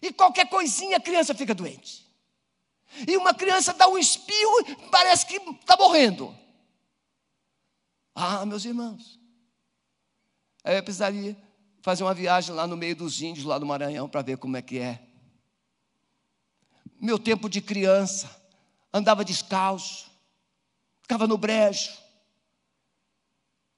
E 0.00 0.12
qualquer 0.12 0.48
coisinha 0.48 0.96
a 0.96 1.00
criança 1.00 1.34
fica 1.34 1.54
doente. 1.54 2.06
E 3.06 3.16
uma 3.16 3.34
criança 3.34 3.72
dá 3.72 3.88
um 3.88 3.98
espirro 3.98 4.88
parece 4.90 5.26
que 5.26 5.36
está 5.36 5.76
morrendo. 5.76 6.36
Ah, 8.14 8.44
meus 8.46 8.64
irmãos. 8.64 9.19
Aí 10.62 10.76
eu 10.76 10.82
precisaria 10.82 11.36
fazer 11.82 12.04
uma 12.04 12.14
viagem 12.14 12.54
lá 12.54 12.66
no 12.66 12.76
meio 12.76 12.94
dos 12.94 13.22
índios, 13.22 13.46
lá 13.46 13.58
do 13.58 13.66
Maranhão, 13.66 14.08
para 14.08 14.22
ver 14.22 14.36
como 14.36 14.56
é 14.56 14.62
que 14.62 14.78
é. 14.78 15.00
Meu 17.00 17.18
tempo 17.18 17.48
de 17.48 17.60
criança, 17.60 18.28
andava 18.92 19.24
descalço, 19.24 20.10
ficava 21.00 21.26
no 21.26 21.38
brejo, 21.38 21.90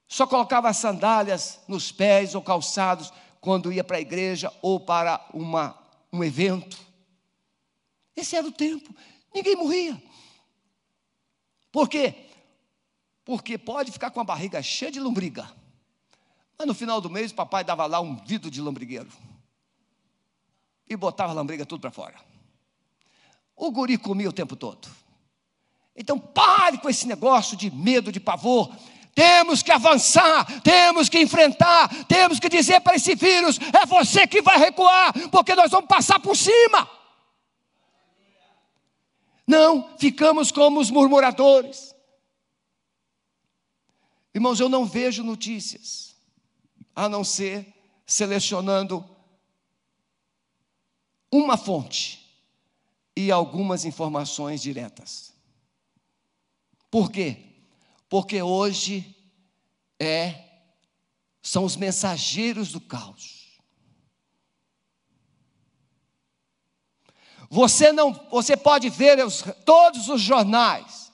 só 0.09 0.27
colocava 0.27 0.69
as 0.69 0.77
sandálias 0.77 1.61
nos 1.69 1.93
pés 1.93 2.35
ou 2.35 2.43
calçados 2.43 3.13
quando 3.41 3.73
ia 3.73 3.85
para 3.85 3.97
a 3.97 4.01
igreja 4.01 4.53
ou 4.61 4.81
para 4.81 5.25
uma, 5.33 5.79
um 6.13 6.23
evento. 6.23 6.79
Esse 8.15 8.37
era 8.37 8.47
o 8.47 8.53
tempo, 8.53 8.95
ninguém 9.33 9.57
morria. 9.57 10.03
Por 11.71 11.89
quê? 11.89 12.29
Porque 13.25 13.57
pode 13.57 13.93
ficar 13.93 14.11
com 14.11 14.21
a 14.21 14.25
barriga 14.25 14.61
cheia 14.63 14.91
de 14.91 15.01
lombriga 15.01 15.62
mas 16.63 16.69
no 16.69 16.75
final 16.75 17.01
do 17.01 17.11
mês, 17.11 17.33
papai 17.33 17.65
dava 17.65 17.87
lá 17.87 18.01
um 18.01 18.15
vidro 18.15 18.49
de 18.49 18.61
lombrigueiro. 18.61 19.09
E 20.89 20.97
botava 20.97 21.33
a 21.33 21.35
lombriga 21.35 21.67
tudo 21.67 21.81
para 21.81 21.91
fora. 21.91 22.15
O 23.57 23.73
guri 23.73 23.99
comia 23.99 24.29
o 24.29 24.33
tempo 24.33 24.55
todo. 24.55 24.89
Então 25.97 26.17
pare 26.21 26.79
com 26.79 26.89
esse 26.89 27.09
negócio 27.09 27.57
de 27.57 27.69
medo, 27.69 28.13
de 28.13 28.21
pavor. 28.21 28.73
Temos 29.13 29.61
que 29.61 29.73
avançar, 29.73 30.63
temos 30.63 31.09
que 31.09 31.19
enfrentar, 31.19 31.89
temos 32.05 32.39
que 32.39 32.49
dizer 32.49 32.81
para 32.81 32.95
esse 32.95 33.17
vírus: 33.17 33.59
é 33.59 33.85
você 33.85 34.25
que 34.25 34.41
vai 34.41 34.57
recuar, 34.57 35.13
porque 35.31 35.57
nós 35.57 35.71
vamos 35.71 35.89
passar 35.89 36.21
por 36.21 36.37
cima. 36.37 36.89
Não, 39.45 39.97
ficamos 39.99 40.53
como 40.53 40.79
os 40.79 40.91
murmuradores. 40.91 41.93
Irmãos, 44.33 44.61
eu 44.61 44.69
não 44.69 44.87
vejo 44.87 45.25
notícias 45.25 46.12
a 46.95 47.09
não 47.09 47.25
ser 47.25 47.67
selecionando 48.07 49.05
uma 51.31 51.57
fonte 51.57 52.23
e 53.17 53.31
algumas 53.31 53.85
informações 53.85 54.61
diretas. 54.61 55.33
Por 56.91 57.11
quê? 57.11 57.45
Porque 58.09 58.43
hoje 58.43 59.17
é 59.99 60.51
são 61.43 61.65
os 61.65 61.77
mensageiros 61.77 62.71
do 62.71 62.81
caos. 62.81 63.61
Você 67.51 67.93
não, 67.93 68.13
você 68.31 68.57
pode 68.57 68.89
ver 68.89 69.25
os, 69.25 69.43
todos 69.67 70.09
os 70.09 70.21
jornais 70.21 71.12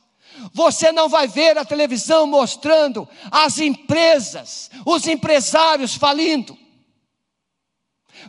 você 0.53 0.92
não 0.92 1.09
vai 1.09 1.27
ver 1.27 1.59
a 1.59 1.64
televisão 1.64 2.27
mostrando 2.27 3.09
as 3.31 3.59
empresas, 3.59 4.70
os 4.85 5.07
empresários 5.07 5.94
falindo. 5.94 6.56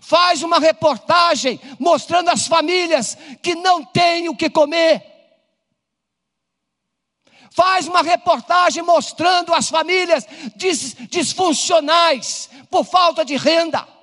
Faz 0.02 0.44
uma 0.44 0.60
reportagem 0.60 1.60
mostrando 1.80 2.30
as 2.30 2.48
famílias 2.48 3.18
que 3.42 3.56
não 3.56 3.84
têm 3.84 4.30
o 4.30 4.36
que 4.36 4.50
comer. 4.50 5.06
Faz 7.52 7.88
uma 7.88 8.02
reportagem 8.02 8.84
mostrando 8.84 9.54
as 9.54 9.70
famílias 9.70 10.26
dis, 10.56 10.96
disfuncionais 11.10 12.50
por 12.70 12.86
falta 12.86 13.26
de 13.26 13.36
renda. 13.36 13.99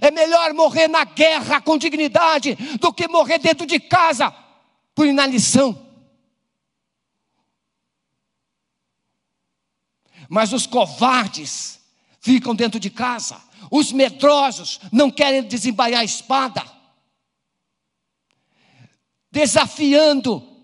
É 0.00 0.10
melhor 0.10 0.52
morrer 0.54 0.88
na 0.88 1.04
guerra 1.04 1.60
com 1.60 1.78
dignidade 1.78 2.54
do 2.80 2.92
que 2.92 3.08
morrer 3.08 3.38
dentro 3.38 3.66
de 3.66 3.78
casa 3.80 4.34
por 4.94 5.06
inanição. 5.06 5.84
Mas 10.28 10.52
os 10.52 10.66
covardes 10.66 11.80
ficam 12.20 12.54
dentro 12.54 12.80
de 12.80 12.90
casa, 12.90 13.40
os 13.70 13.92
medrosos 13.92 14.80
não 14.90 15.10
querem 15.10 15.42
desembaiar 15.42 16.00
a 16.00 16.04
espada, 16.04 16.64
desafiando 19.30 20.54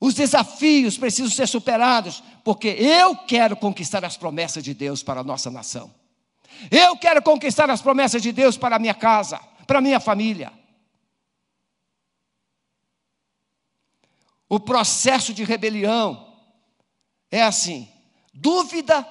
Os 0.00 0.14
desafios 0.14 0.96
precisam 0.96 1.30
ser 1.30 1.48
superados, 1.48 2.22
porque 2.44 2.68
eu 2.68 3.16
quero 3.16 3.56
conquistar 3.56 4.04
as 4.04 4.16
promessas 4.16 4.62
de 4.62 4.72
Deus 4.72 5.02
para 5.02 5.20
a 5.20 5.24
nossa 5.24 5.50
nação. 5.50 5.92
Eu 6.70 6.96
quero 6.96 7.22
conquistar 7.22 7.70
as 7.70 7.82
promessas 7.82 8.22
de 8.22 8.32
Deus 8.32 8.56
para 8.56 8.76
a 8.76 8.78
minha 8.78 8.94
casa, 8.94 9.38
para 9.66 9.78
a 9.78 9.82
minha 9.82 10.00
família. 10.00 10.52
O 14.48 14.58
processo 14.58 15.34
de 15.34 15.44
rebelião 15.44 16.36
é 17.30 17.42
assim: 17.42 17.88
dúvida 18.32 19.06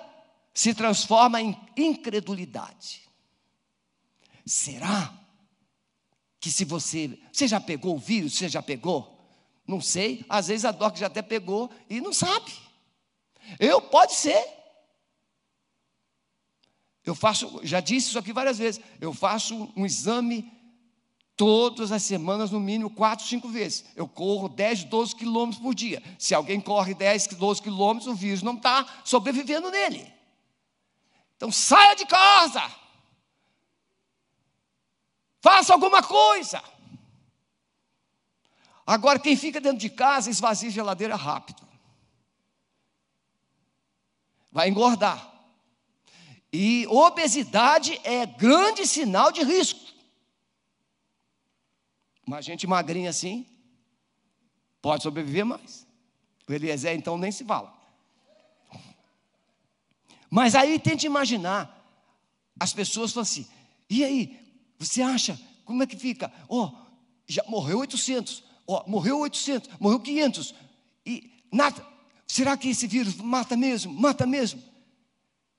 se 0.54 0.74
transforma 0.74 1.42
em 1.42 1.56
incredulidade. 1.78 3.08
Será 4.46 5.14
que 6.40 6.50
se 6.50 6.66
você. 6.66 7.20
Você 7.32 7.48
já 7.48 7.62
pegou 7.62 7.96
o 7.96 8.00
vírus? 8.00 8.36
Você 8.36 8.50
já 8.50 8.62
pegou? 8.62 9.16
Não 9.68 9.82
sei. 9.82 10.26
Às 10.28 10.48
vezes 10.48 10.66
a 10.66 10.72
Doc 10.72 10.96
já 10.98 11.08
até 11.08 11.22
pegou 11.22 11.70
e 11.90 12.02
não 12.02 12.14
sabe. 12.14 12.52
Eu, 13.60 13.82
pode 13.82 14.14
ser. 14.14 14.44
Eu 17.08 17.16
faço, 17.16 17.62
já 17.64 17.80
disse 17.80 18.10
isso 18.10 18.20
aqui 18.20 18.34
várias 18.34 18.58
vezes, 18.58 18.82
eu 19.00 19.14
faço 19.14 19.72
um 19.78 19.86
exame 19.86 20.52
todas 21.38 21.90
as 21.94 22.04
semanas, 22.04 22.52
no 22.52 22.60
mínimo 22.60 22.90
quatro, 22.90 23.26
cinco 23.26 23.48
vezes. 23.48 23.86
Eu 23.96 24.10
corro 24.10 24.50
10, 24.50 24.84
12 24.84 25.16
quilômetros 25.16 25.64
por 25.64 25.74
dia. 25.74 26.04
Se 26.20 26.36
alguém 26.36 26.60
corre 26.60 26.94
10, 26.94 27.28
12 27.28 27.62
quilômetros, 27.62 28.12
o 28.12 28.14
vírus 28.14 28.42
não 28.42 28.56
está 28.56 28.86
sobrevivendo 29.06 29.72
nele. 29.72 30.14
Então 31.38 31.50
saia 31.50 31.96
de 31.96 32.06
casa. 32.06 32.70
Faça 35.40 35.72
alguma 35.72 36.04
coisa. 36.04 36.62
Agora, 38.86 39.18
quem 39.18 39.38
fica 39.38 39.62
dentro 39.62 39.80
de 39.80 39.90
casa, 39.90 40.30
esvazia 40.30 40.68
a 40.68 40.74
geladeira 40.74 41.16
rápido. 41.16 41.66
Vai 44.52 44.68
engordar. 44.68 45.37
E 46.52 46.88
obesidade 46.88 48.00
é 48.04 48.26
grande 48.26 48.88
sinal 48.88 49.32
de 49.32 49.44
risco. 49.44 49.80
Uma 52.26 52.42
gente 52.42 52.66
magrinha 52.68 53.10
assim, 53.10 53.46
pode 54.82 55.04
sobreviver 55.04 55.46
mais. 55.46 55.88
O 56.48 56.54
Eliezer, 56.54 56.96
então, 56.96 57.18
nem 57.18 57.32
se 57.32 57.44
fala. 57.44 57.74
Mas 60.30 60.56
aí 60.56 60.78
tente 60.80 61.06
imaginar, 61.06 61.74
as 62.60 62.74
pessoas 62.74 63.12
falam 63.14 63.24
assim, 63.24 63.48
e 63.90 64.04
aí, 64.04 64.40
você 64.78 65.02
acha, 65.02 65.40
como 65.64 65.84
é 65.84 65.88
que 65.88 65.96
fica? 65.96 66.32
Ó, 66.50 66.66
oh, 66.66 66.88
já 67.26 67.44
morreu 67.48 67.80
800, 67.80 68.44
ó, 68.66 68.84
oh, 68.86 68.90
morreu 68.90 69.20
800, 69.20 69.70
morreu 69.80 70.00
500, 70.00 70.54
e 71.06 71.32
nada. 71.52 71.86
Será 72.26 72.58
que 72.58 72.70
esse 72.70 72.88
vírus 72.88 73.16
mata 73.16 73.56
mesmo? 73.56 73.94
Mata 73.94 74.26
mesmo? 74.26 74.62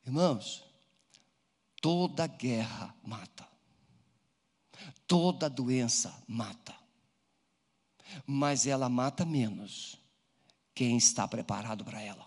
Irmãos, 0.07 0.68
toda 1.81 2.27
guerra 2.27 2.95
mata. 3.03 3.49
Toda 5.07 5.49
doença 5.49 6.23
mata. 6.27 6.75
Mas 8.27 8.67
ela 8.67 8.89
mata 8.89 9.25
menos 9.25 9.99
quem 10.75 10.97
está 10.97 11.27
preparado 11.27 11.85
para 11.85 12.01
ela. 12.01 12.27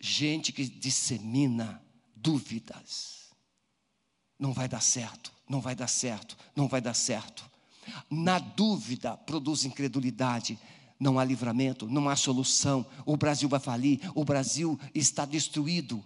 Gente 0.00 0.52
que 0.52 0.64
dissemina 0.66 1.82
dúvidas 2.14 3.30
não 4.38 4.54
vai 4.54 4.66
dar 4.66 4.80
certo, 4.80 5.30
não 5.46 5.60
vai 5.60 5.74
dar 5.74 5.88
certo, 5.88 6.36
não 6.56 6.66
vai 6.66 6.80
dar 6.80 6.94
certo. 6.94 7.48
Na 8.08 8.38
dúvida 8.38 9.16
produz 9.16 9.64
incredulidade, 9.64 10.58
não 11.00 11.18
há 11.18 11.24
livramento, 11.24 11.88
não 11.88 12.10
há 12.10 12.14
solução. 12.14 12.86
O 13.06 13.16
Brasil 13.16 13.48
vai 13.48 13.58
falir, 13.58 13.98
o 14.14 14.22
Brasil 14.22 14.78
está 14.94 15.24
destruído. 15.24 16.04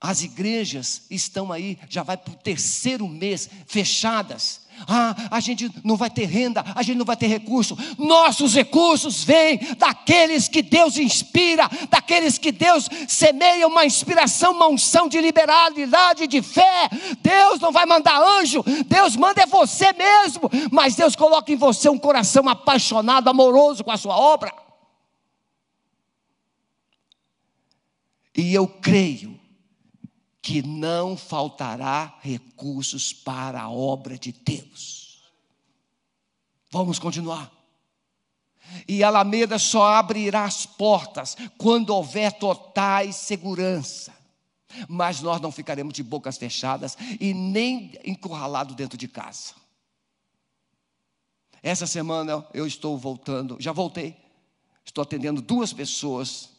As 0.00 0.22
igrejas 0.22 1.06
estão 1.10 1.52
aí, 1.52 1.78
já 1.88 2.02
vai 2.02 2.16
para 2.16 2.32
o 2.32 2.36
terceiro 2.36 3.06
mês, 3.06 3.48
fechadas. 3.66 4.63
Ah, 4.88 5.14
a 5.30 5.40
gente 5.40 5.70
não 5.84 5.96
vai 5.96 6.10
ter 6.10 6.26
renda, 6.26 6.64
a 6.74 6.82
gente 6.82 6.96
não 6.96 7.04
vai 7.04 7.16
ter 7.16 7.26
recurso. 7.26 7.76
Nossos 7.98 8.54
recursos 8.54 9.22
vêm 9.22 9.58
daqueles 9.78 10.48
que 10.48 10.62
Deus 10.62 10.96
inspira, 10.96 11.68
daqueles 11.88 12.38
que 12.38 12.50
Deus 12.50 12.88
semeia 13.08 13.66
uma 13.66 13.86
inspiração, 13.86 14.52
uma 14.52 14.68
unção 14.68 15.08
de 15.08 15.20
liberalidade, 15.20 16.26
de 16.26 16.42
fé. 16.42 16.88
Deus 17.20 17.60
não 17.60 17.72
vai 17.72 17.86
mandar 17.86 18.20
anjo, 18.40 18.64
Deus 18.86 19.16
manda 19.16 19.42
é 19.42 19.46
você 19.46 19.92
mesmo, 19.92 20.50
mas 20.70 20.94
Deus 20.94 21.14
coloca 21.14 21.52
em 21.52 21.56
você 21.56 21.88
um 21.88 21.98
coração 21.98 22.48
apaixonado, 22.48 23.28
amoroso 23.28 23.84
com 23.84 23.90
a 23.90 23.96
sua 23.96 24.16
obra. 24.16 24.52
E 28.36 28.52
eu 28.52 28.66
creio 28.66 29.38
que 30.44 30.60
não 30.60 31.16
faltará 31.16 32.18
recursos 32.20 33.14
para 33.14 33.62
a 33.62 33.70
obra 33.70 34.18
de 34.18 34.30
Deus. 34.30 35.22
Vamos 36.70 36.98
continuar. 36.98 37.50
E 38.86 39.02
Alameda 39.02 39.58
só 39.58 39.94
abrirá 39.94 40.44
as 40.44 40.66
portas 40.66 41.34
quando 41.56 41.94
houver 41.94 42.30
totais 42.30 43.16
segurança. 43.16 44.14
Mas 44.86 45.22
nós 45.22 45.40
não 45.40 45.50
ficaremos 45.50 45.94
de 45.94 46.02
bocas 46.02 46.36
fechadas 46.36 46.98
e 47.18 47.32
nem 47.32 47.98
encurralado 48.04 48.74
dentro 48.74 48.98
de 48.98 49.08
casa. 49.08 49.54
Essa 51.62 51.86
semana 51.86 52.46
eu 52.52 52.66
estou 52.66 52.98
voltando, 52.98 53.56
já 53.58 53.72
voltei. 53.72 54.14
Estou 54.84 55.00
atendendo 55.00 55.40
duas 55.40 55.72
pessoas 55.72 56.50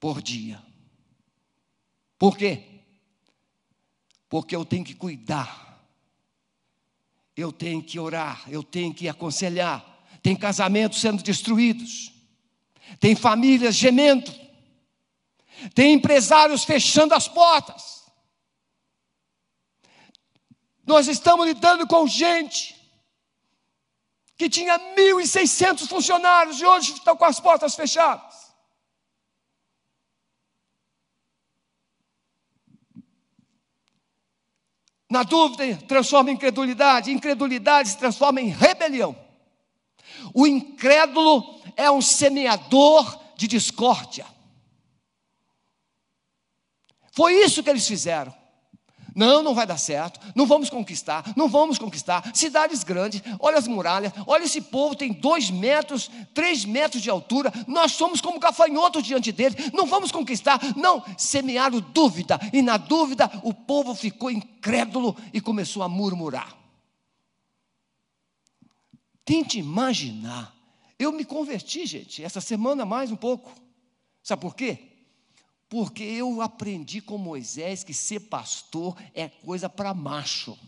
por 0.00 0.20
dia. 0.20 0.66
Por 2.18 2.36
quê? 2.36 2.64
Porque 4.28 4.54
eu 4.54 4.64
tenho 4.64 4.84
que 4.84 4.94
cuidar, 4.94 5.82
eu 7.36 7.52
tenho 7.52 7.82
que 7.82 7.98
orar, 7.98 8.42
eu 8.48 8.62
tenho 8.62 8.92
que 8.92 9.08
aconselhar. 9.08 9.86
Tem 10.22 10.34
casamentos 10.34 11.00
sendo 11.00 11.22
destruídos, 11.22 12.12
tem 12.98 13.14
famílias 13.14 13.76
gemendo, 13.76 14.30
tem 15.74 15.94
empresários 15.94 16.64
fechando 16.64 17.14
as 17.14 17.28
portas. 17.28 18.04
Nós 20.84 21.06
estamos 21.06 21.46
lidando 21.46 21.86
com 21.86 22.06
gente 22.06 22.74
que 24.36 24.48
tinha 24.48 24.78
1.600 24.78 25.86
funcionários 25.86 26.60
e 26.60 26.64
hoje 26.64 26.94
estão 26.94 27.16
com 27.16 27.24
as 27.24 27.38
portas 27.38 27.74
fechadas. 27.74 28.47
Na 35.10 35.22
dúvida, 35.22 35.76
transforma 35.86 36.30
em 36.30 36.34
incredulidade, 36.34 37.10
incredulidade 37.10 37.90
se 37.90 37.98
transforma 37.98 38.40
em 38.40 38.48
rebelião. 38.48 39.16
O 40.34 40.46
incrédulo 40.46 41.60
é 41.76 41.90
um 41.90 42.02
semeador 42.02 43.18
de 43.34 43.46
discórdia. 43.46 44.26
Foi 47.12 47.34
isso 47.34 47.62
que 47.62 47.70
eles 47.70 47.86
fizeram. 47.86 48.37
Não, 49.18 49.42
não 49.42 49.52
vai 49.52 49.66
dar 49.66 49.78
certo. 49.78 50.20
Não 50.32 50.46
vamos 50.46 50.70
conquistar. 50.70 51.32
Não 51.34 51.48
vamos 51.48 51.76
conquistar. 51.76 52.30
Cidades 52.32 52.84
grandes, 52.84 53.20
olha 53.40 53.58
as 53.58 53.66
muralhas. 53.66 54.12
Olha 54.28 54.44
esse 54.44 54.60
povo, 54.60 54.94
tem 54.94 55.12
dois 55.12 55.50
metros, 55.50 56.08
três 56.32 56.64
metros 56.64 57.02
de 57.02 57.10
altura. 57.10 57.52
Nós 57.66 57.90
somos 57.90 58.20
como 58.20 58.38
gafanhotos 58.38 59.02
diante 59.02 59.32
dele. 59.32 59.56
Não 59.74 59.86
vamos 59.86 60.12
conquistar. 60.12 60.60
Não, 60.76 61.02
semearam 61.18 61.80
dúvida. 61.80 62.38
E 62.52 62.62
na 62.62 62.76
dúvida, 62.76 63.28
o 63.42 63.52
povo 63.52 63.92
ficou 63.92 64.30
incrédulo 64.30 65.16
e 65.32 65.40
começou 65.40 65.82
a 65.82 65.88
murmurar. 65.88 66.56
Tente 69.24 69.58
imaginar. 69.58 70.54
Eu 70.96 71.10
me 71.10 71.24
converti, 71.24 71.86
gente, 71.86 72.22
essa 72.22 72.40
semana 72.40 72.86
mais 72.86 73.10
um 73.10 73.16
pouco. 73.16 73.52
Sabe 74.22 74.42
por 74.42 74.54
quê? 74.54 74.87
Porque 75.68 76.02
eu 76.02 76.40
aprendi 76.40 77.00
com 77.00 77.18
Moisés 77.18 77.84
que 77.84 77.92
ser 77.92 78.20
pastor 78.20 78.96
é 79.12 79.28
coisa 79.28 79.68
para 79.68 79.92
macho. 79.92 80.58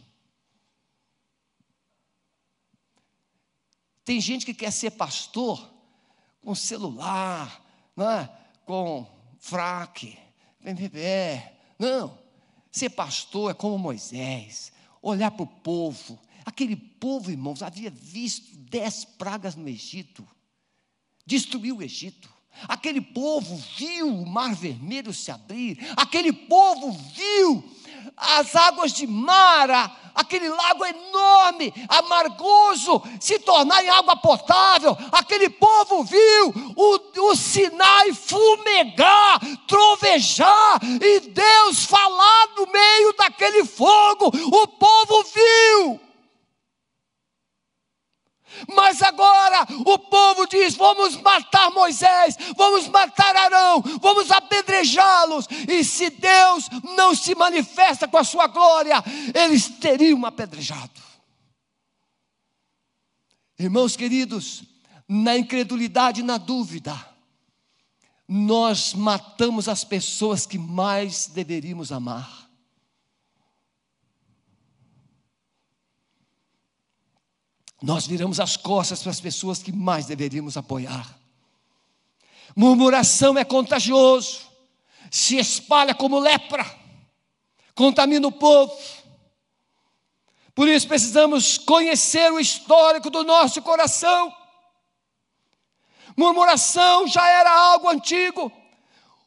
Tem 4.05 4.21
gente 4.21 4.45
que 4.45 4.53
quer 4.53 4.73
ser 4.73 4.91
pastor 4.91 5.73
com 6.43 6.55
celular, 6.55 7.65
é? 7.97 8.29
com 8.65 9.07
fraque, 9.39 10.19
PMPE. 10.61 11.51
Não. 11.79 12.19
Ser 12.71 12.91
pastor 12.91 13.51
é 13.51 13.55
como 13.55 13.79
Moisés, 13.79 14.73
olhar 15.01 15.31
para 15.31 15.43
o 15.43 15.47
povo. 15.47 16.19
Aquele 16.45 16.77
povo, 16.77 17.31
irmãos, 17.31 17.63
havia 17.63 17.91
visto 17.91 18.57
dez 18.57 19.05
pragas 19.05 19.55
no 19.55 19.69
Egito, 19.69 20.27
destruiu 21.27 21.79
o 21.79 21.83
Egito. 21.83 22.40
Aquele 22.69 23.01
povo 23.01 23.57
viu 23.77 24.09
o 24.09 24.27
mar 24.27 24.55
vermelho 24.55 25.13
se 25.13 25.31
abrir, 25.31 25.79
aquele 25.97 26.33
povo 26.33 26.93
viu 27.15 27.65
as 28.17 28.55
águas 28.55 28.93
de 28.93 29.07
Mara, 29.07 29.91
aquele 30.15 30.49
lago 30.49 30.85
enorme, 30.85 31.73
amargoso, 31.89 33.03
se 33.19 33.39
tornar 33.39 33.83
em 33.83 33.89
água 33.89 34.17
potável. 34.17 34.97
Aquele 35.13 35.49
povo 35.49 36.05
viu 36.05 36.75
o, 36.77 37.31
o 37.31 37.37
Sinai 37.37 38.13
fumegar, 38.13 39.41
trovejar, 39.67 40.81
e 40.83 41.21
Deus 41.21 41.85
falar 41.85 42.49
no 42.57 42.67
meio 42.67 43.15
daquele 43.15 43.65
fogo. 43.65 44.27
O 44.27 44.67
povo 44.69 45.25
viu. 45.35 46.10
Mas 48.75 49.03
agora 49.03 49.67
o 49.87 49.99
povo 49.99 50.47
diz: 50.47 50.75
vamos 50.75 51.17
matar 51.17 51.71
Moisés, 51.71 52.37
vamos 52.57 52.89
matar 52.89 53.35
Arão, 53.37 53.83
vamos 54.01 54.31
apedrejá-los. 54.31 55.47
E 55.69 55.85
se 55.85 56.11
Deus 56.11 56.69
não 56.97 57.15
se 57.15 57.35
manifesta 57.35 58.09
com 58.09 58.19
a 58.19 58.25
sua 58.25 58.47
glória, 58.47 59.03
eles 59.35 59.69
teriam 59.69 60.25
apedrejado. 60.25 61.01
Irmãos 63.59 63.95
queridos, 63.95 64.63
na 65.07 65.37
incredulidade, 65.37 66.23
na 66.23 66.39
dúvida, 66.39 66.99
nós 68.27 68.95
matamos 68.95 69.69
as 69.69 69.83
pessoas 69.85 70.47
que 70.47 70.57
mais 70.57 71.27
deveríamos 71.27 71.91
amar. 71.91 72.40
Nós 77.83 78.07
viramos 78.07 78.39
as 78.39 78.57
costas 78.57 79.03
para 79.03 79.11
as 79.11 79.21
pessoas 79.21 79.63
que 79.63 79.73
mais 79.73 80.07
deveríamos 80.07 80.57
apoiar. 80.57 81.19
Murmuração 82.55 83.39
é 83.39 83.45
contagioso, 83.45 84.41
se 85.11 85.37
espalha 85.37 85.95
como 85.95 86.19
lepra, 86.19 86.67
contamina 87.75 88.27
o 88.27 88.33
povo. 88.33 88.77
Por 90.55 90.69
isso 90.69 90.87
precisamos 90.87 91.57
conhecer 91.57 92.31
o 92.31 92.41
histórico 92.41 93.09
do 93.09 93.25
nosso 93.25 93.63
coração. 93.63 94.35
Murmuração 96.17 97.07
já 97.07 97.27
era 97.29 97.51
algo 97.51 97.89
antigo. 97.89 98.53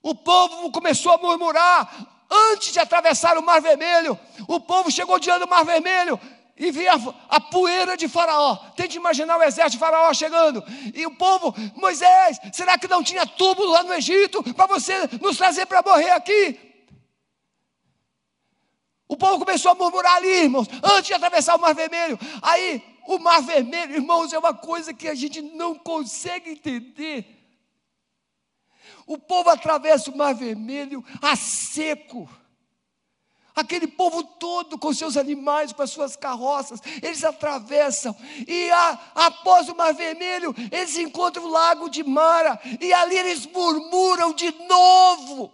O 0.03 0.13
povo 0.13 0.69
começou 0.69 1.13
a 1.13 1.17
murmurar 1.17 2.25
antes 2.51 2.73
de 2.73 2.79
atravessar 2.79 3.37
o 3.37 3.41
Mar 3.41 3.61
Vermelho. 3.61 4.19
O 4.47 4.59
povo 4.59 4.91
chegou 4.91 5.17
diante 5.17 5.39
do 5.39 5.47
Mar 5.47 5.63
Vermelho 5.63 6.19
e 6.55 6.71
via 6.71 6.93
a, 6.93 7.35
a, 7.37 7.41
poeira 7.41 7.97
de 7.97 8.07
Faraó. 8.07 8.55
Tente 8.75 8.97
imaginar 8.97 9.37
o 9.37 9.43
exército 9.43 9.71
de 9.71 9.79
Faraó 9.79 10.13
chegando. 10.13 10.63
E 10.93 11.05
o 11.05 11.15
povo, 11.15 11.53
Moisés, 11.75 12.39
será 12.51 12.77
que 12.77 12.87
não 12.87 13.03
tinha 13.03 13.25
túmulo 13.25 13.71
lá 13.71 13.83
no 13.83 13.93
Egito 13.93 14.43
para 14.53 14.67
você 14.67 14.93
nos 15.21 15.37
trazer 15.37 15.65
para 15.65 15.81
morrer 15.81 16.11
aqui? 16.11 16.59
O 19.07 19.17
povo 19.17 19.39
começou 19.39 19.71
a 19.71 19.75
murmurar 19.75 20.15
ali, 20.15 20.43
irmãos, 20.43 20.67
antes 20.83 21.07
de 21.07 21.13
atravessar 21.13 21.55
o 21.55 21.61
Mar 21.61 21.73
Vermelho. 21.73 22.19
Aí, 22.41 22.83
o 23.07 23.17
Mar 23.19 23.41
Vermelho, 23.41 23.95
irmãos, 23.95 24.31
é 24.31 24.39
uma 24.39 24.53
coisa 24.53 24.93
que 24.93 25.07
a 25.07 25.15
gente 25.15 25.41
não 25.41 25.75
consegue 25.75 26.51
entender. 26.51 27.25
O 29.05 29.17
povo 29.17 29.49
atravessa 29.49 30.09
o 30.09 30.17
Mar 30.17 30.33
Vermelho 30.33 31.03
a 31.21 31.35
seco 31.35 32.29
aquele 33.55 33.87
povo 33.87 34.23
todo 34.23 34.77
com 34.77 34.93
seus 34.93 35.15
animais, 35.15 35.71
com 35.71 35.81
as 35.81 35.91
suas 35.91 36.15
carroças, 36.15 36.79
eles 37.01 37.23
atravessam, 37.23 38.15
e 38.47 38.69
a, 38.71 38.99
após 39.15 39.69
o 39.69 39.75
Mar 39.75 39.93
Vermelho, 39.93 40.55
eles 40.71 40.97
encontram 40.97 41.45
o 41.45 41.49
lago 41.49 41.89
de 41.89 42.03
Mara, 42.03 42.59
e 42.79 42.93
ali 42.93 43.17
eles 43.17 43.45
murmuram 43.45 44.33
de 44.33 44.51
novo. 44.67 45.51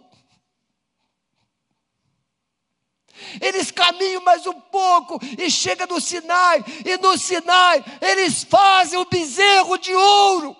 Eles 3.40 3.70
caminham 3.70 4.22
mais 4.22 4.46
um 4.46 4.58
pouco 4.58 5.20
e 5.38 5.50
chegam 5.50 5.86
no 5.86 6.00
Sinai, 6.00 6.64
e 6.84 6.96
no 6.96 7.18
Sinai 7.18 7.84
eles 8.00 8.44
fazem 8.44 8.98
o 8.98 9.04
bezerro 9.04 9.76
de 9.76 9.94
ouro. 9.94 10.59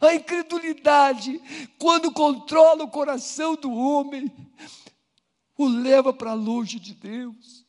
A 0.00 0.14
incredulidade, 0.14 1.40
quando 1.78 2.12
controla 2.12 2.84
o 2.84 2.90
coração 2.90 3.54
do 3.54 3.72
homem, 3.72 4.30
o 5.56 5.66
leva 5.68 6.12
para 6.12 6.32
longe 6.32 6.80
de 6.80 6.94
Deus. 6.94 7.66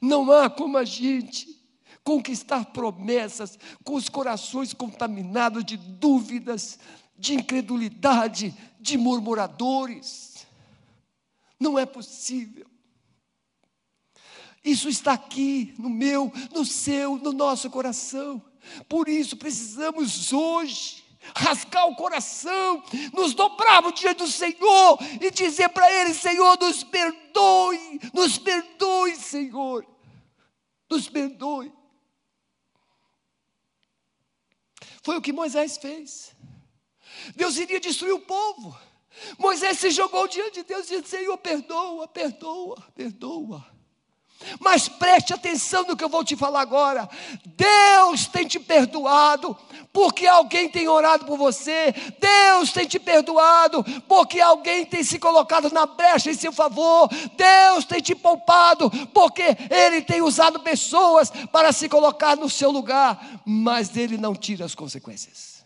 Não 0.00 0.32
há 0.32 0.48
como 0.48 0.78
a 0.78 0.84
gente 0.84 1.58
conquistar 2.02 2.66
promessas 2.66 3.58
com 3.84 3.94
os 3.94 4.08
corações 4.08 4.72
contaminados 4.72 5.64
de 5.64 5.76
dúvidas, 5.76 6.78
de 7.16 7.34
incredulidade, 7.34 8.54
de 8.80 8.96
murmuradores. 8.96 10.46
Não 11.58 11.78
é 11.78 11.84
possível. 11.84 12.66
Isso 14.64 14.88
está 14.88 15.12
aqui, 15.12 15.74
no 15.78 15.88
meu, 15.88 16.32
no 16.52 16.64
seu, 16.64 17.16
no 17.16 17.32
nosso 17.32 17.70
coração. 17.70 18.42
Por 18.88 19.08
isso 19.08 19.36
precisamos 19.36 20.32
hoje 20.32 21.04
rasgar 21.36 21.86
o 21.88 21.96
coração, 21.96 22.82
nos 23.12 23.34
dobrarmos 23.34 23.94
diante 23.94 24.18
do 24.18 24.28
Senhor 24.28 24.98
e 25.20 25.30
dizer 25.30 25.68
para 25.70 25.90
Ele: 25.92 26.14
Senhor, 26.14 26.58
nos 26.58 26.82
perdoe, 26.82 28.00
nos 28.12 28.38
perdoe, 28.38 29.16
Senhor, 29.16 29.86
nos 30.88 31.08
perdoe. 31.08 31.72
Foi 35.02 35.16
o 35.16 35.22
que 35.22 35.32
Moisés 35.32 35.76
fez. 35.78 36.34
Deus 37.34 37.56
iria 37.56 37.80
destruir 37.80 38.12
o 38.12 38.20
povo. 38.20 38.78
Moisés 39.38 39.78
se 39.78 39.90
jogou 39.90 40.28
diante 40.28 40.62
de 40.62 40.64
Deus 40.64 40.90
e 40.90 41.00
disse: 41.00 41.16
Senhor, 41.16 41.36
perdoa, 41.38 42.08
perdoa, 42.08 42.80
perdoa. 42.94 43.69
Mas 44.58 44.88
preste 44.88 45.32
atenção 45.32 45.84
no 45.84 45.96
que 45.96 46.02
eu 46.02 46.08
vou 46.08 46.24
te 46.24 46.34
falar 46.34 46.60
agora. 46.62 47.08
Deus 47.44 48.26
tem 48.26 48.46
te 48.46 48.58
perdoado 48.58 49.56
porque 49.92 50.26
alguém 50.26 50.68
tem 50.68 50.88
orado 50.88 51.26
por 51.26 51.36
você. 51.36 51.92
Deus 52.18 52.72
tem 52.72 52.86
te 52.86 52.98
perdoado 52.98 53.84
porque 54.08 54.40
alguém 54.40 54.86
tem 54.86 55.04
se 55.04 55.18
colocado 55.18 55.70
na 55.70 55.86
brecha 55.86 56.30
em 56.30 56.34
seu 56.34 56.52
favor. 56.52 57.08
Deus 57.36 57.84
tem 57.84 58.00
te 58.00 58.14
poupado 58.14 58.90
porque 59.08 59.56
Ele 59.70 60.02
tem 60.02 60.22
usado 60.22 60.60
pessoas 60.60 61.30
para 61.52 61.72
se 61.72 61.88
colocar 61.88 62.36
no 62.36 62.48
seu 62.48 62.70
lugar. 62.70 63.42
Mas 63.44 63.96
Ele 63.96 64.16
não 64.16 64.34
tira 64.34 64.64
as 64.64 64.74
consequências. 64.74 65.60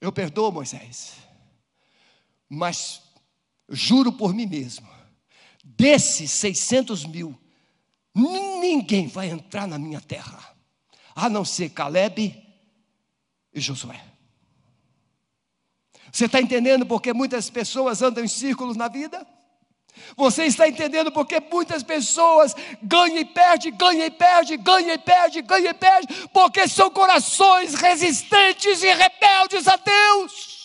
Eu 0.00 0.12
perdoo 0.12 0.52
Moisés, 0.52 1.14
mas 2.48 3.02
juro 3.68 4.12
por 4.12 4.32
mim 4.32 4.46
mesmo 4.46 4.97
desses 5.78 6.32
600 6.32 7.06
mil, 7.06 7.38
ninguém 8.12 9.06
vai 9.06 9.28
entrar 9.28 9.68
na 9.68 9.78
minha 9.78 10.00
terra, 10.00 10.54
a 11.14 11.28
não 11.28 11.44
ser 11.44 11.70
Caleb 11.70 12.44
e 13.54 13.60
Josué. 13.60 14.02
Você 16.10 16.24
está 16.24 16.40
entendendo 16.40 16.84
porque 16.84 17.12
muitas 17.12 17.48
pessoas 17.48 18.02
andam 18.02 18.24
em 18.24 18.28
círculos 18.28 18.76
na 18.76 18.88
vida? 18.88 19.24
Você 20.16 20.44
está 20.44 20.68
entendendo 20.68 21.12
porque 21.12 21.40
muitas 21.40 21.82
pessoas 21.82 22.54
ganham 22.82 23.18
e 23.18 23.24
perdem, 23.24 23.76
ganham 23.76 24.06
e 24.06 24.10
perdem, 24.10 24.62
ganham 24.62 24.94
e 24.94 24.98
perdem, 24.98 25.44
ganham 25.44 25.70
e 25.70 25.74
perdem, 25.74 26.16
porque 26.32 26.66
são 26.66 26.90
corações 26.90 27.74
resistentes 27.74 28.82
e 28.82 28.92
rebeldes 28.92 29.68
a 29.68 29.76
Deus. 29.76 30.57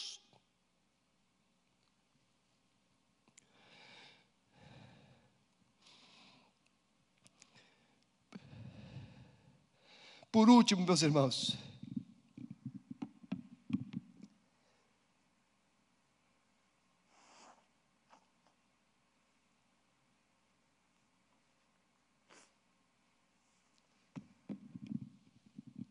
Por 10.33 10.49
último, 10.49 10.83
meus 10.83 11.03
irmãos, 11.03 11.55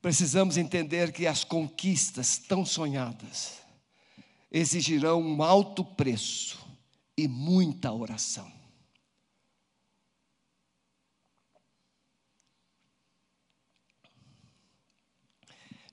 precisamos 0.01 0.57
entender 0.57 1.13
que 1.13 1.25
as 1.25 1.45
conquistas 1.45 2.37
tão 2.37 2.67
sonhadas 2.67 3.61
exigirão 4.51 5.23
um 5.23 5.41
alto 5.45 5.85
preço 5.85 6.59
e 7.17 7.29
muita 7.29 7.93
oração. 7.93 8.62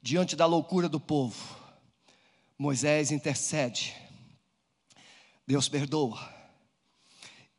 Diante 0.02 0.36
da 0.36 0.46
loucura 0.46 0.88
do 0.88 1.00
povo, 1.00 1.58
Moisés 2.58 3.12
intercede. 3.12 3.96
Deus 5.48 5.68
perdoa. 5.68 6.34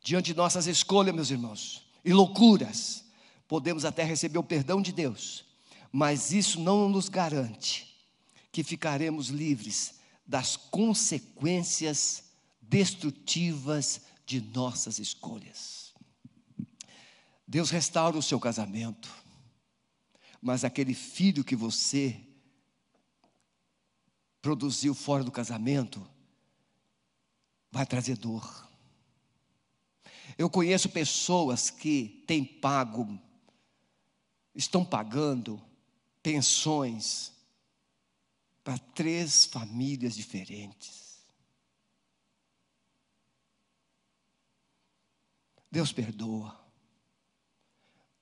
Diante 0.03 0.27
de 0.27 0.37
nossas 0.37 0.67
escolhas, 0.67 1.13
meus 1.13 1.29
irmãos, 1.29 1.83
e 2.03 2.13
loucuras, 2.13 3.03
podemos 3.47 3.85
até 3.85 4.03
receber 4.03 4.39
o 4.39 4.43
perdão 4.43 4.81
de 4.81 4.91
Deus, 4.91 5.45
mas 5.91 6.31
isso 6.31 6.59
não 6.59 6.89
nos 6.89 7.09
garante 7.09 7.91
que 8.51 8.63
ficaremos 8.63 9.27
livres 9.27 9.99
das 10.25 10.55
consequências 10.55 12.23
destrutivas 12.61 14.01
de 14.25 14.39
nossas 14.39 14.97
escolhas. 14.97 15.93
Deus 17.47 17.69
restaura 17.69 18.17
o 18.17 18.21
seu 18.21 18.39
casamento, 18.39 19.09
mas 20.41 20.63
aquele 20.63 20.93
filho 20.93 21.43
que 21.43 21.55
você 21.55 22.30
produziu 24.41 24.93
fora 24.93 25.23
do 25.23 25.31
casamento 25.31 26.05
vai 27.71 27.85
trazer 27.85 28.17
dor. 28.17 28.69
Eu 30.37 30.49
conheço 30.49 30.89
pessoas 30.89 31.69
que 31.69 32.23
têm 32.27 32.43
pago, 32.43 33.19
estão 34.53 34.83
pagando 34.83 35.61
pensões 36.21 37.31
para 38.63 38.77
três 38.77 39.45
famílias 39.45 40.15
diferentes. 40.15 41.21
Deus 45.71 45.93
perdoa, 45.93 46.59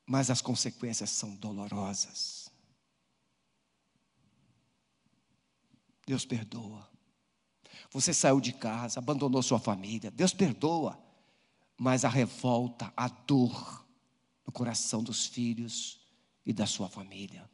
mas 0.05 0.29
as 0.29 0.39
consequências 0.39 1.09
são 1.09 1.35
dolorosas. 1.35 2.38
Deus 6.09 6.25
perdoa. 6.25 6.89
Você 7.91 8.15
saiu 8.15 8.41
de 8.41 8.51
casa, 8.51 8.97
abandonou 8.97 9.43
sua 9.43 9.59
família. 9.59 10.09
Deus 10.09 10.33
perdoa, 10.33 10.99
mas 11.77 12.03
a 12.03 12.09
revolta, 12.09 12.91
a 12.97 13.07
dor 13.07 13.87
no 14.43 14.51
coração 14.51 15.03
dos 15.03 15.27
filhos 15.27 16.01
e 16.43 16.51
da 16.51 16.65
sua 16.65 16.89
família. 16.89 17.47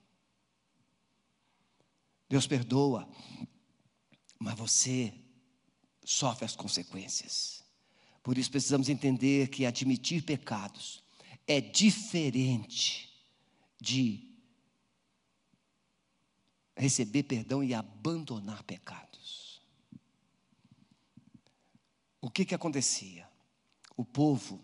Deus 2.30 2.48
perdoa, 2.48 3.06
mas 4.40 4.58
você 4.58 5.14
sofre 6.06 6.46
as 6.46 6.56
consequências. 6.56 7.62
Por 8.24 8.38
isso 8.38 8.52
precisamos 8.52 8.88
entender 8.88 9.50
que 9.50 9.66
admitir 9.66 10.24
pecados 10.24 11.04
é 11.46 11.60
diferente 11.60 13.22
de 13.82 14.34
receber 16.76 17.24
perdão 17.24 17.64
e 17.64 17.74
abandonar 17.74 18.64
pecados. 18.64 19.62
O 22.22 22.30
que 22.30 22.44
que 22.44 22.56
acontecia? 22.56 23.28
O 23.96 24.04
povo 24.04 24.60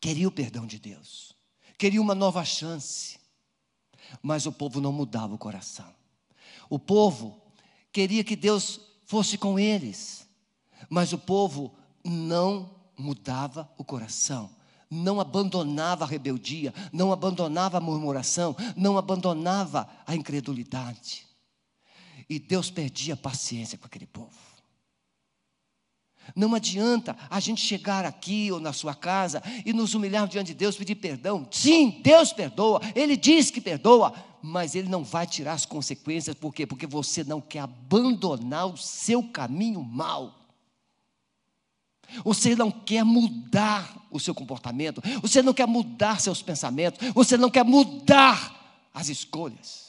queria 0.00 0.26
o 0.26 0.32
perdão 0.32 0.66
de 0.66 0.78
Deus, 0.78 1.36
queria 1.76 2.00
uma 2.00 2.14
nova 2.14 2.44
chance, 2.44 3.18
mas 4.22 4.46
o 4.46 4.52
povo 4.52 4.80
não 4.80 4.92
mudava 4.92 5.34
o 5.34 5.38
coração. 5.38 5.94
O 6.68 6.78
povo 6.78 7.40
queria 7.92 8.24
que 8.24 8.34
Deus 8.34 8.80
fosse 9.04 9.36
com 9.36 9.58
eles, 9.58 10.26
mas 10.88 11.12
o 11.12 11.18
povo 11.18 11.76
não 12.04 12.74
mudava 12.96 13.70
o 13.76 13.84
coração, 13.84 14.50
não 14.92 15.18
abandonava 15.18 16.04
a 16.04 16.06
rebeldia, 16.06 16.74
não 16.92 17.12
abandonava 17.12 17.78
a 17.78 17.80
murmuração, 17.80 18.54
não 18.76 18.98
abandonava 18.98 19.88
a 20.06 20.14
incredulidade. 20.14 21.26
E 22.28 22.38
Deus 22.38 22.70
perdia 22.70 23.14
a 23.14 23.16
paciência 23.16 23.78
com 23.78 23.86
aquele 23.86 24.06
povo. 24.06 24.36
Não 26.36 26.54
adianta 26.54 27.16
a 27.30 27.40
gente 27.40 27.60
chegar 27.62 28.04
aqui 28.04 28.52
ou 28.52 28.60
na 28.60 28.72
sua 28.72 28.94
casa 28.94 29.42
e 29.64 29.72
nos 29.72 29.94
humilhar 29.94 30.28
diante 30.28 30.48
de 30.48 30.54
Deus, 30.54 30.76
pedir 30.76 30.96
perdão. 30.96 31.48
Sim, 31.50 32.00
Deus 32.02 32.32
perdoa, 32.32 32.80
Ele 32.94 33.16
diz 33.16 33.50
que 33.50 33.62
perdoa, 33.62 34.12
mas 34.42 34.74
Ele 34.74 34.88
não 34.88 35.02
vai 35.02 35.26
tirar 35.26 35.54
as 35.54 35.64
consequências, 35.64 36.36
por 36.36 36.54
quê? 36.54 36.66
Porque 36.66 36.86
você 36.86 37.24
não 37.24 37.40
quer 37.40 37.60
abandonar 37.60 38.66
o 38.66 38.76
seu 38.76 39.22
caminho 39.22 39.82
mal. 39.82 40.41
Você 42.24 42.54
não 42.54 42.70
quer 42.70 43.04
mudar 43.04 44.06
o 44.10 44.20
seu 44.20 44.34
comportamento, 44.34 45.02
você 45.20 45.42
não 45.42 45.54
quer 45.54 45.66
mudar 45.66 46.20
seus 46.20 46.42
pensamentos, 46.42 47.12
você 47.14 47.36
não 47.36 47.50
quer 47.50 47.64
mudar 47.64 48.88
as 48.92 49.08
escolhas. 49.08 49.82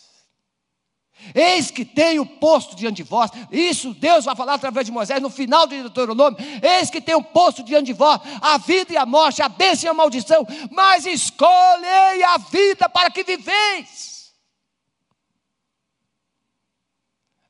Eis 1.33 1.71
que 1.71 1.85
tenho 1.85 2.25
posto 2.25 2.75
diante 2.75 2.97
de 2.97 3.03
vós, 3.03 3.31
isso 3.51 3.93
Deus 3.93 4.25
vai 4.25 4.35
falar 4.35 4.55
através 4.55 4.85
de 4.85 4.91
Moisés 4.91 5.21
no 5.21 5.29
final 5.29 5.65
do 5.65 5.75
Deuteronômio. 5.75 6.37
Eis 6.61 6.89
que 6.89 6.99
tenho 6.99 7.23
posto 7.23 7.63
diante 7.63 7.87
de 7.87 7.93
vós 7.93 8.19
a 8.41 8.57
vida 8.57 8.93
e 8.93 8.97
a 8.97 9.05
morte, 9.05 9.41
a 9.41 9.47
bênção 9.47 9.87
e 9.87 9.89
a 9.89 9.93
maldição, 9.93 10.45
mas 10.71 11.05
escolhei 11.05 12.23
a 12.23 12.37
vida 12.37 12.89
para 12.89 13.09
que 13.09 13.23
viveis. 13.23 14.12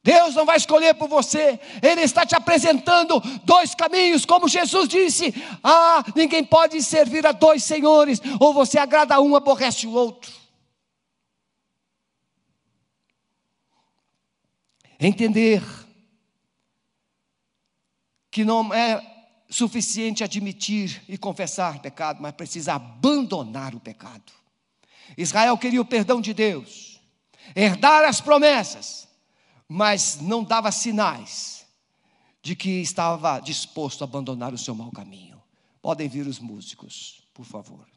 Deus 0.04 0.36
não 0.36 0.46
vai 0.46 0.58
escolher 0.58 0.94
por 0.96 1.08
você, 1.08 1.58
Ele 1.82 2.02
está 2.02 2.26
te 2.26 2.36
apresentando 2.36 3.22
dois 3.46 3.74
caminhos, 3.74 4.26
como 4.26 4.50
Jesus 4.50 4.90
disse: 4.90 5.34
Ah, 5.64 6.04
ninguém 6.14 6.44
pode 6.44 6.82
servir 6.84 7.26
a 7.26 7.32
dois 7.32 7.64
senhores, 7.64 8.22
ou 8.40 8.54
você 8.54 8.78
agrada 8.78 9.22
um, 9.22 9.34
aborrece 9.34 9.88
o 9.88 9.94
outro. 9.94 10.30
Entender 15.00 15.64
que 18.30 18.44
não 18.44 18.74
é 18.74 19.02
suficiente 19.50 20.24
admitir 20.24 21.02
e 21.08 21.18
confessar 21.18 21.80
pecado, 21.80 22.22
mas 22.22 22.34
precisa 22.34 22.74
abandonar 22.74 23.74
o 23.76 23.80
pecado. 23.80 24.34
Israel 25.18 25.58
queria 25.58 25.80
o 25.80 25.86
perdão 25.86 26.20
de 26.20 26.34
Deus, 26.34 27.00
herdar 27.56 28.04
as 28.04 28.20
promessas, 28.20 29.03
mas 29.76 30.20
não 30.22 30.44
dava 30.44 30.72
sinais 30.72 31.66
de 32.44 32.56
que 32.56 32.70
estava 32.80 33.40
disposto 33.40 34.04
a 34.04 34.06
abandonar 34.06 34.54
o 34.54 34.58
seu 34.58 34.76
mau 34.76 34.92
caminho. 34.92 35.42
Podem 35.82 36.08
vir 36.08 36.28
os 36.28 36.38
músicos, 36.38 37.24
por 37.34 37.44
favor. 37.44 37.90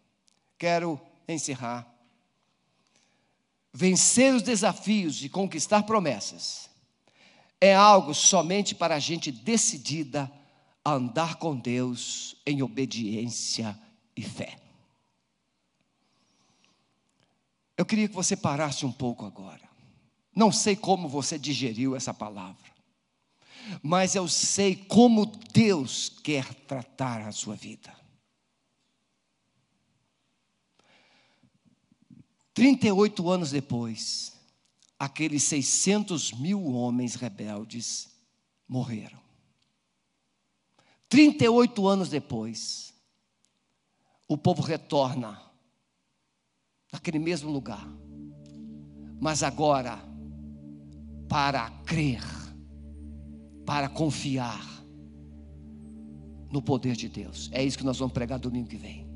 Quero 0.56 0.98
encerrar. 1.28 1.86
Vencer 3.74 4.34
os 4.34 4.40
desafios 4.40 5.22
e 5.22 5.28
conquistar 5.28 5.82
promessas 5.82 6.70
é 7.60 7.74
algo 7.74 8.14
somente 8.14 8.74
para 8.74 8.94
a 8.94 8.98
gente 8.98 9.30
decidida 9.30 10.32
a 10.82 10.94
andar 10.94 11.34
com 11.34 11.54
Deus 11.54 12.36
em 12.46 12.62
obediência 12.62 13.78
e 14.16 14.22
fé. 14.22 14.56
Eu 17.76 17.84
queria 17.84 18.08
que 18.08 18.14
você 18.14 18.34
parasse 18.34 18.86
um 18.86 18.92
pouco 18.92 19.26
agora. 19.26 19.65
Não 20.36 20.52
sei 20.52 20.76
como 20.76 21.08
você 21.08 21.38
digeriu 21.38 21.96
essa 21.96 22.12
palavra, 22.12 22.70
mas 23.82 24.14
eu 24.14 24.28
sei 24.28 24.76
como 24.76 25.24
Deus 25.24 26.10
quer 26.10 26.52
tratar 26.52 27.22
a 27.22 27.32
sua 27.32 27.56
vida. 27.56 27.96
38 32.52 33.30
anos 33.30 33.50
depois, 33.50 34.34
aqueles 34.98 35.42
600 35.44 36.32
mil 36.32 36.66
homens 36.66 37.14
rebeldes 37.14 38.10
morreram. 38.68 39.20
38 41.08 41.88
anos 41.88 42.10
depois, 42.10 42.92
o 44.28 44.36
povo 44.36 44.60
retorna 44.60 45.40
naquele 46.92 47.18
mesmo 47.18 47.50
lugar, 47.50 47.88
mas 49.18 49.42
agora 49.42 50.15
para 51.28 51.68
crer, 51.84 52.22
para 53.64 53.88
confiar 53.88 54.76
no 56.50 56.62
poder 56.62 56.94
de 56.96 57.08
Deus. 57.08 57.50
É 57.52 57.62
isso 57.62 57.78
que 57.78 57.84
nós 57.84 57.98
vamos 57.98 58.12
pregar 58.12 58.38
domingo 58.38 58.68
que 58.68 58.76
vem. 58.76 59.06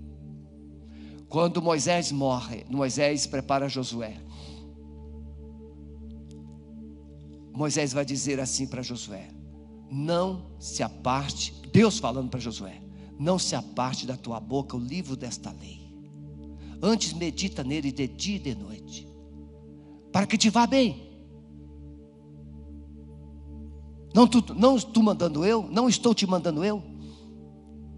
Quando 1.28 1.62
Moisés 1.62 2.10
morre, 2.10 2.64
Moisés 2.68 3.26
prepara 3.26 3.68
Josué. 3.68 4.16
Moisés 7.52 7.92
vai 7.92 8.04
dizer 8.04 8.40
assim 8.40 8.66
para 8.66 8.82
Josué: 8.82 9.28
Não 9.90 10.50
se 10.58 10.82
aparte, 10.82 11.54
Deus 11.72 11.98
falando 11.98 12.30
para 12.30 12.40
Josué: 12.40 12.82
Não 13.18 13.38
se 13.38 13.54
aparte 13.54 14.06
da 14.06 14.16
tua 14.16 14.40
boca 14.40 14.76
o 14.76 14.80
livro 14.80 15.14
desta 15.16 15.52
lei. 15.52 15.80
Antes 16.82 17.12
medita 17.12 17.62
nele 17.62 17.92
de 17.92 18.08
dia 18.08 18.36
e 18.36 18.38
de 18.38 18.54
noite, 18.54 19.06
para 20.10 20.26
que 20.26 20.38
te 20.38 20.48
vá 20.48 20.66
bem. 20.66 21.09
Não 24.14 24.26
tu, 24.26 24.54
não 24.54 24.76
mandando 25.02 25.44
eu, 25.44 25.68
não 25.70 25.88
estou 25.88 26.14
te 26.14 26.26
mandando 26.26 26.64
eu. 26.64 26.82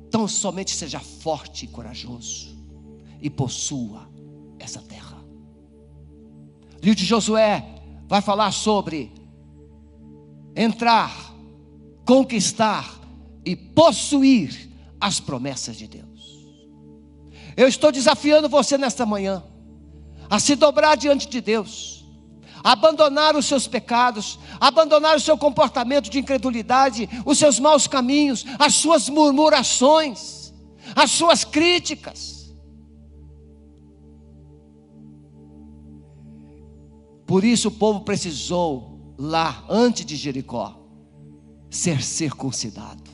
Então 0.09 0.29
somente 0.29 0.75
seja 0.75 1.01
forte 1.01 1.65
e 1.65 1.69
corajoso 1.69 2.55
e 3.21 3.31
possua 3.31 4.11
essa 4.59 4.81
terra. 4.81 5.23
Livro 6.83 6.97
de 6.97 7.05
Josué 7.05 7.83
vai 8.07 8.21
falar 8.21 8.53
sobre 8.53 9.13
entrar, 10.55 11.33
conquistar 12.05 13.01
e 13.45 13.57
possuir 13.57 14.71
as 15.01 15.19
promessas 15.19 15.77
de 15.77 15.87
Deus. 15.87 16.47
Eu 17.57 17.69
estou 17.69 17.91
desafiando 17.91 18.49
você 18.49 18.77
nesta 18.77 19.07
manhã 19.07 19.43
a 20.29 20.39
se 20.39 20.57
dobrar 20.57 20.97
diante 20.97 21.29
de 21.29 21.41
Deus, 21.41 22.02
abandonar 22.63 23.37
os 23.37 23.47
seus 23.47 23.67
pecados, 23.67 24.39
abandonar 24.61 25.17
o 25.17 25.21
seu 25.21 25.37
comportamento 25.37 26.09
de 26.09 26.19
incredulidade, 26.19 27.09
os 27.25 27.39
seus 27.39 27.59
maus 27.59 27.87
caminhos, 27.87 28.45
as 28.59 28.75
suas 28.75 29.09
murmurações, 29.09 30.53
as 30.95 31.11
suas 31.11 31.45
críticas. 31.45 32.53
Por 37.27 37.45
isso 37.45 37.69
o 37.69 37.73
povo 37.73 38.01
precisou, 38.01 39.15
lá, 39.19 39.65
antes 39.69 40.05
de 40.05 40.17
Jericó, 40.17 40.79
ser 41.71 42.03
circuncidado. 42.03 43.11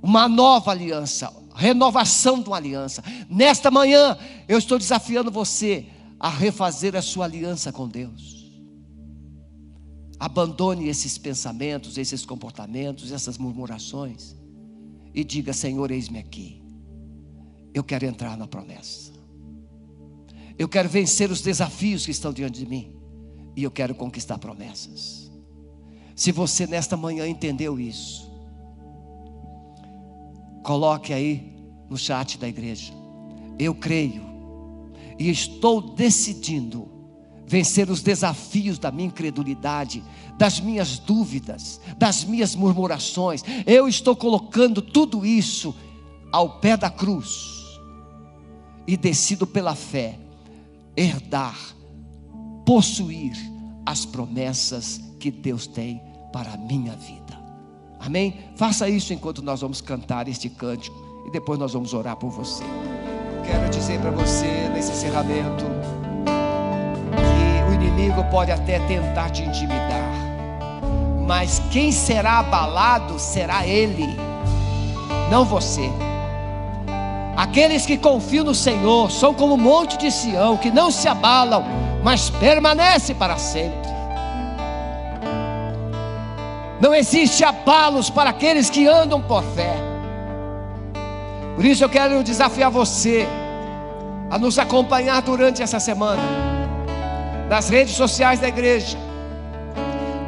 Uma 0.00 0.28
nova 0.28 0.70
aliança, 0.70 1.32
renovação 1.56 2.40
de 2.40 2.48
uma 2.48 2.56
aliança. 2.56 3.02
Nesta 3.28 3.68
manhã, 3.68 4.16
eu 4.46 4.58
estou 4.58 4.78
desafiando 4.78 5.30
você 5.30 5.88
a 6.18 6.28
refazer 6.28 6.96
a 6.96 7.02
sua 7.02 7.24
aliança 7.24 7.72
com 7.72 7.88
Deus. 7.88 8.38
Abandone 10.18 10.88
esses 10.88 11.16
pensamentos, 11.16 11.96
esses 11.96 12.26
comportamentos, 12.26 13.12
essas 13.12 13.38
murmurações 13.38 14.34
e 15.14 15.22
diga: 15.22 15.52
Senhor, 15.52 15.90
eis-me 15.90 16.18
aqui. 16.18 16.62
Eu 17.72 17.84
quero 17.84 18.04
entrar 18.04 18.36
na 18.36 18.46
promessa. 18.46 19.12
Eu 20.58 20.68
quero 20.68 20.88
vencer 20.88 21.30
os 21.30 21.40
desafios 21.40 22.04
que 22.04 22.10
estão 22.10 22.32
diante 22.32 22.58
de 22.58 22.66
mim 22.66 22.92
e 23.54 23.62
eu 23.62 23.70
quero 23.70 23.94
conquistar 23.94 24.38
promessas. 24.38 25.30
Se 26.16 26.32
você 26.32 26.66
nesta 26.66 26.96
manhã 26.96 27.28
entendeu 27.28 27.78
isso, 27.78 28.28
coloque 30.64 31.12
aí 31.12 31.56
no 31.88 31.96
chat 31.96 32.36
da 32.38 32.48
igreja. 32.48 32.92
Eu 33.56 33.72
creio 33.72 34.27
e 35.18 35.28
estou 35.30 35.80
decidindo 35.80 36.88
vencer 37.46 37.90
os 37.90 38.02
desafios 38.02 38.78
da 38.78 38.90
minha 38.90 39.08
incredulidade, 39.08 40.04
das 40.36 40.60
minhas 40.60 40.98
dúvidas, 40.98 41.80
das 41.96 42.22
minhas 42.22 42.54
murmurações. 42.54 43.42
Eu 43.66 43.88
estou 43.88 44.14
colocando 44.14 44.82
tudo 44.82 45.24
isso 45.24 45.74
ao 46.30 46.60
pé 46.60 46.76
da 46.76 46.90
cruz 46.90 47.58
e 48.86 48.96
decido 48.96 49.46
pela 49.46 49.74
fé 49.74 50.18
herdar, 50.94 51.58
possuir 52.66 53.32
as 53.86 54.04
promessas 54.04 55.00
que 55.18 55.30
Deus 55.30 55.66
tem 55.66 56.02
para 56.32 56.52
a 56.52 56.56
minha 56.58 56.94
vida. 56.94 57.38
Amém? 57.98 58.38
Faça 58.56 58.88
isso 58.88 59.12
enquanto 59.12 59.42
nós 59.42 59.62
vamos 59.62 59.80
cantar 59.80 60.28
este 60.28 60.50
cântico 60.50 60.96
e 61.26 61.30
depois 61.30 61.58
nós 61.58 61.72
vamos 61.72 61.94
orar 61.94 62.16
por 62.16 62.30
você 62.30 62.62
quero 63.48 63.68
dizer 63.70 63.98
para 63.98 64.10
você 64.10 64.70
nesse 64.74 64.92
encerramento 64.92 65.64
que 67.16 67.70
o 67.70 67.74
inimigo 67.74 68.22
pode 68.24 68.52
até 68.52 68.78
tentar 68.80 69.30
te 69.30 69.42
intimidar, 69.42 70.12
mas 71.26 71.62
quem 71.70 71.90
será 71.90 72.40
abalado 72.40 73.18
será 73.18 73.66
ele, 73.66 74.16
não 75.30 75.44
você. 75.44 75.90
Aqueles 77.36 77.86
que 77.86 77.96
confiam 77.96 78.44
no 78.44 78.54
Senhor 78.54 79.10
são 79.10 79.32
como 79.32 79.54
o 79.54 79.58
monte 79.58 79.96
de 79.96 80.10
Sião, 80.10 80.56
que 80.56 80.70
não 80.70 80.90
se 80.90 81.08
abalam, 81.08 81.64
mas 82.02 82.28
permanece 82.28 83.14
para 83.14 83.38
sempre. 83.38 83.88
Não 86.80 86.94
existe 86.94 87.44
abalos 87.44 88.10
para 88.10 88.30
aqueles 88.30 88.68
que 88.68 88.86
andam 88.86 89.20
por 89.20 89.42
fé. 89.42 89.87
Por 91.58 91.64
isso 91.64 91.82
eu 91.82 91.88
quero 91.88 92.22
desafiar 92.22 92.70
você 92.70 93.26
a 94.30 94.38
nos 94.38 94.60
acompanhar 94.60 95.20
durante 95.22 95.60
essa 95.60 95.80
semana 95.80 96.22
nas 97.48 97.68
redes 97.68 97.96
sociais 97.96 98.38
da 98.38 98.46
igreja. 98.46 98.96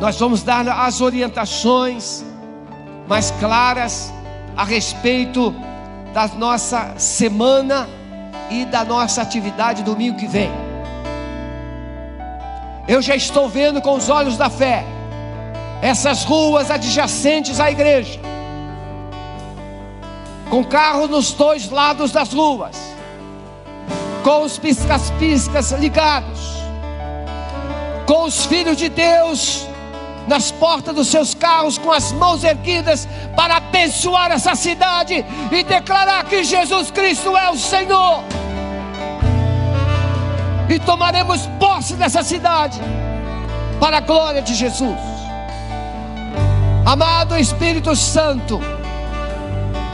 Nós 0.01 0.19
vamos 0.19 0.43
dar 0.43 0.67
as 0.67 1.01
orientações 1.01 2.25
mais 3.07 3.31
claras 3.39 4.13
a 4.57 4.65
respeito 4.65 5.55
da 6.13 6.27
nossa 6.27 6.95
semana 6.99 7.89
e 8.51 8.65
da 8.65 8.85
nossa 8.85 9.23
atividade 9.23 9.85
domingo 9.85 10.19
que 10.19 10.27
vem. 10.27 10.51
Eu 12.89 13.01
já 13.01 13.15
estou 13.15 13.49
vendo 13.49 13.81
com 13.81 13.95
os 13.95 14.09
olhos 14.09 14.37
da 14.37 14.51
fé 14.51 14.85
essas 15.81 16.25
ruas 16.25 16.73
adjacentes 16.73 17.61
à 17.61 17.71
igreja 17.71 18.30
com 20.51 20.65
carro 20.65 21.07
nos 21.07 21.33
dois 21.33 21.71
lados 21.71 22.11
das 22.11 22.33
ruas, 22.33 22.77
com 24.25 24.43
os 24.43 24.59
piscas-piscas 24.59 25.71
ligados, 25.73 26.41
com 28.05 28.25
os 28.25 28.45
filhos 28.45 28.77
de 28.77 28.89
Deus 28.89 29.67
nas 30.27 30.51
portas 30.51 30.95
dos 30.95 31.09
seus 31.09 31.35
carros, 31.35 31.79
com 31.79 31.91
as 31.91 32.13
mãos 32.13 32.45
erguidas, 32.45 33.09
para 33.35 33.57
abençoar 33.57 34.31
essa 34.31 34.55
cidade 34.55 35.25
e 35.51 35.63
declarar 35.63 36.25
que 36.25 36.45
Jesus 36.45 36.91
Cristo 36.91 37.37
é 37.37 37.51
o 37.51 37.57
Senhor. 37.57 38.23
E 40.69 40.79
tomaremos 40.81 41.49
posse 41.59 41.95
dessa 41.95 42.23
cidade, 42.23 42.81
para 43.81 43.97
a 43.97 44.01
glória 44.01 44.43
de 44.43 44.55
Jesus. 44.55 44.99
Amado 46.85 47.37
Espírito 47.37 47.97
Santo, 47.97 48.61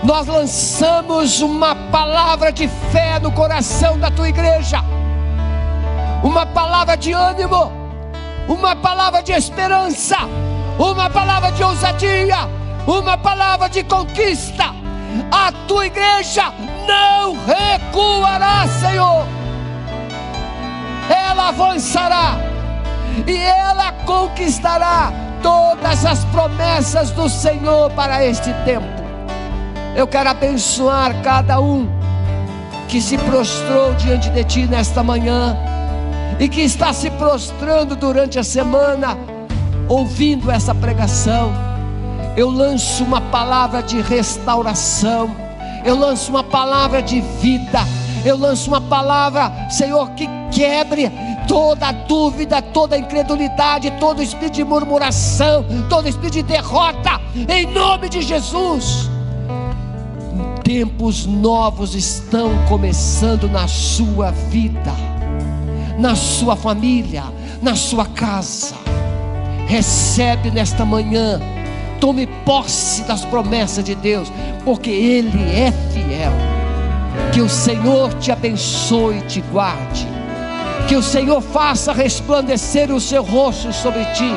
nós 0.07 0.29
lançamos 0.29 1.41
uma 1.41 1.75
palavra 1.75 2.53
de 2.53 2.69
fé 2.93 3.19
no 3.19 3.33
coração 3.33 3.99
da 3.99 4.09
tua 4.09 4.29
igreja, 4.29 4.79
uma 6.23 6.47
palavra 6.47 6.97
de 6.97 7.13
ânimo, 7.13 7.73
uma 8.47 8.77
palavra 8.77 9.21
de 9.21 9.33
esperança, 9.33 10.17
uma 10.79 11.11
palavra 11.11 11.51
de 11.51 11.65
ousadia, 11.65 12.49
uma 12.87 13.19
palavra 13.19 13.69
de 13.69 13.83
conquista. 13.83 14.67
A 15.33 15.51
tua 15.67 15.87
igreja 15.87 16.53
não 16.87 17.37
recuará, 17.45 18.65
Senhor, 18.79 19.27
ela 21.11 21.49
avançará 21.49 22.37
e 23.27 23.37
ela 23.37 23.91
conquistará 24.05 25.13
todas 25.43 26.07
as 26.07 26.25
promessas 26.27 27.11
do 27.11 27.29
Senhor 27.29 27.91
para 27.91 28.25
este 28.25 28.53
tempo. 28.65 28.96
Eu 29.97 30.07
quero 30.07 30.29
abençoar 30.29 31.23
cada 31.23 31.59
um 31.59 31.89
que 32.87 33.01
se 33.01 33.17
prostrou 33.17 33.95
diante 33.95 34.29
de 34.29 34.45
Ti 34.45 34.67
nesta 34.67 35.03
manhã 35.03 35.57
e 36.39 36.51
que 36.51 36.61
está 36.61 36.93
se 36.93 37.09
prostrando 37.09 37.97
durante 37.97 38.39
a 38.39 38.45
semana, 38.45 39.17
ouvindo 39.89 40.51
essa 40.51 40.75
pregação. 40.75 41.51
Eu 42.37 42.51
lanço 42.51 43.05
uma 43.05 43.23
palavra 43.23 43.83
de 43.83 43.99
restauração, 44.03 45.35
eu 45.83 45.99
lanço 45.99 46.31
uma 46.31 46.45
palavra 46.45 47.01
de 47.01 47.23
vida, 47.41 47.81
eu 48.23 48.37
lanço 48.37 48.69
uma 48.69 48.83
palavra, 48.83 49.51
Senhor, 49.71 50.11
que 50.11 50.29
quebre 50.53 51.11
toda 51.49 51.91
dúvida, 51.91 52.61
toda 52.61 52.99
incredulidade, 52.99 53.91
todo 53.93 54.23
espírito 54.23 54.57
de 54.57 54.65
murmuração, 54.65 55.65
todo 55.89 56.07
espírito 56.07 56.35
de 56.35 56.43
derrota, 56.43 57.19
em 57.49 57.65
nome 57.73 58.11
de 58.11 58.21
Jesus 58.21 59.16
tempos 60.67 61.27
novos 61.27 61.95
estão 61.95 62.51
começando 62.69 63.49
na 63.49 63.69
sua 63.69 64.33
vida, 64.33 64.93
na 65.97 66.17
sua 66.17 66.57
família, 66.57 67.23
na 67.63 67.77
sua 67.77 68.05
casa. 68.05 68.75
Recebe 69.69 70.51
nesta 70.51 70.85
manhã, 70.85 71.41
tome 72.01 72.27
posse 72.45 73.03
das 73.03 73.25
promessas 73.25 73.85
de 73.85 73.95
Deus, 73.95 74.31
porque 74.65 74.91
Ele 74.91 75.41
é 75.53 75.71
fiel. 75.93 76.33
Que 77.33 77.41
o 77.41 77.49
Senhor 77.49 78.13
te 78.15 78.33
abençoe 78.33 79.19
e 79.19 79.23
te 79.23 79.41
guarde. 79.53 80.05
Que 80.89 80.97
o 80.97 81.03
Senhor 81.03 81.41
faça 81.41 81.93
resplandecer 81.93 82.91
o 82.91 83.01
seu 83.01 83.23
rosto 83.23 83.73
sobre 83.73 84.05
ti. 84.07 84.33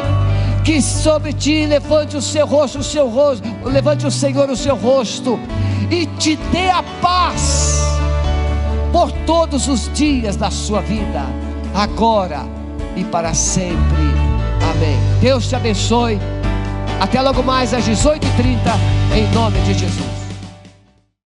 Que 0.63 0.79
sobre 0.79 1.33
ti 1.33 1.65
levante 1.65 2.15
o 2.15 2.21
seu 2.21 2.45
rosto, 2.45 2.77
o 2.77 2.83
seu 2.83 3.09
rosto, 3.09 3.43
levante 3.63 4.05
o 4.05 4.11
Senhor 4.11 4.47
o 4.47 4.55
seu 4.55 4.75
rosto 4.75 5.39
e 5.89 6.05
te 6.17 6.35
dê 6.51 6.69
a 6.69 6.83
paz 7.01 7.79
por 8.91 9.11
todos 9.25 9.67
os 9.67 9.91
dias 9.93 10.35
da 10.35 10.51
sua 10.51 10.81
vida, 10.81 11.25
agora 11.73 12.45
e 12.95 13.03
para 13.03 13.33
sempre. 13.33 14.19
Amém. 14.71 14.97
Deus 15.21 15.47
te 15.47 15.55
abençoe. 15.55 16.19
Até 16.99 17.21
logo 17.21 17.41
mais 17.43 17.73
às 17.73 17.87
18h30, 17.87 18.59
em 19.15 19.33
nome 19.33 19.59
de 19.61 19.73
Jesus. 19.73 20.28